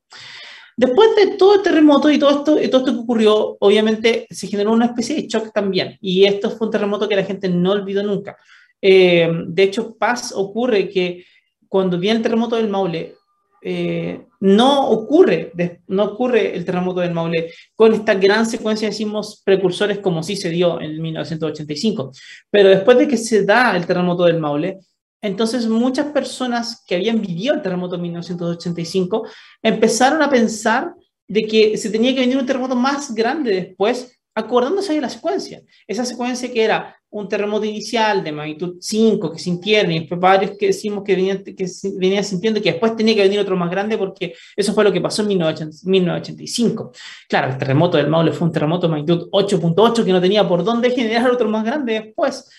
Después 0.78 1.10
de 1.16 1.38
todo 1.38 1.56
el 1.56 1.62
terremoto 1.62 2.10
y 2.10 2.18
todo 2.18 2.30
esto, 2.30 2.44
todo 2.44 2.60
esto 2.60 2.86
que 2.86 2.92
ocurrió, 2.92 3.58
obviamente 3.60 4.28
se 4.30 4.48
generó 4.48 4.72
una 4.72 4.88
especie 4.88 5.16
de 5.16 5.28
shock 5.28 5.52
también. 5.54 5.98
Y 6.02 6.26
esto 6.26 6.50
fue 6.52 6.68
un 6.68 6.72
terremoto 6.72 7.08
que 7.08 7.16
la 7.16 7.24
gente 7.24 7.50
no 7.50 7.72
olvidó 7.72 8.04
nunca. 8.04 8.38
Eh, 8.82 9.30
de 9.48 9.64
hecho, 9.64 9.96
paz 9.96 10.34
ocurre 10.36 10.90
que 10.90 11.26
cuando 11.68 12.00
viene 12.00 12.18
el 12.18 12.24
terremoto 12.24 12.56
del 12.56 12.70
Maule, 12.70 13.16
eh, 13.64 14.26
no 14.40 14.90
ocurre, 14.90 15.52
no 15.88 16.04
ocurre 16.06 16.56
el 16.56 16.66
terremoto 16.66 17.00
del 17.02 17.14
Maule 17.14 17.52
con 17.76 17.94
esta 17.94 18.16
gran 18.16 18.48
secuencia 18.48 18.88
de 18.88 18.94
sismos 18.94 19.44
precursores 19.46 20.00
como 20.00 20.24
sí 20.24 20.36
se 20.36 20.50
dio 20.50 20.82
en 20.82 21.00
1985. 21.00 22.12
Pero 22.50 22.70
después 22.70 22.98
de 22.98 23.08
que 23.08 23.18
se 23.18 23.46
da 23.46 23.78
el 23.78 23.86
terremoto 23.86 24.26
del 24.26 24.40
Maule, 24.40 24.80
entonces 25.22 25.68
muchas 25.68 26.08
personas 26.08 26.84
que 26.86 26.96
habían 26.96 27.22
vivido 27.22 27.54
el 27.54 27.62
terremoto 27.62 27.96
de 27.96 28.02
1985 28.02 29.28
empezaron 29.62 30.22
a 30.22 30.30
pensar 30.30 30.94
de 31.28 31.44
que 31.44 31.78
se 31.78 31.90
tenía 31.90 32.14
que 32.14 32.22
venir 32.22 32.38
un 32.38 32.46
terremoto 32.46 32.76
más 32.76 33.14
grande 33.14 33.52
después, 33.52 34.20
acordándose 34.34 34.94
de 34.94 35.02
la 35.02 35.10
secuencia. 35.10 35.62
Esa 35.88 36.04
secuencia 36.06 36.52
que 36.52 36.64
era 36.64 36.96
un 37.10 37.28
terremoto 37.28 37.66
inicial 37.66 38.24
de 38.24 38.32
magnitud 38.32 38.78
5 38.80 39.32
que 39.32 39.40
sintieron 39.40 39.92
y 39.92 40.00
después 40.00 40.20
varios 40.20 40.58
que 40.58 40.68
decimos 40.68 41.04
que 41.04 41.16
venían, 41.16 41.44
que 41.44 41.66
venían 41.98 42.24
sintiendo 42.24 42.62
que 42.62 42.72
después 42.72 42.96
tenía 42.96 43.16
que 43.16 43.22
venir 43.22 43.40
otro 43.40 43.56
más 43.56 43.70
grande 43.70 43.98
porque 43.98 44.34
eso 44.56 44.74
fue 44.74 44.84
lo 44.84 44.92
que 44.92 45.02
pasó 45.02 45.22
en 45.22 45.28
1985. 45.30 46.92
Claro, 47.30 47.52
el 47.52 47.58
terremoto 47.58 47.98
del 47.98 48.08
Maule 48.08 48.32
fue 48.32 48.48
un 48.48 48.54
terremoto 48.54 48.88
de 48.88 48.92
magnitud 48.92 49.30
8.8 49.32 50.04
que 50.04 50.12
no 50.14 50.22
tenía 50.22 50.48
por 50.48 50.64
dónde 50.64 50.92
generar 50.92 51.30
otro 51.30 51.50
más 51.50 51.64
grande 51.64 51.94
después 51.94 52.50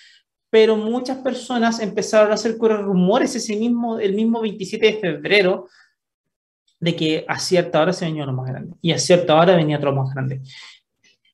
pero 0.52 0.76
muchas 0.76 1.16
personas 1.16 1.80
empezaron 1.80 2.30
a 2.30 2.34
hacer 2.34 2.58
rumores 2.58 3.34
ese 3.34 3.56
mismo, 3.56 3.98
el 3.98 4.12
mismo 4.12 4.42
27 4.42 4.84
de 4.86 4.92
febrero 4.98 5.66
de 6.78 6.94
que 6.94 7.24
a 7.26 7.38
cierta 7.38 7.80
hora 7.80 7.94
se 7.94 8.04
venía 8.04 8.24
uno 8.24 8.34
más 8.34 8.50
grande 8.50 8.76
y 8.82 8.92
a 8.92 8.98
cierta 8.98 9.34
hora 9.34 9.56
venía 9.56 9.78
otro 9.78 9.94
más 9.94 10.12
grande. 10.12 10.42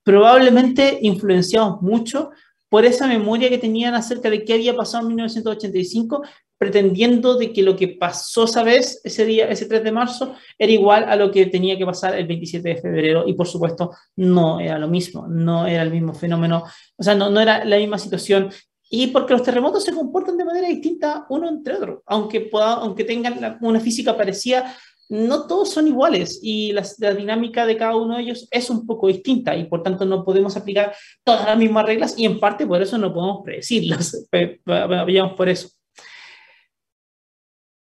Probablemente 0.04 1.00
influenciados 1.02 1.82
mucho 1.82 2.30
por 2.68 2.84
esa 2.84 3.08
memoria 3.08 3.48
que 3.48 3.58
tenían 3.58 3.96
acerca 3.96 4.30
de 4.30 4.44
qué 4.44 4.52
había 4.52 4.76
pasado 4.76 5.02
en 5.02 5.08
1985, 5.08 6.22
pretendiendo 6.56 7.36
de 7.36 7.52
que 7.52 7.62
lo 7.62 7.74
que 7.74 7.88
pasó 7.88 8.44
esa 8.44 8.62
vez, 8.62 9.00
ese 9.02 9.24
día, 9.24 9.48
ese 9.48 9.66
3 9.66 9.82
de 9.82 9.90
marzo, 9.90 10.36
era 10.56 10.70
igual 10.70 11.04
a 11.08 11.16
lo 11.16 11.32
que 11.32 11.46
tenía 11.46 11.76
que 11.76 11.86
pasar 11.86 12.16
el 12.16 12.26
27 12.28 12.68
de 12.68 12.76
febrero. 12.76 13.24
Y 13.26 13.32
por 13.32 13.48
supuesto, 13.48 13.90
no 14.14 14.60
era 14.60 14.78
lo 14.78 14.86
mismo, 14.86 15.26
no 15.26 15.66
era 15.66 15.82
el 15.82 15.90
mismo 15.90 16.14
fenómeno, 16.14 16.62
o 16.96 17.02
sea, 17.02 17.16
no, 17.16 17.30
no 17.30 17.40
era 17.40 17.64
la 17.64 17.78
misma 17.78 17.98
situación 17.98 18.50
y 18.90 19.08
porque 19.08 19.34
los 19.34 19.42
terremotos 19.42 19.84
se 19.84 19.92
comportan 19.92 20.36
de 20.36 20.44
manera 20.44 20.68
distinta 20.68 21.26
uno 21.28 21.48
entre 21.48 21.74
otro, 21.74 22.02
aunque, 22.06 22.40
pueda, 22.40 22.74
aunque 22.74 23.04
tengan 23.04 23.58
una 23.60 23.80
física 23.80 24.16
parecida, 24.16 24.74
no 25.08 25.46
todos 25.46 25.70
son 25.70 25.88
iguales 25.88 26.38
y 26.42 26.72
la, 26.72 27.14
dinámica 27.14 27.64
de 27.64 27.76
cada 27.76 27.96
uno 27.96 28.16
de 28.16 28.22
ellos 28.22 28.46
es 28.50 28.68
un 28.68 28.86
poco 28.86 29.08
distinta 29.08 29.56
y 29.56 29.64
por 29.64 29.82
tanto 29.82 30.04
no 30.04 30.24
podemos 30.24 30.56
aplicar 30.56 30.94
todas 31.24 31.46
las 31.46 31.58
mismas 31.58 31.86
reglas 31.86 32.14
y 32.18 32.26
en 32.26 32.38
parte 32.38 32.66
por 32.66 32.82
eso 32.82 32.98
no 32.98 33.12
podemos 33.12 33.42
predecirlas. 33.42 34.26
Vayamos 34.66 35.34
por 35.34 35.48
eso. 35.48 35.70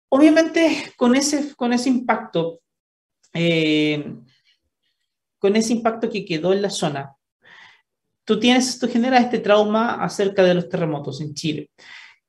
Obviamente 0.08 0.92
con 0.96 1.14
ese, 1.14 1.54
con 1.54 1.72
ese 1.72 1.88
impacto, 1.88 2.60
eh, 3.32 4.14
con 5.38 5.56
ese 5.56 5.72
impacto 5.72 6.08
que 6.08 6.24
quedó 6.24 6.52
en 6.52 6.62
la 6.62 6.70
zona, 6.70 7.16
tú 8.24 8.40
tienes, 8.40 8.78
tú 8.78 8.88
generas 8.88 9.24
este 9.24 9.38
trauma 9.38 10.02
acerca 10.02 10.42
de 10.42 10.54
los 10.54 10.68
terremotos 10.68 11.20
en 11.20 11.34
Chile. 11.34 11.70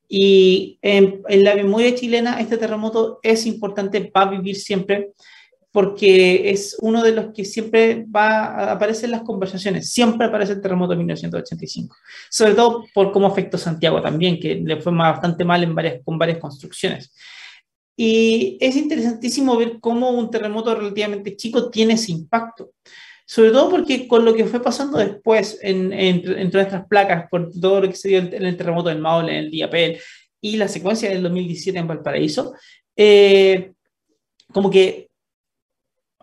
Y 0.08 0.78
en, 0.82 1.24
la 1.28 1.56
memoria 1.56 1.96
chilena, 1.96 2.40
este 2.40 2.58
terremoto 2.58 3.20
es 3.24 3.46
importante, 3.46 4.12
va 4.16 4.22
a 4.22 4.30
vivir 4.30 4.56
siempre, 4.56 5.12
porque 5.72 6.52
es 6.52 6.78
uno 6.80 7.04
de 7.04 7.12
los 7.12 7.34
que 7.34 7.44
siempre 7.44 8.06
va 8.14 8.46
a 8.46 8.72
aparecer 8.74 9.06
en 9.06 9.12
las 9.12 9.24
conversaciones. 9.24 9.92
Siempre 9.92 10.28
aparece 10.28 10.54
el 10.54 10.62
terremoto 10.62 10.92
de 10.92 10.98
1985. 10.98 11.96
Sobre 12.30 12.54
todo 12.54 12.86
por 12.94 13.12
cómo 13.12 13.28
afectó 13.28 13.58
Santiago 13.58 14.02
también, 14.02 14.40
que 14.40 14.56
le 14.56 14.80
fue 14.80 14.94
bastante 14.94 15.44
mal 15.44 15.64
en 15.64 15.76
varias, 15.76 16.02
con 16.06 16.18
varias 16.18 16.38
construcciones. 16.38 17.12
Y 17.98 18.58
es 18.60 18.76
interesantísimo 18.76 19.58
ver 19.58 19.80
cómo 19.80 20.12
un 20.12 20.30
terremoto 20.30 20.76
relativamente 20.76 21.36
chico 21.36 21.70
tiene 21.70 21.94
ese 21.94 22.12
impacto 22.12 22.72
sobre 23.26 23.52
todo 23.52 23.70
porque 23.72 24.08
con 24.08 24.24
lo 24.24 24.34
que 24.34 24.46
fue 24.46 24.62
pasando 24.62 25.00
después 25.00 25.60
en, 25.62 25.92
en, 25.92 26.52
nuestras 26.52 26.88
placas, 26.88 27.28
por 27.30 27.52
todo 27.52 27.82
lo 27.82 27.90
que 27.90 27.96
se 27.96 28.10
dio 28.10 28.20
en 28.20 28.46
el 28.46 28.56
terremoto 28.56 28.90
del 28.90 29.00
Maule, 29.00 29.32
en 29.32 29.46
el 29.46 29.52
Diapel 29.52 30.00
y 30.40 30.58
la 30.58 30.68
secuencia 30.68 31.10
del 31.10 31.24
2017 31.24 31.80
en 31.80 31.88
Valparaíso, 31.88 32.54
eh, 32.96 33.74
como 34.54 34.70
que 34.70 35.10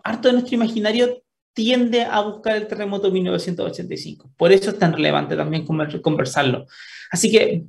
harto 0.03 0.29
de 0.29 0.33
nuestro 0.33 0.55
imaginario 0.55 1.23
tiende 1.53 2.03
a 2.03 2.21
buscar 2.21 2.55
el 2.55 2.67
terremoto 2.67 3.07
de 3.07 3.13
1985. 3.13 4.31
Por 4.37 4.51
eso 4.51 4.71
es 4.71 4.79
tan 4.79 4.93
relevante 4.93 5.35
también 5.35 5.65
conversarlo. 5.65 6.65
Así 7.11 7.31
que, 7.31 7.65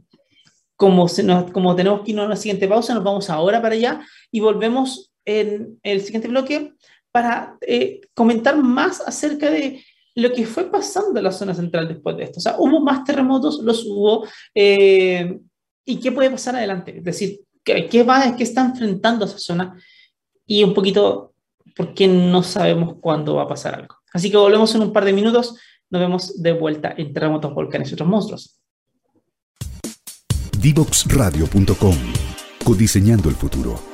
como, 0.76 1.08
se 1.08 1.22
nos, 1.22 1.50
como 1.50 1.76
tenemos 1.76 2.02
que 2.02 2.12
ir 2.12 2.18
a 2.18 2.24
una 2.24 2.36
siguiente 2.36 2.66
pausa, 2.66 2.94
nos 2.94 3.04
vamos 3.04 3.28
ahora 3.30 3.60
para 3.60 3.74
allá 3.74 4.00
y 4.30 4.40
volvemos 4.40 5.12
en 5.24 5.78
el 5.82 6.00
siguiente 6.00 6.28
bloque 6.28 6.72
para 7.14 7.56
eh, 7.60 8.00
comentar 8.12 8.60
más 8.60 9.00
acerca 9.00 9.48
de 9.48 9.84
lo 10.16 10.32
que 10.32 10.44
fue 10.44 10.68
pasando 10.68 11.20
en 11.20 11.22
la 11.22 11.30
zona 11.30 11.54
central 11.54 11.86
después 11.86 12.16
de 12.16 12.24
esto. 12.24 12.38
O 12.38 12.42
sea, 12.42 12.56
hubo 12.58 12.80
más 12.80 13.04
terremotos, 13.04 13.60
los 13.62 13.84
hubo, 13.86 14.26
eh, 14.52 15.38
y 15.84 16.00
qué 16.00 16.10
puede 16.10 16.32
pasar 16.32 16.56
adelante. 16.56 16.98
Es 16.98 17.04
decir, 17.04 17.40
¿qué, 17.62 17.86
qué, 17.86 18.02
va, 18.02 18.34
qué 18.36 18.42
está 18.42 18.62
enfrentando 18.62 19.26
esa 19.26 19.38
zona? 19.38 19.80
Y 20.44 20.64
un 20.64 20.74
poquito, 20.74 21.34
¿por 21.76 21.94
qué 21.94 22.08
no 22.08 22.42
sabemos 22.42 22.96
cuándo 23.00 23.36
va 23.36 23.44
a 23.44 23.48
pasar 23.48 23.76
algo? 23.76 23.94
Así 24.12 24.28
que 24.28 24.36
volvemos 24.36 24.74
en 24.74 24.82
un 24.82 24.92
par 24.92 25.04
de 25.04 25.12
minutos. 25.12 25.54
Nos 25.90 26.00
vemos 26.00 26.42
de 26.42 26.50
vuelta 26.50 26.96
en 26.96 27.12
Terremotos, 27.12 27.54
Volcanes 27.54 27.92
y 27.92 27.94
otros 27.94 28.08
monstruos. 28.08 28.58
Divoxradio.com 30.58 31.96
Codiseñando 32.64 33.28
el 33.28 33.36
futuro. 33.36 33.93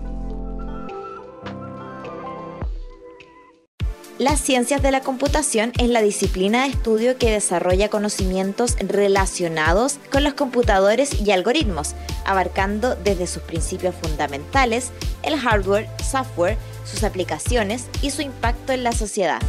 Las 4.21 4.39
ciencias 4.39 4.83
de 4.83 4.91
la 4.91 5.01
computación 5.01 5.71
es 5.79 5.89
la 5.89 6.03
disciplina 6.03 6.61
de 6.61 6.69
estudio 6.69 7.17
que 7.17 7.31
desarrolla 7.31 7.89
conocimientos 7.89 8.75
relacionados 8.79 9.97
con 10.11 10.23
los 10.23 10.35
computadores 10.35 11.19
y 11.19 11.31
algoritmos, 11.31 11.95
abarcando 12.23 12.95
desde 12.95 13.25
sus 13.25 13.41
principios 13.41 13.95
fundamentales, 13.95 14.91
el 15.23 15.39
hardware, 15.39 15.89
software, 16.07 16.55
sus 16.85 17.03
aplicaciones 17.03 17.87
y 18.03 18.11
su 18.11 18.21
impacto 18.21 18.73
en 18.73 18.83
la 18.83 18.91
sociedad. 18.91 19.41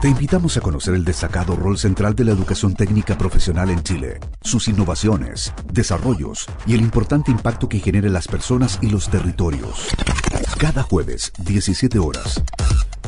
Te 0.00 0.06
invitamos 0.06 0.56
a 0.56 0.60
conocer 0.60 0.94
el 0.94 1.04
destacado 1.04 1.56
rol 1.56 1.76
central 1.76 2.14
de 2.14 2.24
la 2.24 2.30
educación 2.30 2.74
técnica 2.74 3.18
profesional 3.18 3.70
en 3.70 3.82
Chile, 3.82 4.20
sus 4.42 4.68
innovaciones, 4.68 5.52
desarrollos 5.72 6.46
y 6.68 6.74
el 6.74 6.82
importante 6.82 7.32
impacto 7.32 7.68
que 7.68 7.80
genera 7.80 8.06
en 8.06 8.12
las 8.12 8.28
personas 8.28 8.78
y 8.80 8.90
los 8.90 9.08
territorios. 9.10 9.88
Cada 10.62 10.84
jueves, 10.84 11.32
17 11.44 11.98
horas, 11.98 12.40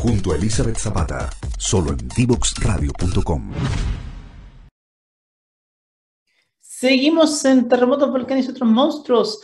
junto 0.01 0.33
a 0.33 0.35
Elizabeth 0.35 0.77
Zapata, 0.77 1.31
solo 1.57 1.91
en 1.91 2.09
divoxradio.com. 2.17 3.53
Seguimos 6.59 7.45
en 7.45 7.69
Terremotos, 7.69 8.11
Volcanes 8.11 8.47
y 8.47 8.51
otros 8.51 8.69
monstruos 8.69 9.41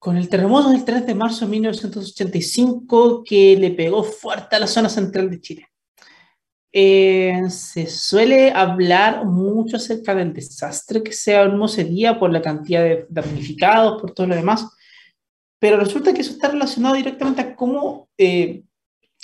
con 0.00 0.16
el 0.16 0.28
terremoto 0.28 0.70
del 0.70 0.84
3 0.84 1.06
de 1.06 1.14
marzo 1.14 1.44
de 1.44 1.52
1985 1.52 3.22
que 3.22 3.56
le 3.56 3.70
pegó 3.70 4.02
fuerte 4.02 4.56
a 4.56 4.58
la 4.58 4.66
zona 4.66 4.88
central 4.88 5.30
de 5.30 5.40
Chile. 5.40 5.68
Eh, 6.72 7.44
se 7.48 7.86
suele 7.86 8.50
hablar 8.50 9.24
mucho 9.24 9.76
acerca 9.76 10.16
del 10.16 10.32
desastre 10.32 11.00
que 11.00 11.12
se 11.12 11.36
armó 11.36 11.66
ese 11.66 11.84
día 11.84 12.18
por 12.18 12.32
la 12.32 12.42
cantidad 12.42 12.82
de 12.82 13.06
damnificados, 13.08 14.02
por 14.02 14.14
todo 14.14 14.26
lo 14.26 14.34
demás, 14.34 14.66
pero 15.60 15.76
resulta 15.76 16.12
que 16.12 16.22
eso 16.22 16.32
está 16.32 16.48
relacionado 16.48 16.96
directamente 16.96 17.42
a 17.42 17.54
cómo 17.54 18.08
eh, 18.18 18.64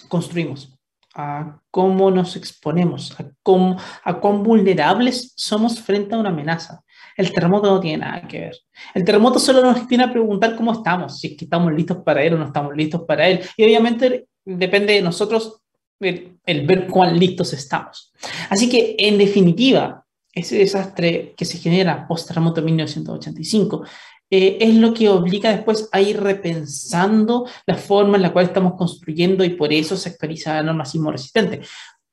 construimos, 0.08 0.72
a 1.14 1.58
cómo 1.70 2.10
nos 2.10 2.36
exponemos, 2.36 3.18
a, 3.18 3.28
cómo, 3.42 3.76
a 4.04 4.20
cuán 4.20 4.42
vulnerables 4.44 5.32
somos 5.34 5.80
frente 5.80 6.14
a 6.14 6.18
una 6.18 6.28
amenaza. 6.28 6.82
El 7.16 7.32
terremoto 7.32 7.68
no 7.68 7.80
tiene 7.80 8.04
nada 8.04 8.28
que 8.28 8.40
ver. 8.40 8.56
El 8.94 9.02
terremoto 9.02 9.38
solo 9.38 9.62
nos 9.62 9.88
tiene 9.88 10.04
a 10.04 10.12
preguntar 10.12 10.54
cómo 10.54 10.72
estamos, 10.72 11.18
si 11.18 11.28
es 11.28 11.36
que 11.36 11.46
estamos 11.46 11.72
listos 11.72 11.98
para 12.04 12.22
él 12.22 12.34
o 12.34 12.38
no 12.38 12.44
estamos 12.44 12.76
listos 12.76 13.02
para 13.08 13.26
él. 13.26 13.40
Y 13.56 13.64
obviamente 13.64 14.28
depende 14.44 14.92
de 14.92 15.02
nosotros 15.02 15.62
el, 16.00 16.66
ver 16.66 16.86
cuán 16.86 17.18
listos 17.18 17.54
estamos. 17.54 18.12
Así 18.50 18.68
que, 18.68 18.96
en 18.98 19.16
definitiva, 19.16 20.04
ese 20.32 20.58
desastre 20.58 21.34
que 21.34 21.46
se 21.46 21.56
genera 21.56 22.06
post-terremoto 22.06 22.60
1985, 22.60 23.84
eh, 24.30 24.58
es 24.60 24.74
lo 24.74 24.92
que 24.92 25.08
obliga 25.08 25.50
después 25.50 25.88
a 25.92 26.00
ir 26.00 26.20
repensando 26.20 27.46
la 27.66 27.76
forma 27.76 28.16
en 28.16 28.22
la 28.22 28.32
cual 28.32 28.46
estamos 28.46 28.74
construyendo 28.74 29.44
y 29.44 29.50
por 29.50 29.72
eso 29.72 29.96
se 29.96 30.08
actualiza 30.08 30.54
la 30.54 30.62
norma 30.64 30.84
sismo 30.84 31.12
resistente. 31.12 31.60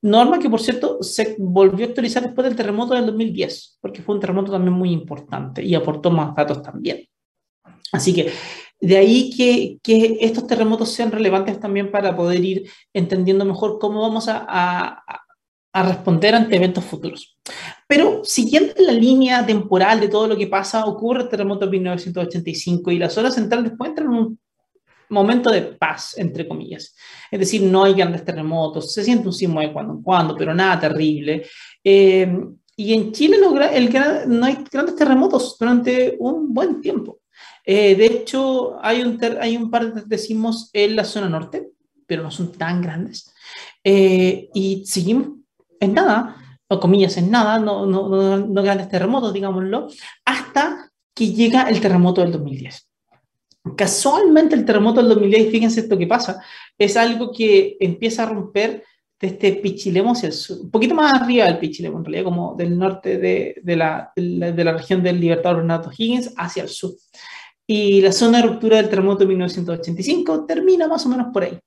Norma 0.02 0.38
que, 0.38 0.50
por 0.50 0.60
cierto, 0.60 1.02
se 1.02 1.34
volvió 1.38 1.86
a 1.86 1.88
actualizar 1.88 2.22
después 2.22 2.44
del 2.44 2.56
terremoto 2.56 2.94
del 2.94 3.06
2010, 3.06 3.78
porque 3.80 4.02
fue 4.02 4.14
un 4.14 4.20
terremoto 4.20 4.52
también 4.52 4.74
muy 4.74 4.92
importante 4.92 5.62
y 5.62 5.74
aportó 5.74 6.10
más 6.10 6.34
datos 6.34 6.62
también. 6.62 7.08
Así 7.90 8.12
que 8.12 8.30
de 8.80 8.96
ahí 8.98 9.30
que, 9.34 9.78
que 9.82 10.18
estos 10.20 10.46
terremotos 10.46 10.90
sean 10.90 11.10
relevantes 11.10 11.58
también 11.58 11.90
para 11.90 12.14
poder 12.14 12.44
ir 12.44 12.70
entendiendo 12.92 13.44
mejor 13.44 13.78
cómo 13.78 14.02
vamos 14.02 14.28
a, 14.28 14.44
a, 14.46 15.02
a 15.72 15.82
responder 15.82 16.34
ante 16.34 16.56
eventos 16.56 16.84
futuros. 16.84 17.38
Pero 17.86 18.22
siguiendo 18.24 18.72
la 18.78 18.92
línea 18.92 19.44
temporal 19.44 20.00
de 20.00 20.08
todo 20.08 20.26
lo 20.26 20.36
que 20.36 20.46
pasa, 20.46 20.86
ocurre 20.86 21.22
el 21.22 21.28
terremoto 21.28 21.66
de 21.66 21.72
1985 21.72 22.90
y 22.90 22.98
la 22.98 23.10
zona 23.10 23.30
central 23.30 23.64
después 23.64 23.90
entra 23.90 24.04
en 24.04 24.10
un 24.10 24.38
momento 25.10 25.50
de 25.50 25.62
paz, 25.62 26.16
entre 26.16 26.48
comillas. 26.48 26.94
Es 27.30 27.38
decir, 27.38 27.62
no 27.62 27.84
hay 27.84 27.94
grandes 27.94 28.24
terremotos, 28.24 28.92
se 28.92 29.04
siente 29.04 29.26
un 29.26 29.32
sismo 29.32 29.60
de 29.60 29.72
cuando 29.72 29.94
en 29.94 30.02
cuando, 30.02 30.36
pero 30.36 30.54
nada 30.54 30.80
terrible. 30.80 31.46
Eh, 31.82 32.36
y 32.76 32.92
en 32.92 33.12
Chile 33.12 33.38
no, 33.40 33.58
el, 33.60 33.92
no 34.28 34.46
hay 34.46 34.58
grandes 34.70 34.96
terremotos 34.96 35.56
durante 35.58 36.16
un 36.18 36.52
buen 36.52 36.80
tiempo. 36.80 37.20
Eh, 37.64 37.94
de 37.94 38.06
hecho, 38.06 38.76
hay 38.82 39.02
un, 39.02 39.18
hay 39.40 39.56
un 39.56 39.70
par 39.70 40.04
de 40.04 40.18
sismos 40.18 40.70
en 40.72 40.96
la 40.96 41.04
zona 41.04 41.28
norte, 41.28 41.70
pero 42.06 42.22
no 42.22 42.30
son 42.30 42.52
tan 42.52 42.82
grandes. 42.82 43.32
Eh, 43.82 44.48
y 44.54 44.84
seguimos 44.86 45.28
en 45.80 45.94
nada, 45.94 46.36
o 46.68 46.80
comillas 46.80 47.16
en 47.16 47.30
nada, 47.30 47.58
no, 47.58 47.86
no, 47.86 48.08
no, 48.08 48.38
no 48.38 48.62
grandes 48.62 48.88
terremotos, 48.88 49.32
digámoslo, 49.32 49.88
hasta 50.24 50.90
que 51.14 51.32
llega 51.32 51.68
el 51.68 51.80
terremoto 51.80 52.20
del 52.20 52.32
2010. 52.32 52.88
Casualmente 53.76 54.54
el 54.54 54.64
terremoto 54.64 55.00
del 55.00 55.10
2010, 55.10 55.50
fíjense 55.50 55.80
esto 55.80 55.96
que 55.96 56.06
pasa, 56.06 56.42
es 56.78 56.96
algo 56.96 57.32
que 57.32 57.76
empieza 57.80 58.24
a 58.24 58.26
romper 58.26 58.84
desde 59.20 59.52
Pichilemo 59.52 60.12
hacia 60.12 60.26
el 60.26 60.32
sur, 60.32 60.58
un 60.60 60.70
poquito 60.70 60.94
más 60.94 61.14
arriba 61.14 61.46
del 61.46 61.58
Pichilemo, 61.58 61.98
en 61.98 62.04
realidad 62.04 62.24
como 62.24 62.54
del 62.56 62.76
norte 62.76 63.16
de, 63.16 63.56
de, 63.62 63.76
la, 63.76 64.12
de 64.16 64.64
la, 64.64 64.72
región 64.72 65.02
del 65.02 65.18
Libertador 65.18 65.60
Renato 65.60 65.90
Higgins 65.96 66.34
hacia 66.36 66.64
el 66.64 66.68
sur. 66.68 66.92
Y 67.66 68.02
la 68.02 68.12
zona 68.12 68.38
de 68.38 68.48
ruptura 68.48 68.76
del 68.76 68.90
terremoto 68.90 69.20
de 69.20 69.28
1985 69.28 70.44
termina 70.44 70.86
más 70.86 71.06
o 71.06 71.08
menos 71.08 71.28
por 71.32 71.44
ahí. 71.44 71.58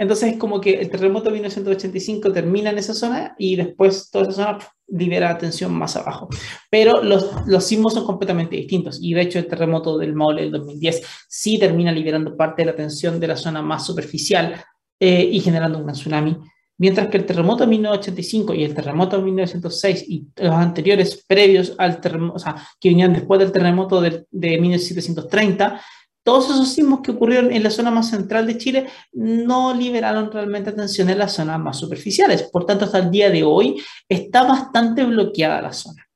Entonces 0.00 0.32
es 0.32 0.38
como 0.38 0.62
que 0.62 0.80
el 0.80 0.88
terremoto 0.88 1.26
de 1.26 1.32
1985 1.32 2.32
termina 2.32 2.70
en 2.70 2.78
esa 2.78 2.94
zona 2.94 3.34
y 3.36 3.54
después 3.54 4.08
toda 4.10 4.24
esa 4.24 4.32
zona 4.32 4.58
libera 4.88 5.36
tensión 5.36 5.74
más 5.74 5.94
abajo. 5.94 6.30
Pero 6.70 7.04
los, 7.04 7.46
los 7.46 7.64
sismos 7.64 7.92
son 7.92 8.06
completamente 8.06 8.56
distintos 8.56 8.98
y 9.02 9.12
de 9.12 9.20
hecho 9.20 9.38
el 9.38 9.46
terremoto 9.46 9.98
del 9.98 10.14
Maule 10.14 10.44
del 10.44 10.52
2010 10.52 11.02
sí 11.28 11.58
termina 11.58 11.92
liberando 11.92 12.34
parte 12.34 12.62
de 12.62 12.66
la 12.70 12.76
tensión 12.76 13.20
de 13.20 13.26
la 13.26 13.36
zona 13.36 13.60
más 13.60 13.84
superficial 13.84 14.64
eh, 14.98 15.28
y 15.30 15.38
generando 15.40 15.78
un 15.78 15.92
tsunami. 15.92 16.34
Mientras 16.78 17.08
que 17.08 17.18
el 17.18 17.26
terremoto 17.26 17.64
de 17.64 17.70
1985 17.72 18.54
y 18.54 18.64
el 18.64 18.74
terremoto 18.74 19.18
de 19.18 19.22
1906 19.22 20.04
y 20.08 20.28
los 20.36 20.54
anteriores 20.54 21.26
previos 21.28 21.74
al 21.76 22.00
terremoto, 22.00 22.36
o 22.36 22.38
sea, 22.38 22.56
que 22.80 22.88
venían 22.88 23.12
después 23.12 23.38
del 23.38 23.52
terremoto 23.52 24.00
de, 24.00 24.24
de 24.30 24.58
1730, 24.58 25.78
todos 26.22 26.50
esos 26.50 26.72
sismos 26.72 27.00
que 27.00 27.12
ocurrieron 27.12 27.52
en 27.52 27.62
la 27.62 27.70
zona 27.70 27.90
más 27.90 28.10
central 28.10 28.46
de 28.46 28.58
Chile 28.58 28.86
no 29.12 29.74
liberaron 29.74 30.30
realmente 30.30 30.72
tensión 30.72 31.08
en 31.08 31.18
las 31.18 31.32
zonas 31.32 31.58
más 31.58 31.78
superficiales. 31.78 32.42
Por 32.44 32.66
tanto, 32.66 32.84
hasta 32.84 32.98
el 32.98 33.10
día 33.10 33.30
de 33.30 33.42
hoy 33.42 33.82
está 34.08 34.44
bastante 34.44 35.04
bloqueada 35.04 35.62
la 35.62 35.72
zona 35.72 36.06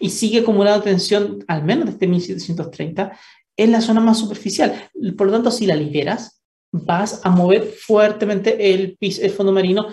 y 0.00 0.10
sigue 0.10 0.40
acumulando 0.40 0.82
tensión, 0.82 1.44
al 1.48 1.64
menos 1.64 1.86
desde 1.86 2.06
1730, 2.06 3.18
en 3.56 3.72
la 3.72 3.80
zona 3.80 4.00
más 4.00 4.18
superficial. 4.18 4.90
Por 5.16 5.28
lo 5.28 5.32
tanto, 5.32 5.50
si 5.50 5.66
la 5.66 5.76
liberas, 5.76 6.42
vas 6.72 7.20
a 7.24 7.30
mover 7.30 7.62
fuertemente 7.64 8.74
el, 8.74 8.98
el 9.00 9.30
fondo 9.30 9.52
marino 9.52 9.86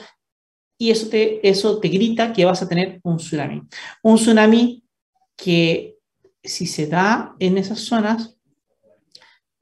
y 0.77 0.91
eso 0.91 1.07
te, 1.07 1.47
eso 1.47 1.79
te 1.79 1.87
grita 1.87 2.33
que 2.33 2.45
vas 2.45 2.61
a 2.61 2.67
tener 2.67 2.99
un 3.03 3.17
tsunami. 3.17 3.61
Un 4.01 4.17
tsunami 4.17 4.83
que 5.37 5.97
si 6.43 6.65
se 6.65 6.87
da 6.87 7.35
en 7.39 7.57
esas 7.57 7.79
zonas 7.79 8.32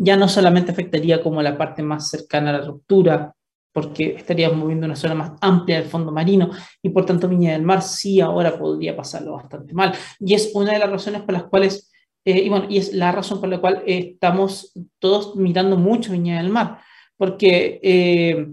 ya 0.04 0.18
no 0.18 0.28
solamente 0.28 0.72
afectaría 0.72 1.22
como 1.22 1.44
la 1.44 1.56
parte 1.56 1.84
más 1.84 2.10
cercana 2.10 2.50
a 2.50 2.54
la 2.54 2.66
ruptura, 2.66 3.36
porque 3.72 4.16
estaríamos 4.16 4.58
moviendo 4.58 4.88
una 4.88 4.96
zona 4.96 5.14
más 5.14 5.34
amplia 5.42 5.80
del 5.80 5.90
fondo 5.90 6.12
marino 6.12 6.50
y 6.82 6.90
por 6.90 7.06
tanto 7.06 7.30
Viña 7.30 7.52
del 7.52 7.62
Mar 7.62 7.84
sí 7.84 8.20
ahora 8.20 8.58
podría 8.58 8.96
pasarlo 8.96 9.34
bastante 9.34 9.76
mal. 9.76 9.94
Y 10.20 10.34
es 10.34 10.52
una 10.56 10.74
de 10.74 10.80
las 10.80 10.90
razones 10.90 11.22
por 11.22 11.34
las 11.34 11.44
cuales, 11.44 11.92
eh, 12.26 12.40
y 12.40 12.50
bueno, 12.50 12.66
y 12.68 12.80
es 12.80 12.94
la 12.94 13.12
razón 13.12 13.40
por 13.40 13.50
la 13.50 13.62
cual 13.62 13.84
estamos 13.86 14.74
todos 14.98 15.36
mirando 15.36 15.78
mucho 15.78 16.14
Viña 16.14 16.42
del 16.42 16.50
Mar, 16.50 16.80
porque 17.16 17.80
eh, 17.84 18.48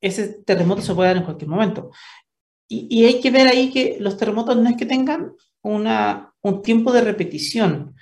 ese 0.00 0.42
terremoto 0.44 0.82
se 0.82 0.94
puede 0.94 1.08
dar 1.08 1.16
en 1.16 1.24
cualquier 1.24 1.50
momento. 1.50 1.90
Y, 2.68 2.86
y, 2.88 3.04
hay 3.06 3.20
que 3.20 3.32
ver 3.32 3.48
ahí 3.48 3.70
que 3.70 3.96
los 3.98 4.16
terremotos 4.16 4.56
no 4.56 4.68
es 4.70 4.76
que 4.76 4.86
tengan 4.86 5.32
una, 5.62 6.32
un 6.40 6.62
tiempo 6.62 6.92
de 6.92 7.02
repetición, 7.02 7.94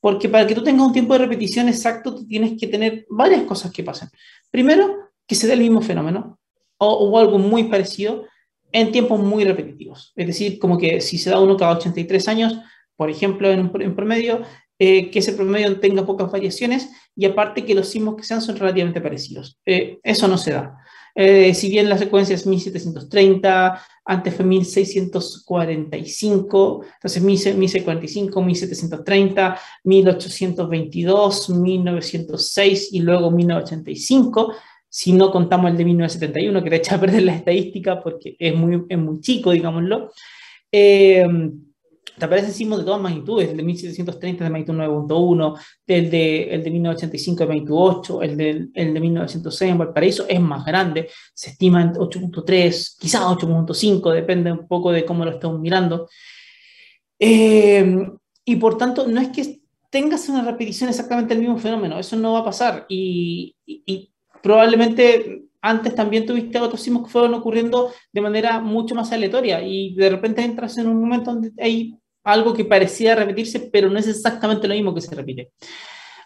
porque 0.00 0.28
para 0.28 0.46
que 0.46 0.54
tú 0.54 0.62
tengas 0.62 0.86
un 0.86 0.92
tiempo 0.92 1.14
de 1.14 1.20
repetición 1.20 1.68
exacto, 1.68 2.14
tú 2.14 2.26
tienes 2.26 2.58
que 2.58 2.66
tener 2.66 3.06
varias 3.10 3.42
cosas 3.42 3.72
que 3.72 3.82
pasen. 3.82 4.08
Primero, 4.50 5.10
que 5.26 5.34
se 5.34 5.46
dé 5.46 5.54
el 5.54 5.60
mismo 5.60 5.80
fenómeno 5.80 6.38
o, 6.78 7.18
algo 7.18 7.38
muy 7.38 7.64
parecido 7.64 8.24
en 8.70 8.92
tiempos 8.92 9.20
muy 9.20 9.44
repetitivos. 9.44 10.12
Es 10.14 10.26
decir, 10.26 10.58
como 10.58 10.78
que 10.78 11.00
si 11.00 11.18
se 11.18 11.30
da 11.30 11.40
uno 11.40 11.56
cada 11.56 11.76
83 11.76 12.28
años, 12.28 12.58
por 12.96 13.10
ejemplo, 13.10 13.50
en, 13.50 13.70
en 13.80 13.96
promedio, 13.96 14.42
eh, 14.80 15.10
que 15.10 15.18
ese 15.18 15.32
promedio 15.32 15.80
tenga 15.80 16.06
pocas 16.06 16.30
variaciones 16.30 16.88
y 17.16 17.24
aparte 17.24 17.64
que 17.64 17.74
los 17.74 17.88
sismos 17.88 18.14
que 18.14 18.22
sean 18.22 18.40
son 18.40 18.56
relativamente 18.56 19.00
parecidos. 19.00 19.58
Eh, 19.66 19.98
eso 20.04 20.28
no 20.28 20.38
se 20.38 20.52
da. 20.52 20.77
Eh, 21.20 21.52
si 21.52 21.68
bien 21.68 21.88
la 21.88 21.98
secuencia 21.98 22.36
es 22.36 22.46
1730, 22.46 23.82
antes 24.04 24.34
fue 24.36 24.44
1645, 24.44 26.84
entonces 26.94 27.20
1645, 27.20 28.40
1730, 28.40 29.58
1822, 29.82 31.50
1906 31.50 32.92
y 32.92 33.00
luego 33.00 33.32
1985, 33.32 34.54
si 34.88 35.12
no 35.12 35.32
contamos 35.32 35.72
el 35.72 35.76
de 35.76 35.86
1971, 35.86 36.62
que 36.62 36.70
le 36.70 36.76
echa 36.76 36.94
a 36.94 37.00
perder 37.00 37.24
la 37.24 37.34
estadística 37.34 38.00
porque 38.00 38.36
es 38.38 38.54
muy, 38.54 38.84
es 38.88 38.98
muy 38.98 39.20
chico, 39.20 39.50
digámoslo. 39.50 40.12
Eh, 40.70 41.26
te 42.18 42.24
aparecen 42.24 42.52
sismos 42.52 42.80
de 42.80 42.84
todas 42.84 43.00
magnitudes, 43.00 43.50
el 43.50 43.56
de 43.56 43.62
1730 43.62 44.44
de 44.44 44.50
magnitud 44.50 44.74
9.1, 44.74 45.60
el 45.86 46.10
de, 46.10 46.42
el 46.54 46.64
de 46.64 46.70
1985 46.70 47.38
de 47.38 47.46
magnitud 47.46 47.76
8, 47.76 48.22
el 48.22 48.36
de, 48.36 48.68
el 48.74 48.94
de 48.94 49.00
1906 49.00 49.70
en 49.70 49.78
Valparaíso 49.78 50.26
es 50.28 50.40
más 50.40 50.64
grande, 50.64 51.08
se 51.34 51.50
estima 51.50 51.82
en 51.82 51.94
8.3, 51.94 52.96
quizás 52.98 53.22
8.5, 53.22 54.12
depende 54.12 54.52
un 54.52 54.66
poco 54.66 54.92
de 54.92 55.04
cómo 55.04 55.24
lo 55.24 55.32
estamos 55.32 55.60
mirando. 55.60 56.08
Eh, 57.18 58.06
y 58.44 58.56
por 58.56 58.76
tanto, 58.76 59.06
no 59.06 59.20
es 59.20 59.28
que 59.28 59.60
tengas 59.90 60.28
una 60.28 60.44
repetición 60.44 60.90
exactamente 60.90 61.34
del 61.34 61.42
mismo 61.42 61.58
fenómeno, 61.58 61.98
eso 61.98 62.16
no 62.16 62.32
va 62.32 62.40
a 62.40 62.44
pasar. 62.44 62.86
Y, 62.88 63.56
y, 63.64 63.82
y 63.86 64.12
probablemente 64.42 65.48
antes 65.60 65.94
también 65.94 66.26
tuviste 66.26 66.58
otros 66.58 66.80
sismos 66.80 67.04
que 67.04 67.10
fueron 67.10 67.34
ocurriendo 67.34 67.92
de 68.12 68.20
manera 68.20 68.60
mucho 68.60 68.94
más 68.94 69.12
aleatoria 69.12 69.60
y 69.62 69.94
de 69.94 70.10
repente 70.10 70.42
entras 70.42 70.78
en 70.78 70.88
un 70.88 71.00
momento 71.00 71.32
donde 71.32 71.52
hay 71.62 71.98
algo 72.24 72.54
que 72.54 72.64
parecía 72.64 73.14
repetirse, 73.14 73.60
pero 73.60 73.88
no 73.88 73.98
es 73.98 74.06
exactamente 74.06 74.68
lo 74.68 74.74
mismo 74.74 74.94
que 74.94 75.00
se 75.00 75.14
repite. 75.14 75.50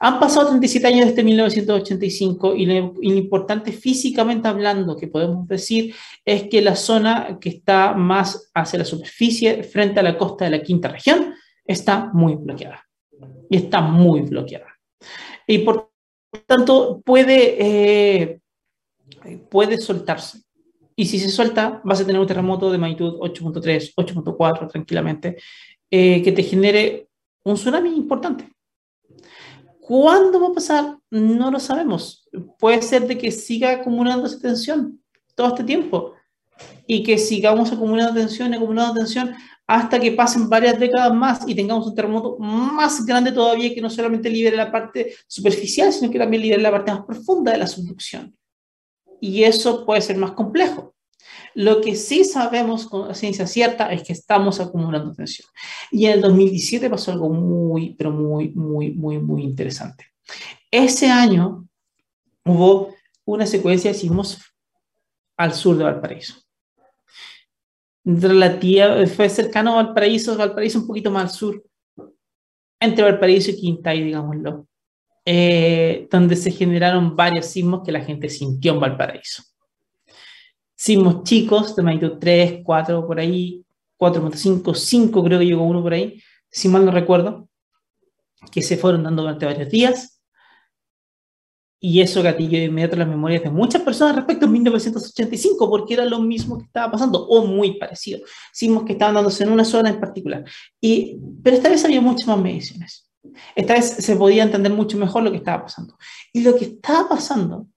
Han 0.04 0.18
pasado 0.18 0.48
37 0.48 0.84
años 0.88 1.06
desde 1.06 1.22
1985 1.22 2.56
y 2.56 2.66
lo, 2.66 2.92
importante 3.02 3.70
físicamente 3.70 4.48
hablando 4.48 4.96
que 4.96 5.06
podemos 5.06 5.46
decir 5.46 5.94
es 6.24 6.48
que 6.48 6.60
la 6.60 6.74
zona 6.74 7.38
que 7.40 7.50
está 7.50 7.94
más 7.94 8.50
hacia 8.52 8.80
la 8.80 8.84
superficie, 8.84 9.62
frente 9.62 10.00
a 10.00 10.02
la 10.02 10.18
costa 10.18 10.44
de 10.44 10.50
la 10.50 10.62
quinta 10.62 10.88
región, 10.88 11.34
está 11.64 12.10
muy 12.12 12.34
bloqueada. 12.34 12.84
Y 13.48 13.58
está 13.58 13.80
muy 13.80 14.22
bloqueada. 14.22 14.76
Y 15.46 15.58
por 15.58 15.92
tanto 16.46 17.00
puede, 17.04 18.24
eh, 18.24 18.40
puede 19.48 19.78
soltarse. 19.78 20.40
Y 20.96 21.06
si 21.06 21.20
se 21.20 21.28
suelta, 21.28 21.80
vas 21.84 22.00
a 22.00 22.04
tener 22.04 22.20
un 22.20 22.26
terremoto 22.26 22.72
de 22.72 22.78
magnitud 22.78 23.20
8.3, 23.20 23.94
8.4 23.94 24.68
tranquilamente 24.68 25.36
eh, 25.94 26.22
que 26.22 26.32
te 26.32 26.42
genere 26.42 27.10
un 27.44 27.56
tsunami 27.56 27.94
importante. 27.94 28.50
¿Cuándo 29.78 30.40
va 30.40 30.48
a 30.48 30.54
pasar? 30.54 30.98
No 31.10 31.50
lo 31.50 31.60
sabemos. 31.60 32.26
Puede 32.58 32.80
ser 32.80 33.06
de 33.06 33.18
que 33.18 33.30
siga 33.30 33.72
acumulándose 33.72 34.40
tensión 34.40 35.02
todo 35.34 35.48
este 35.48 35.64
tiempo 35.64 36.14
y 36.86 37.02
que 37.02 37.18
sigamos 37.18 37.72
acumulando 37.72 38.14
tensión, 38.14 38.54
acumulando 38.54 38.94
tensión 38.94 39.34
hasta 39.66 40.00
que 40.00 40.12
pasen 40.12 40.48
varias 40.48 40.80
décadas 40.80 41.12
más 41.12 41.46
y 41.46 41.54
tengamos 41.54 41.86
un 41.86 41.94
terremoto 41.94 42.38
más 42.38 43.04
grande 43.04 43.30
todavía 43.30 43.74
que 43.74 43.82
no 43.82 43.90
solamente 43.90 44.30
libere 44.30 44.56
la 44.56 44.72
parte 44.72 45.14
superficial, 45.26 45.92
sino 45.92 46.10
que 46.10 46.18
también 46.18 46.42
libere 46.42 46.62
la 46.62 46.70
parte 46.70 46.90
más 46.90 47.04
profunda 47.04 47.52
de 47.52 47.58
la 47.58 47.66
subducción. 47.66 48.34
Y 49.20 49.44
eso 49.44 49.84
puede 49.84 50.00
ser 50.00 50.16
más 50.16 50.32
complejo. 50.32 50.91
Lo 51.54 51.80
que 51.80 51.96
sí 51.96 52.24
sabemos 52.24 52.86
con 52.86 53.14
ciencia 53.14 53.46
cierta 53.46 53.92
es 53.92 54.02
que 54.02 54.12
estamos 54.12 54.60
acumulando 54.60 55.12
tensión. 55.12 55.48
Y 55.90 56.06
en 56.06 56.12
el 56.12 56.20
2017 56.22 56.88
pasó 56.88 57.12
algo 57.12 57.30
muy, 57.30 57.94
pero 57.94 58.10
muy, 58.10 58.50
muy, 58.50 58.92
muy, 58.92 59.18
muy 59.18 59.42
interesante. 59.42 60.06
Ese 60.70 61.10
año 61.10 61.66
hubo 62.44 62.94
una 63.24 63.46
secuencia 63.46 63.92
de 63.92 63.98
sismos 63.98 64.40
al 65.36 65.54
sur 65.54 65.76
de 65.76 65.84
Valparaíso. 65.84 66.34
Relativa, 68.04 69.06
fue 69.06 69.28
cercano 69.28 69.72
a 69.72 69.82
Valparaíso, 69.82 70.36
Valparaíso 70.36 70.80
un 70.80 70.86
poquito 70.86 71.10
más 71.10 71.24
al 71.24 71.30
sur, 71.30 71.64
entre 72.80 73.04
Valparaíso 73.04 73.50
y 73.50 73.56
Quintay, 73.56 74.02
digámoslo, 74.02 74.66
eh, 75.24 76.08
donde 76.10 76.34
se 76.34 76.50
generaron 76.50 77.14
varios 77.14 77.46
sismos 77.46 77.82
que 77.84 77.92
la 77.92 78.00
gente 78.00 78.28
sintió 78.28 78.72
en 78.74 78.80
Valparaíso. 78.80 79.44
Sismos 80.82 81.22
chicos 81.22 81.76
de 81.76 81.82
magnitud 81.84 82.18
3, 82.18 82.62
4 82.64 83.06
por 83.06 83.20
ahí, 83.20 83.64
4.5, 84.00 84.74
5 84.74 85.22
creo 85.22 85.38
que 85.38 85.46
llegó 85.46 85.62
uno 85.62 85.80
por 85.80 85.92
ahí, 85.92 86.20
si 86.50 86.68
mal 86.68 86.84
no 86.84 86.90
recuerdo, 86.90 87.48
que 88.50 88.62
se 88.62 88.76
fueron 88.76 89.04
dando 89.04 89.22
durante 89.22 89.46
varios 89.46 89.70
días. 89.70 90.20
Y 91.78 92.00
eso 92.00 92.20
gatilló 92.20 92.58
de 92.58 92.64
inmediato 92.64 92.96
las 92.96 93.06
memorias 93.06 93.44
de 93.44 93.50
muchas 93.50 93.82
personas 93.82 94.16
respecto 94.16 94.46
a 94.46 94.48
1985, 94.48 95.70
porque 95.70 95.94
era 95.94 96.04
lo 96.04 96.18
mismo 96.18 96.58
que 96.58 96.64
estaba 96.64 96.90
pasando, 96.90 97.28
o 97.28 97.46
muy 97.46 97.78
parecido. 97.78 98.18
Sismos 98.52 98.82
que 98.82 98.94
estaban 98.94 99.14
dándose 99.14 99.44
en 99.44 99.52
una 99.52 99.64
zona 99.64 99.88
en 99.88 100.00
particular. 100.00 100.44
Y, 100.80 101.16
pero 101.44 101.54
esta 101.54 101.68
vez 101.68 101.84
había 101.84 102.00
muchas 102.00 102.26
más 102.26 102.40
mediciones. 102.40 103.08
Esta 103.54 103.74
vez 103.74 103.88
se 103.88 104.16
podía 104.16 104.42
entender 104.42 104.72
mucho 104.72 104.98
mejor 104.98 105.22
lo 105.22 105.30
que 105.30 105.36
estaba 105.36 105.62
pasando. 105.62 105.96
Y 106.32 106.42
lo 106.42 106.56
que 106.56 106.64
estaba 106.64 107.08
pasando 107.08 107.68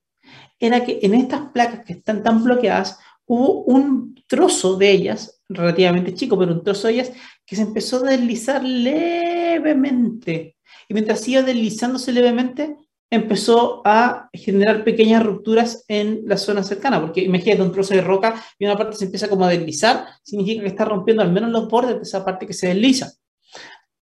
era 0.59 0.83
que 0.83 0.99
en 1.01 1.13
estas 1.13 1.51
placas 1.51 1.83
que 1.85 1.93
están 1.93 2.23
tan 2.23 2.43
bloqueadas, 2.43 2.99
hubo 3.25 3.63
un 3.63 4.15
trozo 4.27 4.77
de 4.77 4.91
ellas, 4.91 5.41
relativamente 5.49 6.13
chico, 6.13 6.37
pero 6.37 6.53
un 6.53 6.63
trozo 6.63 6.87
de 6.87 6.93
ellas, 6.93 7.11
que 7.45 7.55
se 7.55 7.63
empezó 7.63 7.97
a 7.97 8.09
deslizar 8.09 8.63
levemente. 8.63 10.57
Y 10.87 10.93
mientras 10.93 11.27
iba 11.27 11.41
deslizándose 11.41 12.11
levemente, 12.11 12.77
empezó 13.09 13.81
a 13.85 14.29
generar 14.33 14.83
pequeñas 14.83 15.23
rupturas 15.23 15.85
en 15.87 16.23
la 16.25 16.37
zona 16.37 16.63
cercana, 16.63 16.99
porque 16.99 17.21
imagínate 17.21 17.61
un 17.61 17.71
trozo 17.71 17.93
de 17.93 18.01
roca 18.01 18.43
y 18.57 18.65
una 18.65 18.77
parte 18.77 18.97
se 18.97 19.05
empieza 19.05 19.29
como 19.29 19.45
a 19.45 19.49
deslizar, 19.49 20.07
significa 20.23 20.61
que 20.61 20.69
está 20.69 20.85
rompiendo 20.85 21.21
al 21.21 21.31
menos 21.31 21.51
los 21.51 21.67
bordes 21.67 21.95
de 21.95 22.01
esa 22.01 22.25
parte 22.25 22.47
que 22.47 22.53
se 22.53 22.67
desliza. 22.67 23.11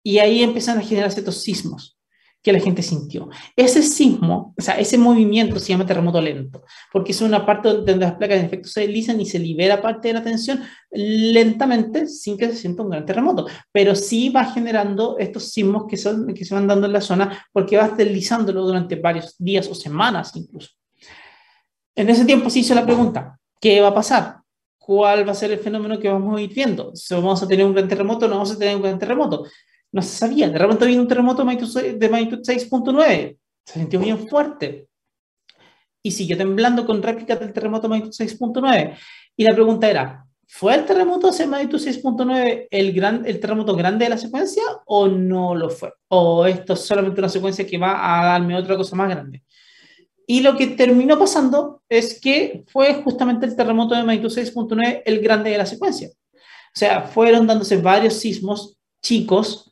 Y 0.03 0.19
ahí 0.19 0.43
empiezan 0.43 0.77
a 0.77 0.81
generar 0.81 1.11
ciertos 1.11 1.41
sismos 1.41 1.98
que 2.49 2.53
la 2.53 2.59
gente 2.59 2.81
sintió. 2.81 3.29
Ese 3.55 3.83
sismo, 3.83 4.55
o 4.57 4.61
sea, 4.61 4.79
ese 4.79 4.97
movimiento 4.97 5.59
se 5.59 5.67
llama 5.67 5.85
terremoto 5.85 6.19
lento, 6.19 6.63
porque 6.91 7.11
es 7.11 7.21
una 7.21 7.45
parte 7.45 7.69
donde 7.69 7.95
las 7.95 8.13
placas 8.13 8.39
de 8.39 8.47
efecto 8.47 8.67
se 8.69 8.81
deslizan 8.81 9.21
y 9.21 9.27
se 9.27 9.37
libera 9.37 9.79
parte 9.79 10.07
de 10.07 10.15
la 10.15 10.23
tensión 10.23 10.63
lentamente 10.89 12.07
sin 12.07 12.37
que 12.37 12.47
se 12.47 12.55
sienta 12.55 12.81
un 12.81 12.89
gran 12.89 13.05
terremoto, 13.05 13.45
pero 13.71 13.93
sí 13.93 14.29
va 14.29 14.45
generando 14.45 15.17
estos 15.19 15.51
sismos 15.51 15.85
que, 15.87 15.95
son, 15.95 16.33
que 16.33 16.43
se 16.43 16.55
van 16.55 16.65
dando 16.65 16.87
en 16.87 16.93
la 16.93 17.01
zona 17.01 17.45
porque 17.53 17.77
va 17.77 17.89
deslizándolo 17.89 18.65
durante 18.65 18.95
varios 18.95 19.35
días 19.37 19.67
o 19.67 19.75
semanas 19.75 20.35
incluso. 20.35 20.71
En 21.95 22.09
ese 22.09 22.25
tiempo 22.25 22.49
se 22.49 22.59
hizo 22.59 22.73
la 22.73 22.85
pregunta, 22.85 23.37
¿qué 23.61 23.79
va 23.79 23.89
a 23.89 23.93
pasar? 23.93 24.37
¿Cuál 24.79 25.27
va 25.27 25.33
a 25.33 25.35
ser 25.35 25.51
el 25.51 25.59
fenómeno 25.59 25.99
que 25.99 26.09
vamos 26.09 26.35
a 26.35 26.41
ir 26.41 26.51
viendo? 26.51 26.93
¿Vamos 27.11 27.43
a 27.43 27.47
tener 27.47 27.63
un 27.63 27.73
gran 27.73 27.87
terremoto 27.87 28.25
o 28.25 28.29
no 28.29 28.35
vamos 28.35 28.51
a 28.51 28.57
tener 28.57 28.75
un 28.75 28.81
gran 28.81 28.97
terremoto? 28.97 29.45
No 29.91 30.01
se 30.01 30.17
sabía. 30.17 30.49
De 30.49 30.57
repente 30.57 30.85
vino 30.85 31.01
un 31.01 31.07
terremoto 31.07 31.43
de 31.43 32.09
magnitud 32.09 32.41
6.9. 32.41 33.37
Se 33.65 33.73
sintió 33.73 33.99
bien 33.99 34.27
fuerte. 34.27 34.87
Y 36.01 36.11
siguió 36.11 36.37
temblando 36.37 36.85
con 36.85 37.03
réplicas 37.03 37.39
del 37.39 37.53
terremoto 37.53 37.83
de 37.83 37.89
magnitud 37.89 38.13
6.9. 38.13 38.97
Y 39.35 39.43
la 39.43 39.53
pregunta 39.53 39.89
era, 39.89 40.25
¿fue 40.47 40.75
el 40.75 40.85
terremoto 40.85 41.31
de 41.31 41.47
magnitud 41.47 41.79
6.9 41.79 42.67
el, 42.69 42.93
gran, 42.93 43.25
el 43.25 43.39
terremoto 43.39 43.75
grande 43.75 44.05
de 44.05 44.09
la 44.09 44.17
secuencia 44.17 44.63
o 44.85 45.07
no 45.07 45.55
lo 45.55 45.69
fue? 45.69 45.91
¿O 46.07 46.45
esto 46.45 46.73
es 46.73 46.81
solamente 46.81 47.19
una 47.19 47.29
secuencia 47.29 47.65
que 47.65 47.77
va 47.77 48.21
a 48.21 48.25
darme 48.25 48.55
otra 48.55 48.77
cosa 48.77 48.95
más 48.95 49.09
grande? 49.09 49.43
Y 50.25 50.41
lo 50.41 50.55
que 50.55 50.67
terminó 50.67 51.17
pasando 51.17 51.81
es 51.89 52.19
que 52.21 52.63
fue 52.67 53.01
justamente 53.03 53.47
el 53.47 53.55
terremoto 53.55 53.95
de 53.95 54.03
magnitud 54.03 54.31
6.9 54.31 55.01
el 55.03 55.19
grande 55.21 55.49
de 55.49 55.57
la 55.57 55.65
secuencia. 55.65 56.07
O 56.07 56.77
sea, 56.79 57.01
fueron 57.01 57.47
dándose 57.47 57.77
varios 57.77 58.13
sismos 58.13 58.77
chicos 59.01 59.68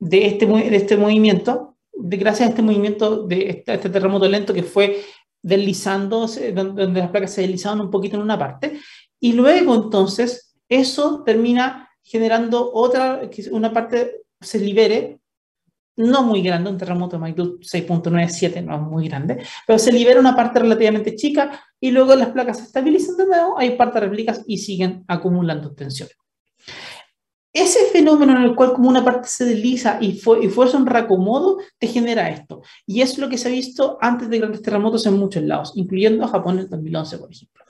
de 0.00 0.26
este, 0.26 0.46
de 0.46 0.76
este 0.76 0.96
movimiento, 0.96 1.76
de, 1.92 2.16
gracias 2.16 2.48
a 2.48 2.50
este 2.50 2.62
movimiento 2.62 3.26
de 3.26 3.50
este, 3.50 3.74
este 3.74 3.90
terremoto 3.90 4.28
lento 4.28 4.54
que 4.54 4.62
fue 4.62 5.02
deslizándose, 5.42 6.52
donde, 6.52 6.86
las 6.86 7.10
placas 7.10 7.34
se 7.34 7.42
deslizaban 7.42 7.80
un 7.80 7.90
poquito 7.90 8.16
en 8.16 8.22
una 8.22 8.38
parte, 8.38 8.80
y 9.20 9.34
luego 9.34 9.74
entonces 9.74 10.54
eso 10.68 11.22
termina 11.24 11.88
generando 12.02 12.72
otra, 12.72 13.28
que 13.30 13.48
una 13.50 13.72
parte 13.72 14.22
se 14.40 14.58
libere, 14.58 15.20
no 15.96 16.22
muy 16.22 16.42
grande, 16.42 16.70
un 16.70 16.78
terremoto 16.78 17.16
de 17.16 17.20
magnitud 17.20 17.60
6.97, 17.60 18.64
no 18.64 18.78
muy 18.78 19.06
grande, 19.08 19.44
pero 19.66 19.78
se 19.78 19.92
libera 19.92 20.18
una 20.18 20.34
parte 20.34 20.60
relativamente 20.60 21.14
chica 21.14 21.62
y 21.78 21.90
luego 21.90 22.14
las 22.14 22.30
placas 22.30 22.58
se 22.58 22.64
estabilizan 22.64 23.18
de 23.18 23.26
nuevo, 23.26 23.58
hay 23.58 23.76
partes 23.76 24.00
réplicas 24.00 24.42
y 24.46 24.58
siguen 24.58 25.04
acumulando 25.08 25.74
tensión. 25.74 26.08
Ese 27.52 27.86
fenómeno 27.92 28.36
en 28.36 28.42
el 28.42 28.54
cual 28.54 28.72
como 28.72 28.88
una 28.88 29.04
parte 29.04 29.28
se 29.28 29.44
desliza 29.44 29.98
y, 30.00 30.20
y 30.42 30.48
fuerza 30.48 30.76
un 30.76 30.86
reacomodo, 30.86 31.58
te 31.78 31.88
genera 31.88 32.30
esto. 32.30 32.62
Y 32.86 33.00
es 33.00 33.18
lo 33.18 33.28
que 33.28 33.38
se 33.38 33.48
ha 33.48 33.50
visto 33.50 33.98
antes 34.00 34.30
de 34.30 34.38
grandes 34.38 34.62
terremotos 34.62 35.04
en 35.06 35.14
muchos 35.14 35.42
lados, 35.42 35.72
incluyendo 35.74 36.28
Japón 36.28 36.54
en 36.54 36.64
el 36.64 36.70
2011, 36.70 37.18
por 37.18 37.32
ejemplo. 37.32 37.64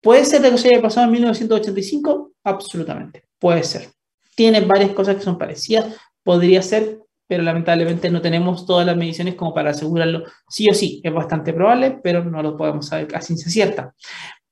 ¿Puede 0.00 0.24
ser 0.24 0.42
que 0.42 0.58
se 0.58 0.68
haya 0.68 0.82
pasado 0.82 1.06
en 1.06 1.12
1985? 1.12 2.32
Absolutamente, 2.42 3.24
puede 3.38 3.62
ser. 3.62 3.88
Tiene 4.34 4.60
varias 4.62 4.90
cosas 4.90 5.14
que 5.16 5.22
son 5.22 5.38
parecidas, 5.38 5.94
podría 6.24 6.60
ser, 6.60 6.98
pero 7.28 7.44
lamentablemente 7.44 8.10
no 8.10 8.20
tenemos 8.20 8.66
todas 8.66 8.84
las 8.84 8.96
mediciones 8.96 9.36
como 9.36 9.54
para 9.54 9.70
asegurarlo 9.70 10.24
sí 10.48 10.68
o 10.68 10.74
sí. 10.74 11.00
Es 11.04 11.14
bastante 11.14 11.52
probable, 11.52 12.00
pero 12.02 12.24
no 12.24 12.42
lo 12.42 12.56
podemos 12.56 12.88
saber 12.88 13.14
a 13.14 13.20
ciencia 13.20 13.50
cierta. 13.50 13.94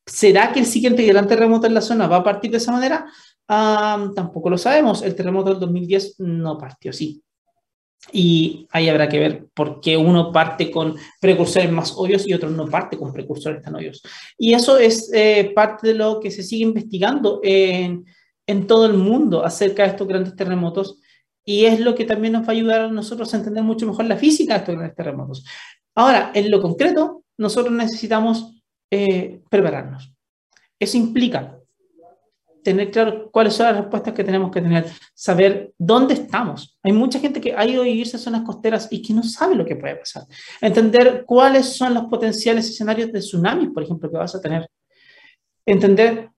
¿Será 0.07 0.53
que 0.53 0.61
el 0.61 0.67
siguiente 0.67 1.05
gran 1.05 1.27
terremoto 1.27 1.67
en 1.67 1.75
la 1.75 1.81
zona 1.81 2.07
va 2.07 2.17
a 2.17 2.25
partir 2.25 2.51
de 2.53 2.57
esa 2.59 2.73
manera? 2.73 3.07
Tampoco 3.51 4.51
lo 4.51 4.59
sabemos. 4.59 5.03
El 5.03 5.15
terremoto 5.15 5.51
del 5.51 5.61
2010 5.61 6.21
no 6.21 6.57
partió 6.57 6.91
así. 6.91 7.23
Y 8.13 8.67
ahí 8.71 8.89
habrá 8.89 9.09
que 9.09 9.19
ver 9.19 9.47
por 9.53 9.81
qué 9.81 9.97
uno 9.97 10.33
parte 10.33 10.71
con 10.71 10.97
precursores 11.21 11.71
más 11.71 11.93
obvios 11.97 12.27
y 12.27 12.33
otro 12.33 12.49
no 12.49 12.67
parte 12.67 12.97
con 12.97 13.13
precursores 13.13 13.61
tan 13.61 13.75
obvios. 13.75 14.03
Y 14.39 14.55
eso 14.55 14.79
es 14.79 15.11
eh, 15.13 15.53
parte 15.55 15.89
de 15.89 15.95
lo 15.95 16.21
que 16.21 16.31
se 16.31 16.43
sigue 16.43 16.65
investigando 16.65 17.41
en, 17.43 18.07
en 18.47 18.67
todo 18.67 18.87
el 18.87 18.95
mundo 18.95 19.45
acerca 19.45 19.83
de 19.83 19.91
estos 19.91 20.09
grandes 20.09 20.35
terremotos. 20.35 20.99
Y 21.45 21.65
es 21.67 21.81
lo 21.81 21.95
que 21.95 22.05
también 22.05 22.33
nos 22.33 22.43
va 22.43 22.49
a 22.49 22.53
ayudar 22.53 22.81
a 22.83 22.89
nosotros 22.89 23.33
a 23.35 23.37
entender 23.37 23.63
mucho 23.63 23.87
mejor 23.87 24.05
la 24.07 24.17
física 24.17 24.55
de 24.55 24.61
estos 24.61 24.75
grandes 24.77 24.97
terremotos. 24.97 25.45
Ahora, 25.95 26.31
en 26.35 26.51
lo 26.51 26.63
concreto, 26.63 27.25
nosotros 27.37 27.75
necesitamos 27.75 28.63
eh, 28.91 29.43
prepararnos. 29.51 30.13
Eso 30.79 30.97
implica 30.97 31.60
tener 32.63 32.91
claro 32.91 33.31
cuáles 33.31 33.55
son 33.55 33.67
las 33.67 33.77
respuestas 33.77 34.15
que 34.15 34.25
tenemos 34.25 34.51
que 34.51 34.61
tener, 34.61 34.87
saber 35.15 35.73
dónde 35.79 36.15
estamos. 36.15 36.79
Hay 36.83 36.93
mucha 36.93 37.19
gente 37.19 37.41
que 37.41 37.55
ha 37.55 37.67
ido 37.67 37.83
a 37.83 37.85
vivirse 37.85 38.17
en 38.17 38.23
zonas 38.23 38.43
costeras 38.43 38.89
y 38.91 39.03
que 39.03 39.15
no 39.15 39.23
sabe 39.23 39.55
lo 39.55 39.65
que 39.65 39.77
puede 39.77 39.97
pasar. 39.97 40.25
Entender 40.61 41.25
cuáles 41.27 41.67
son 41.77 41.95
los 41.95 42.05
potenciales 42.05 42.69
escenarios 42.69 43.13
de 43.13 43.21
tsunamis, 43.21 43.71
por 43.71 43.83
ejemplo, 43.83 44.11
que 44.11 44.17
vas 44.17 44.35
a 44.35 44.41
tener. 44.41 44.69
Entender 45.65 46.31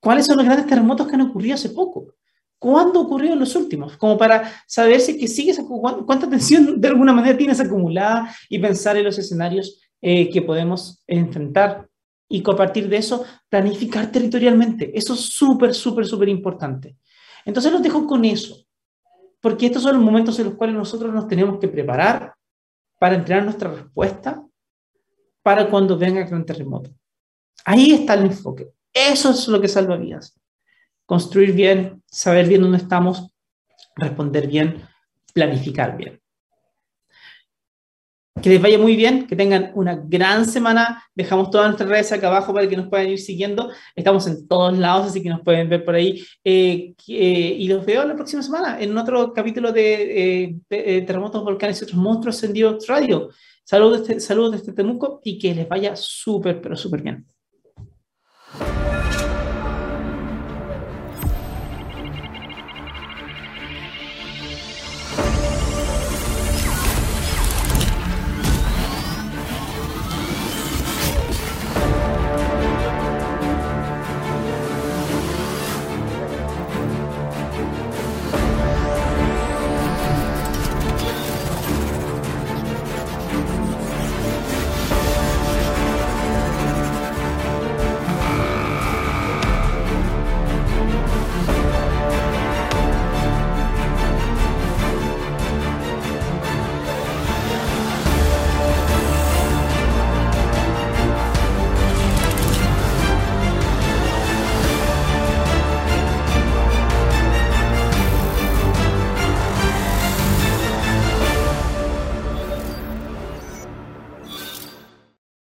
cuáles 0.00 0.26
son 0.26 0.36
los 0.36 0.44
grandes 0.44 0.66
terremotos 0.66 1.06
que 1.06 1.14
han 1.14 1.22
ocurrido 1.22 1.54
hace 1.54 1.70
poco. 1.70 2.14
¿Cuándo 2.58 3.00
ocurrieron 3.00 3.38
los 3.38 3.54
últimos? 3.54 3.96
Como 3.96 4.16
para 4.16 4.52
saber 4.66 5.00
si 5.00 5.18
que 5.18 5.28
sigues, 5.28 5.60
cuánta 6.06 6.28
tensión 6.28 6.80
de 6.80 6.88
alguna 6.88 7.12
manera 7.12 7.36
tienes 7.36 7.60
acumulada 7.60 8.34
y 8.48 8.58
pensar 8.58 8.96
en 8.96 9.04
los 9.04 9.18
escenarios 9.18 9.80
eh, 10.00 10.30
que 10.30 10.42
podemos 10.42 11.02
enfrentar 11.06 11.88
y 12.28 12.42
a 12.48 12.56
partir 12.56 12.88
de 12.88 12.96
eso 12.96 13.24
planificar 13.48 14.10
territorialmente. 14.10 14.90
Eso 14.96 15.14
es 15.14 15.20
súper, 15.20 15.74
súper, 15.74 16.06
súper 16.06 16.28
importante. 16.28 16.96
Entonces 17.44 17.72
los 17.72 17.82
dejo 17.82 18.06
con 18.06 18.24
eso, 18.24 18.64
porque 19.40 19.66
estos 19.66 19.82
son 19.82 19.96
los 19.96 20.04
momentos 20.04 20.38
en 20.38 20.46
los 20.46 20.54
cuales 20.54 20.76
nosotros 20.76 21.12
nos 21.14 21.28
tenemos 21.28 21.58
que 21.58 21.68
preparar 21.68 22.34
para 22.98 23.14
entrenar 23.14 23.44
nuestra 23.44 23.70
respuesta 23.70 24.42
para 25.42 25.70
cuando 25.70 25.96
venga 25.96 26.20
el 26.20 26.28
gran 26.28 26.44
terremoto. 26.44 26.90
Ahí 27.64 27.92
está 27.92 28.14
el 28.14 28.26
enfoque. 28.26 28.68
Eso 28.92 29.30
es 29.30 29.46
lo 29.46 29.60
que 29.60 29.68
salva 29.68 29.96
vidas. 29.96 30.38
Construir 31.04 31.52
bien, 31.52 32.02
saber 32.06 32.48
bien 32.48 32.62
dónde 32.62 32.78
estamos, 32.78 33.32
responder 33.94 34.48
bien, 34.48 34.82
planificar 35.32 35.96
bien. 35.96 36.20
Que 38.42 38.50
les 38.50 38.60
vaya 38.60 38.78
muy 38.78 38.96
bien, 38.96 39.26
que 39.26 39.34
tengan 39.34 39.72
una 39.74 39.96
gran 39.96 40.44
semana. 40.44 41.02
Dejamos 41.14 41.50
todas 41.50 41.68
nuestras 41.68 41.88
redes 41.88 42.12
acá 42.12 42.26
abajo 42.26 42.52
para 42.52 42.68
que 42.68 42.76
nos 42.76 42.88
puedan 42.88 43.08
ir 43.08 43.18
siguiendo. 43.18 43.70
Estamos 43.94 44.26
en 44.26 44.46
todos 44.46 44.76
lados, 44.76 45.06
así 45.06 45.22
que 45.22 45.30
nos 45.30 45.40
pueden 45.40 45.70
ver 45.70 45.84
por 45.84 45.94
ahí. 45.94 46.22
Eh, 46.44 46.94
eh, 47.08 47.56
y 47.58 47.66
los 47.68 47.86
veo 47.86 48.04
la 48.04 48.14
próxima 48.14 48.42
semana 48.42 48.78
en 48.78 48.96
otro 48.98 49.32
capítulo 49.32 49.72
de, 49.72 50.54
eh, 50.68 51.02
Terremotos, 51.02 51.42
Volcanes 51.42 51.80
y 51.80 51.84
otros 51.84 51.98
monstruos 51.98 52.42
en 52.44 52.52
Dios 52.52 52.86
Radio. 52.86 53.30
Saludos, 53.64 54.06
saludos 54.22 54.52
desde 54.52 54.74
Temuco 54.74 55.20
y 55.24 55.38
que 55.38 55.54
les 55.54 55.68
vaya 55.68 55.96
súper, 55.96 56.60
pero 56.60 56.76
súper 56.76 57.02
bien. 57.02 57.26